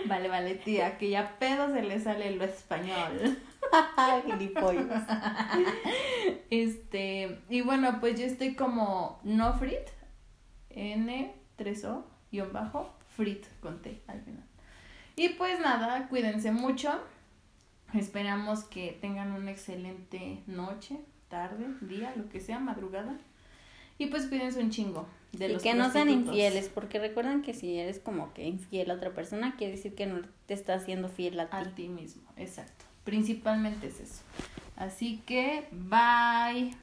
Vale, 0.07 0.29
vale, 0.29 0.55
tía, 0.57 0.99
que 0.99 1.11
ya 1.11 1.37
pedo 1.39 1.73
se 1.73 1.83
le 1.83 1.99
sale 2.01 2.31
lo 2.33 2.45
español. 2.45 3.39
Gilipollas. 4.27 5.05
Este, 6.51 7.41
y 7.49 7.63
bueno, 7.63 7.99
pues 8.01 8.19
yo 8.19 8.27
estoy 8.27 8.55
como 8.55 9.21
Nofrit, 9.25 9.89
N, 10.71 11.35
3O, 11.59 12.05
guion 12.31 12.53
bajo, 12.53 12.95
Frit 13.17 13.47
con 13.61 13.83
T 13.83 14.03
al 14.07 14.21
final. 14.23 14.45
Y 15.17 15.31
pues 15.31 15.59
nada, 15.61 16.09
cuídense 16.09 16.53
mucho. 16.53 17.01
Esperamos 17.95 18.65
que 18.65 18.99
tengan 19.01 19.33
una 19.33 19.51
excelente 19.51 20.43
noche, 20.47 20.99
tarde, 21.29 21.67
día, 21.81 22.13
lo 22.17 22.29
que 22.29 22.41
sea, 22.41 22.59
madrugada. 22.59 23.17
Y 23.99 24.07
pues 24.07 24.27
cuídense 24.27 24.61
un 24.61 24.71
chingo 24.71 25.07
de 25.33 25.49
y 25.49 25.53
los 25.55 25.63
que 25.63 25.75
no 25.75 25.91
sean 25.91 26.11
infieles, 26.11 26.69
porque 26.69 26.99
recuerden 26.99 27.43
que 27.43 27.55
si 27.55 27.79
eres 27.79 27.99
como 27.99 28.33
que 28.35 28.47
infiel 28.47 28.91
a 28.91 28.95
otra 28.95 29.13
persona, 29.15 29.57
quiere 29.57 29.77
decir 29.77 29.95
que 29.95 30.07
no 30.07 30.21
te 30.47 30.55
está 30.55 30.75
haciendo 30.75 31.09
fiel 31.09 31.41
a 31.41 31.49
ti. 31.49 31.57
A 31.57 31.75
ti 31.75 31.89
mismo, 31.89 32.23
exacto. 32.37 32.85
Principalmente 33.05 33.87
es 33.87 34.01
eso. 34.01 34.23
Así 34.77 35.23
que, 35.27 35.67
bye. 35.71 36.75